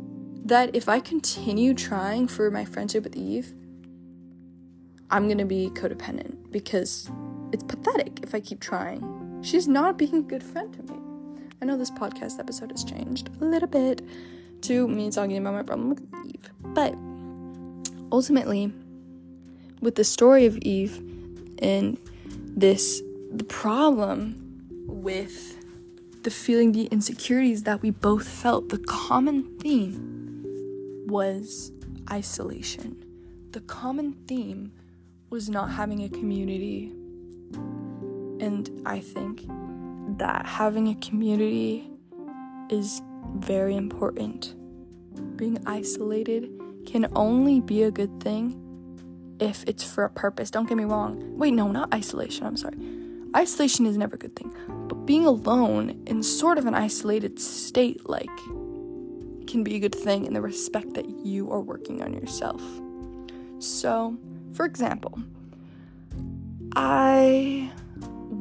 that 0.45 0.75
if 0.75 0.88
I 0.88 0.99
continue 0.99 1.73
trying 1.73 2.27
for 2.27 2.51
my 2.51 2.65
friendship 2.65 3.03
with 3.03 3.15
Eve 3.15 3.53
I'm 5.09 5.27
gonna 5.27 5.45
be 5.45 5.69
codependent 5.73 6.51
because 6.51 7.09
it's 7.51 7.63
pathetic 7.63 8.19
if 8.23 8.34
I 8.34 8.39
keep 8.39 8.61
trying. 8.61 9.20
She's 9.41 9.67
not 9.67 9.97
being 9.97 10.15
a 10.15 10.21
good 10.21 10.43
friend 10.43 10.71
to 10.73 10.83
me. 10.83 10.99
I 11.61 11.65
know 11.65 11.77
this 11.77 11.91
podcast 11.91 12.39
episode 12.39 12.71
has 12.71 12.83
changed 12.83 13.29
a 13.41 13.45
little 13.45 13.67
bit 13.67 14.01
to 14.61 14.87
me 14.87 15.09
talking 15.09 15.37
about 15.37 15.53
my 15.53 15.63
problem 15.63 15.89
with 15.89 16.03
Eve, 16.25 16.49
but 16.61 16.95
ultimately, 18.11 18.71
with 19.81 19.95
the 19.95 20.03
story 20.03 20.45
of 20.45 20.57
Eve 20.57 20.97
and 21.59 21.97
this, 22.55 23.01
the 23.31 23.43
problem 23.43 24.35
with 24.87 25.57
the 26.23 26.29
feeling 26.29 26.71
the 26.71 26.85
insecurities 26.85 27.63
that 27.63 27.81
we 27.81 27.89
both 27.89 28.27
felt, 28.27 28.69
the 28.69 28.77
common 28.77 29.57
theme 29.57 31.05
was 31.07 31.71
isolation. 32.11 33.03
The 33.51 33.61
common 33.61 34.13
theme 34.27 34.71
was 35.31 35.49
not 35.49 35.71
having 35.71 36.03
a 36.03 36.09
community. 36.09 36.93
And 38.41 38.69
I 38.85 38.99
think 38.99 39.45
that 40.17 40.45
having 40.45 40.87
a 40.89 40.95
community 40.95 41.89
is 42.69 43.01
very 43.35 43.75
important. 43.75 44.55
Being 45.37 45.59
isolated 45.65 46.49
can 46.85 47.07
only 47.15 47.61
be 47.61 47.83
a 47.83 47.91
good 47.91 48.19
thing 48.21 48.57
if 49.39 49.63
it's 49.67 49.83
for 49.83 50.03
a 50.03 50.09
purpose. 50.09 50.51
Don't 50.51 50.67
get 50.67 50.77
me 50.77 50.83
wrong. 50.83 51.37
Wait, 51.37 51.53
no, 51.53 51.71
not 51.71 51.93
isolation. 51.93 52.45
I'm 52.45 52.57
sorry. 52.57 52.77
Isolation 53.35 53.85
is 53.85 53.97
never 53.97 54.15
a 54.15 54.19
good 54.19 54.35
thing. 54.35 54.51
But 54.87 55.05
being 55.05 55.25
alone 55.25 56.03
in 56.05 56.23
sort 56.23 56.57
of 56.57 56.65
an 56.65 56.75
isolated 56.75 57.39
state, 57.39 58.09
like, 58.09 58.35
can 59.47 59.63
be 59.63 59.75
a 59.75 59.79
good 59.79 59.95
thing 59.95 60.25
in 60.25 60.33
the 60.33 60.41
respect 60.41 60.93
that 60.95 61.07
you 61.25 61.51
are 61.51 61.61
working 61.61 62.01
on 62.01 62.13
yourself. 62.13 62.61
So, 63.59 64.17
for 64.53 64.65
example, 64.65 65.19
I 66.75 67.71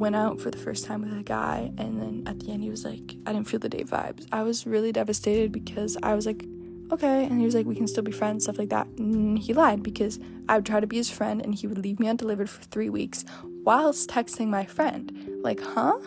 went 0.01 0.15
out 0.15 0.41
for 0.41 0.49
the 0.49 0.57
first 0.57 0.83
time 0.83 1.03
with 1.03 1.17
a 1.17 1.23
guy, 1.23 1.71
and 1.77 2.01
then 2.01 2.23
at 2.25 2.39
the 2.39 2.51
end, 2.51 2.63
he 2.63 2.71
was 2.71 2.83
like, 2.83 3.15
I 3.27 3.31
didn't 3.31 3.47
feel 3.47 3.59
the 3.59 3.69
date 3.69 3.85
vibes. 3.87 4.27
I 4.31 4.41
was 4.41 4.65
really 4.65 4.91
devastated 4.91 5.51
because 5.51 5.95
I 6.01 6.15
was 6.15 6.25
like, 6.25 6.43
okay. 6.91 7.25
And 7.25 7.39
he 7.39 7.45
was 7.45 7.53
like, 7.53 7.67
we 7.67 7.75
can 7.75 7.87
still 7.87 8.03
be 8.03 8.11
friends, 8.11 8.45
stuff 8.45 8.57
like 8.57 8.69
that. 8.69 8.87
And 8.97 9.37
he 9.37 9.53
lied 9.53 9.83
because 9.83 10.19
I 10.49 10.55
would 10.55 10.65
try 10.65 10.79
to 10.79 10.87
be 10.87 10.97
his 10.97 11.11
friend 11.11 11.39
and 11.39 11.53
he 11.53 11.67
would 11.67 11.77
leave 11.77 11.99
me 11.99 12.07
undelivered 12.07 12.49
for 12.49 12.63
three 12.63 12.89
weeks 12.89 13.23
whilst 13.63 14.09
texting 14.09 14.47
my 14.47 14.65
friend. 14.65 15.39
Like, 15.43 15.61
huh? 15.61 15.99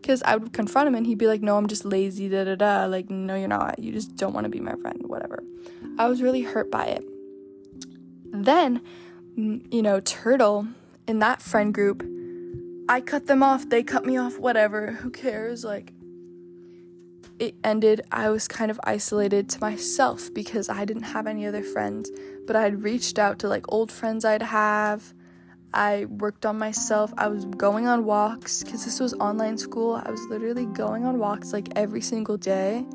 Because 0.00 0.22
I 0.22 0.36
would 0.36 0.52
confront 0.52 0.86
him 0.86 0.94
and 0.94 1.04
he'd 1.04 1.18
be 1.18 1.26
like, 1.26 1.42
no, 1.42 1.56
I'm 1.56 1.66
just 1.66 1.84
lazy, 1.84 2.28
da 2.28 2.44
da 2.44 2.54
da. 2.54 2.86
Like, 2.86 3.10
no, 3.10 3.34
you're 3.34 3.48
not. 3.48 3.80
You 3.80 3.90
just 3.90 4.14
don't 4.14 4.32
want 4.32 4.44
to 4.44 4.50
be 4.50 4.60
my 4.60 4.76
friend, 4.76 5.02
whatever. 5.06 5.42
I 5.98 6.06
was 6.06 6.22
really 6.22 6.42
hurt 6.42 6.70
by 6.70 6.84
it. 6.84 7.04
Then, 8.26 8.80
mm, 9.36 9.74
you 9.74 9.82
know, 9.82 9.98
Turtle 9.98 10.68
in 11.08 11.18
that 11.18 11.42
friend 11.42 11.74
group, 11.74 12.02
I 12.88 13.00
cut 13.00 13.26
them 13.26 13.42
off, 13.42 13.68
they 13.68 13.82
cut 13.82 14.04
me 14.04 14.16
off, 14.16 14.38
whatever. 14.38 14.92
Who 14.92 15.10
cares? 15.10 15.64
Like, 15.64 15.94
it 17.38 17.54
ended, 17.64 18.02
I 18.12 18.28
was 18.30 18.46
kind 18.46 18.70
of 18.70 18.78
isolated 18.84 19.48
to 19.50 19.60
myself 19.60 20.32
because 20.32 20.68
I 20.68 20.84
didn't 20.84 21.04
have 21.04 21.26
any 21.26 21.46
other 21.46 21.62
friends. 21.62 22.10
But 22.46 22.56
I 22.56 22.62
had 22.62 22.82
reached 22.82 23.18
out 23.18 23.38
to 23.40 23.48
like 23.48 23.64
old 23.72 23.90
friends 23.90 24.24
I'd 24.24 24.42
have. 24.42 25.14
I 25.72 26.04
worked 26.04 26.46
on 26.46 26.58
myself. 26.58 27.12
I 27.18 27.26
was 27.28 27.46
going 27.46 27.88
on 27.88 28.04
walks 28.04 28.62
because 28.62 28.84
this 28.84 29.00
was 29.00 29.14
online 29.14 29.58
school. 29.58 30.00
I 30.04 30.10
was 30.10 30.20
literally 30.28 30.66
going 30.66 31.04
on 31.04 31.18
walks 31.18 31.52
like 31.52 31.68
every 31.74 32.00
single 32.00 32.36
day. 32.36 32.86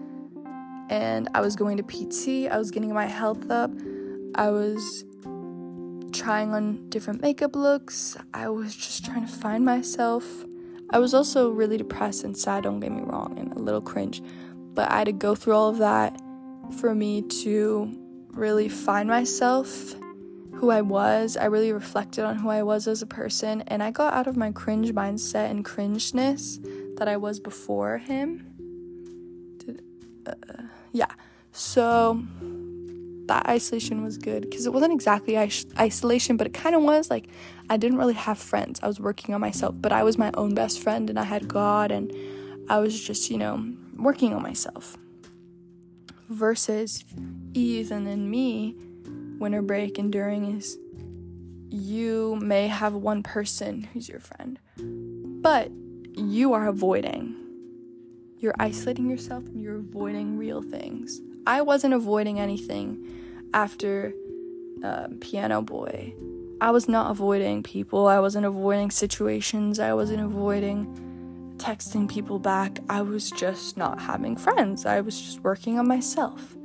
And 0.89 1.27
I 1.33 1.41
was 1.41 1.55
going 1.55 1.77
to 1.77 1.83
PT. 1.83 2.49
I 2.49 2.57
was 2.57 2.71
getting 2.71 2.93
my 2.93 3.05
health 3.05 3.51
up. 3.51 3.71
I 4.35 4.49
was 4.51 5.03
trying 6.09 6.53
on 6.53 6.89
different 6.89 7.21
makeup 7.21 7.55
looks. 7.55 8.17
I 8.33 8.49
was 8.49 8.75
just 8.75 9.05
trying 9.05 9.25
to 9.25 9.31
find 9.31 9.65
myself. 9.65 10.25
I 10.91 10.99
was 10.99 11.13
also 11.13 11.49
really 11.49 11.77
depressed 11.77 12.23
and 12.23 12.35
sad, 12.35 12.63
don't 12.63 12.79
get 12.79 12.91
me 12.91 13.01
wrong, 13.01 13.37
and 13.37 13.53
a 13.53 13.59
little 13.59 13.81
cringe. 13.81 14.21
But 14.73 14.91
I 14.91 14.99
had 14.99 15.05
to 15.05 15.11
go 15.11 15.35
through 15.35 15.53
all 15.53 15.69
of 15.69 15.77
that 15.77 16.19
for 16.79 16.95
me 16.95 17.21
to 17.43 17.91
really 18.29 18.69
find 18.69 19.09
myself, 19.09 19.95
who 20.53 20.69
I 20.71 20.81
was. 20.81 21.37
I 21.37 21.45
really 21.45 21.71
reflected 21.71 22.25
on 22.25 22.37
who 22.37 22.49
I 22.49 22.63
was 22.63 22.87
as 22.87 23.01
a 23.01 23.07
person, 23.07 23.61
and 23.67 23.81
I 23.83 23.91
got 23.91 24.13
out 24.13 24.27
of 24.27 24.35
my 24.35 24.51
cringe 24.51 24.91
mindset 24.91 25.49
and 25.49 25.63
cringeness 25.63 26.59
that 26.97 27.07
I 27.07 27.17
was 27.17 27.39
before 27.39 27.97
him. 27.97 28.45
Did, 29.57 29.81
uh, 30.25 30.63
yeah. 30.91 31.11
So 31.51 32.23
that 33.29 33.47
isolation 33.47 34.03
was 34.03 34.17
good 34.17 34.41
because 34.41 34.65
it 34.65 34.73
wasn't 34.73 34.91
exactly 34.91 35.35
is- 35.35 35.67
isolation, 35.79 36.35
but 36.35 36.47
it 36.47 36.53
kind 36.53 36.75
of 36.75 36.81
was 36.81 37.09
like 37.09 37.27
I 37.69 37.77
didn't 37.77 37.99
really 37.99 38.15
have 38.15 38.39
friends. 38.39 38.79
I 38.83 38.87
was 38.87 38.99
working 38.99 39.33
on 39.33 39.39
myself, 39.39 39.75
but 39.77 39.91
I 39.91 40.03
was 40.03 40.17
my 40.17 40.31
own 40.33 40.55
best 40.55 40.81
friend 40.81 41.09
and 41.09 41.19
I 41.19 41.23
had 41.23 41.47
God 41.47 41.91
and 41.91 42.11
I 42.69 42.79
was 42.79 42.99
just, 42.99 43.29
you 43.29 43.37
know, 43.37 43.71
working 43.95 44.33
on 44.33 44.41
myself. 44.41 44.97
Versus 46.27 47.05
Eve 47.53 47.91
and 47.91 48.05
then 48.05 48.29
me, 48.29 48.75
winter 49.39 49.61
break 49.61 49.97
and 49.97 50.11
during 50.11 50.57
is 50.57 50.77
you 51.69 52.35
may 52.41 52.67
have 52.67 52.95
one 52.95 53.21
person 53.21 53.83
who's 53.93 54.09
your 54.09 54.19
friend, 54.19 54.59
but 55.41 55.71
you 56.15 56.53
are 56.53 56.67
avoiding. 56.67 57.35
You're 58.39 58.55
isolating 58.59 59.07
yourself 59.07 59.45
and 59.45 59.61
you're 59.61 59.77
avoiding 59.77 60.37
real 60.37 60.63
things. 60.63 61.21
I 61.45 61.61
wasn't 61.61 61.93
avoiding 61.93 62.39
anything 62.39 63.05
after 63.53 64.13
uh, 64.83 65.07
Piano 65.19 65.61
Boy. 65.61 66.13
I 66.61 66.71
was 66.71 66.89
not 66.89 67.11
avoiding 67.11 67.63
people, 67.63 68.07
I 68.07 68.19
wasn't 68.19 68.45
avoiding 68.45 68.91
situations, 68.91 69.79
I 69.79 69.93
wasn't 69.93 70.21
avoiding 70.21 71.09
texting 71.59 72.09
people 72.09 72.39
back. 72.39 72.79
I 72.89 73.01
was 73.01 73.29
just 73.31 73.77
not 73.77 73.99
having 74.01 74.35
friends. 74.35 74.85
I 74.85 75.01
was 75.01 75.19
just 75.21 75.41
working 75.41 75.77
on 75.77 75.87
myself. 75.87 76.55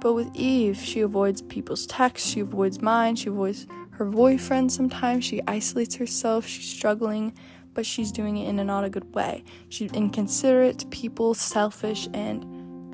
But 0.00 0.12
with 0.12 0.28
Eve, 0.34 0.76
she 0.76 1.00
avoids 1.00 1.40
people's 1.40 1.86
texts, 1.86 2.28
she 2.28 2.40
avoids 2.40 2.82
mine, 2.82 3.16
she 3.16 3.30
avoids 3.30 3.66
her 3.92 4.04
boyfriend 4.04 4.70
sometimes, 4.70 5.24
she 5.24 5.40
isolates 5.46 5.94
herself, 5.94 6.46
she's 6.46 6.68
struggling, 6.68 7.32
but 7.72 7.86
she's 7.86 8.12
doing 8.12 8.36
it 8.36 8.48
in 8.48 8.58
a 8.58 8.64
not 8.64 8.84
a 8.84 8.90
good 8.90 9.14
way. 9.14 9.44
She's 9.70 9.92
inconsiderate 9.92 10.80
to 10.80 10.86
people, 10.88 11.32
selfish, 11.32 12.08
and 12.12 12.44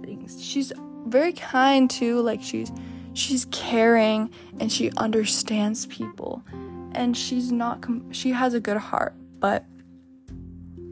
things. 0.05 0.41
She's 0.41 0.73
very 1.07 1.33
kind 1.33 1.91
too, 1.91 2.21
like 2.21 2.43
she's 2.43 2.71
she's 3.13 3.45
caring 3.47 4.31
and 4.59 4.71
she 4.73 4.91
understands 4.97 5.87
people. 5.87 6.43
And 6.93 7.17
she's 7.17 7.53
not 7.53 7.83
com- 7.83 8.13
she 8.13 8.31
has 8.33 8.55
a 8.55 8.61
good 8.61 8.77
heart 8.77 9.15
but 9.41 9.65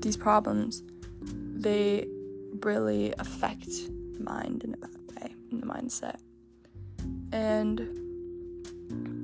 these 0.00 0.16
problems 0.16 0.82
they 1.22 2.06
really 2.62 3.12
affect 3.18 3.66
the 3.66 4.20
mind 4.20 4.64
in 4.64 4.74
a 4.74 4.76
bad 4.76 4.96
way 5.20 5.34
in 5.52 5.60
the 5.60 5.66
mindset. 5.66 6.16
And 7.32 7.80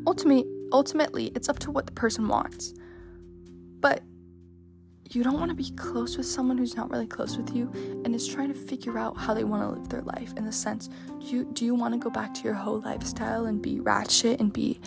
ultimately 0.06 0.44
ultimately 0.72 1.32
it's 1.34 1.48
up 1.48 1.58
to 1.60 1.70
what 1.70 1.86
the 1.86 1.92
person 1.92 2.28
wants. 2.28 2.74
But 3.80 4.02
you 5.14 5.24
don't 5.24 5.38
want 5.38 5.50
to 5.50 5.54
be 5.54 5.70
close 5.76 6.16
with 6.16 6.26
someone 6.26 6.58
who's 6.58 6.76
not 6.76 6.90
really 6.90 7.06
close 7.06 7.36
with 7.36 7.54
you 7.54 7.70
and 8.04 8.14
is 8.14 8.26
trying 8.26 8.52
to 8.52 8.58
figure 8.58 8.98
out 8.98 9.16
how 9.16 9.34
they 9.34 9.44
want 9.44 9.62
to 9.62 9.68
live 9.68 9.88
their 9.88 10.02
life 10.02 10.32
in 10.36 10.44
the 10.44 10.52
sense 10.52 10.88
do 11.20 11.26
you 11.26 11.44
do 11.52 11.64
you 11.64 11.74
want 11.74 11.92
to 11.94 11.98
go 11.98 12.10
back 12.10 12.34
to 12.34 12.42
your 12.42 12.54
whole 12.54 12.80
lifestyle 12.80 13.46
and 13.46 13.62
be 13.62 13.80
ratchet 13.80 14.40
and 14.40 14.52
be 14.52 14.80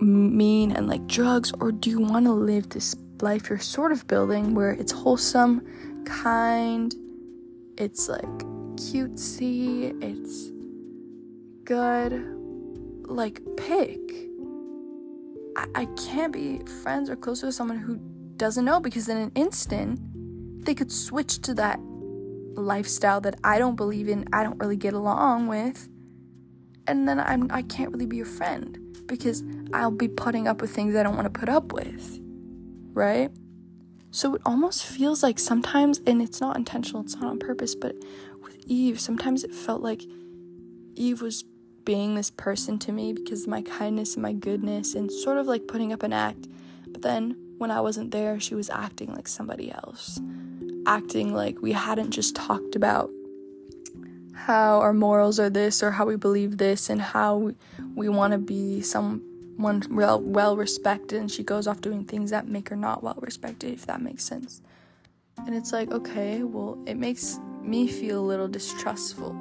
mean 0.00 0.72
and 0.72 0.88
like 0.88 1.06
drugs 1.06 1.52
or 1.60 1.72
do 1.72 1.90
you 1.90 2.00
want 2.00 2.26
to 2.26 2.32
live 2.32 2.68
this 2.70 2.94
life 3.20 3.48
you're 3.48 3.58
sort 3.58 3.92
of 3.92 4.06
building 4.06 4.54
where 4.54 4.72
it's 4.72 4.92
wholesome 4.92 5.66
kind 6.04 6.94
it's 7.78 8.08
like 8.08 8.38
cutesy 8.76 10.02
it's 10.02 10.50
good? 11.66 12.24
Like 13.06 13.42
pick. 13.56 14.00
I, 15.74 15.86
can't 15.96 16.32
be 16.32 16.60
friends 16.82 17.08
or 17.08 17.16
close 17.16 17.42
with 17.42 17.54
someone 17.54 17.78
who 17.78 17.98
doesn't 18.36 18.64
know 18.64 18.80
because 18.80 19.08
in 19.08 19.16
an 19.16 19.32
instant 19.34 20.00
they 20.64 20.74
could 20.74 20.92
switch 20.92 21.40
to 21.42 21.54
that 21.54 21.78
lifestyle 22.54 23.20
that 23.20 23.38
I 23.44 23.58
don't 23.58 23.76
believe 23.76 24.08
in, 24.08 24.26
I 24.32 24.42
don't 24.42 24.58
really 24.58 24.76
get 24.76 24.94
along 24.94 25.46
with, 25.46 25.88
and 26.86 27.08
then 27.08 27.20
I'm 27.20 27.50
I 27.50 27.62
can't 27.62 27.92
really 27.92 28.06
be 28.06 28.16
your 28.16 28.26
friend 28.26 28.78
because 29.06 29.44
I'll 29.72 29.90
be 29.90 30.08
putting 30.08 30.48
up 30.48 30.60
with 30.60 30.74
things 30.74 30.96
I 30.96 31.02
don't 31.02 31.16
want 31.16 31.32
to 31.32 31.38
put 31.38 31.48
up 31.48 31.72
with. 31.72 32.20
Right? 32.92 33.30
So 34.10 34.34
it 34.34 34.42
almost 34.46 34.84
feels 34.84 35.22
like 35.22 35.38
sometimes 35.38 36.00
and 36.06 36.22
it's 36.22 36.40
not 36.40 36.56
intentional, 36.56 37.02
it's 37.02 37.16
not 37.16 37.30
on 37.30 37.38
purpose, 37.38 37.74
but 37.74 37.94
with 38.42 38.56
Eve, 38.66 38.98
sometimes 38.98 39.44
it 39.44 39.54
felt 39.54 39.82
like 39.82 40.02
Eve 40.94 41.20
was 41.20 41.44
being 41.84 42.14
this 42.14 42.30
person 42.30 42.78
to 42.80 42.92
me 42.92 43.12
because 43.12 43.42
of 43.42 43.48
my 43.48 43.62
kindness 43.62 44.14
and 44.14 44.22
my 44.22 44.32
goodness 44.32 44.94
and 44.94 45.12
sort 45.12 45.38
of 45.38 45.46
like 45.46 45.68
putting 45.68 45.92
up 45.92 46.02
an 46.02 46.12
act. 46.12 46.48
But 46.88 47.02
then 47.02 47.36
when 47.58 47.70
I 47.70 47.80
wasn't 47.80 48.10
there, 48.10 48.38
she 48.38 48.54
was 48.54 48.70
acting 48.70 49.12
like 49.14 49.28
somebody 49.28 49.72
else. 49.72 50.20
Acting 50.86 51.34
like 51.34 51.60
we 51.60 51.72
hadn't 51.72 52.10
just 52.10 52.36
talked 52.36 52.76
about 52.76 53.10
how 54.34 54.78
our 54.80 54.92
morals 54.92 55.40
are 55.40 55.50
this 55.50 55.82
or 55.82 55.90
how 55.90 56.04
we 56.04 56.16
believe 56.16 56.58
this 56.58 56.90
and 56.90 57.00
how 57.00 57.36
we, 57.36 57.54
we 57.94 58.08
want 58.08 58.32
to 58.32 58.38
be 58.38 58.82
someone 58.82 59.82
well, 59.90 60.20
well 60.20 60.56
respected. 60.56 61.18
And 61.18 61.30
she 61.30 61.42
goes 61.42 61.66
off 61.66 61.80
doing 61.80 62.04
things 62.04 62.30
that 62.30 62.46
make 62.46 62.68
her 62.68 62.76
not 62.76 63.02
well 63.02 63.18
respected, 63.20 63.72
if 63.72 63.86
that 63.86 64.00
makes 64.00 64.24
sense. 64.24 64.60
And 65.38 65.54
it's 65.54 65.72
like, 65.72 65.90
okay, 65.90 66.42
well, 66.42 66.78
it 66.86 66.96
makes 66.96 67.38
me 67.62 67.88
feel 67.88 68.20
a 68.20 68.26
little 68.26 68.48
distrustful. 68.48 69.34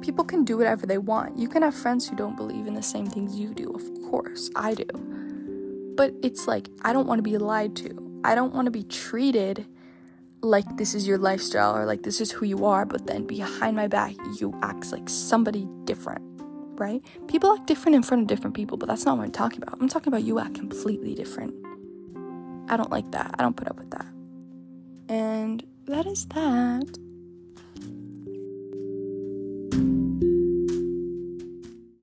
People 0.00 0.24
can 0.24 0.44
do 0.44 0.56
whatever 0.56 0.84
they 0.86 0.98
want. 0.98 1.38
You 1.38 1.48
can 1.48 1.62
have 1.62 1.74
friends 1.74 2.08
who 2.08 2.16
don't 2.16 2.36
believe 2.36 2.66
in 2.66 2.74
the 2.74 2.82
same 2.82 3.06
things 3.06 3.36
you 3.36 3.54
do, 3.54 3.70
of 3.72 4.10
course, 4.10 4.50
I 4.56 4.74
do. 4.74 5.11
But 5.96 6.14
it's 6.22 6.46
like, 6.46 6.68
I 6.82 6.92
don't 6.92 7.06
want 7.06 7.18
to 7.18 7.22
be 7.22 7.36
lied 7.38 7.76
to. 7.76 8.20
I 8.24 8.34
don't 8.34 8.54
want 8.54 8.66
to 8.66 8.70
be 8.70 8.84
treated 8.84 9.66
like 10.42 10.76
this 10.76 10.94
is 10.94 11.06
your 11.06 11.18
lifestyle 11.18 11.76
or 11.76 11.84
like 11.84 12.02
this 12.02 12.20
is 12.20 12.32
who 12.32 12.46
you 12.46 12.66
are, 12.66 12.84
but 12.84 13.06
then 13.06 13.26
behind 13.26 13.76
my 13.76 13.86
back, 13.86 14.14
you 14.40 14.58
act 14.62 14.90
like 14.90 15.08
somebody 15.08 15.68
different, 15.84 16.22
right? 16.78 17.02
People 17.28 17.52
act 17.52 17.66
different 17.66 17.94
in 17.94 18.02
front 18.02 18.22
of 18.22 18.26
different 18.26 18.54
people, 18.54 18.76
but 18.76 18.88
that's 18.88 19.04
not 19.04 19.16
what 19.16 19.24
I'm 19.24 19.32
talking 19.32 19.62
about. 19.62 19.78
I'm 19.80 19.88
talking 19.88 20.12
about 20.12 20.24
you 20.24 20.40
act 20.40 20.54
completely 20.54 21.14
different. 21.14 21.54
I 22.68 22.76
don't 22.76 22.90
like 22.90 23.10
that. 23.12 23.34
I 23.38 23.42
don't 23.42 23.56
put 23.56 23.68
up 23.68 23.78
with 23.78 23.90
that. 23.90 24.06
And 25.08 25.64
that 25.86 26.06
is 26.06 26.26
that. 26.26 26.98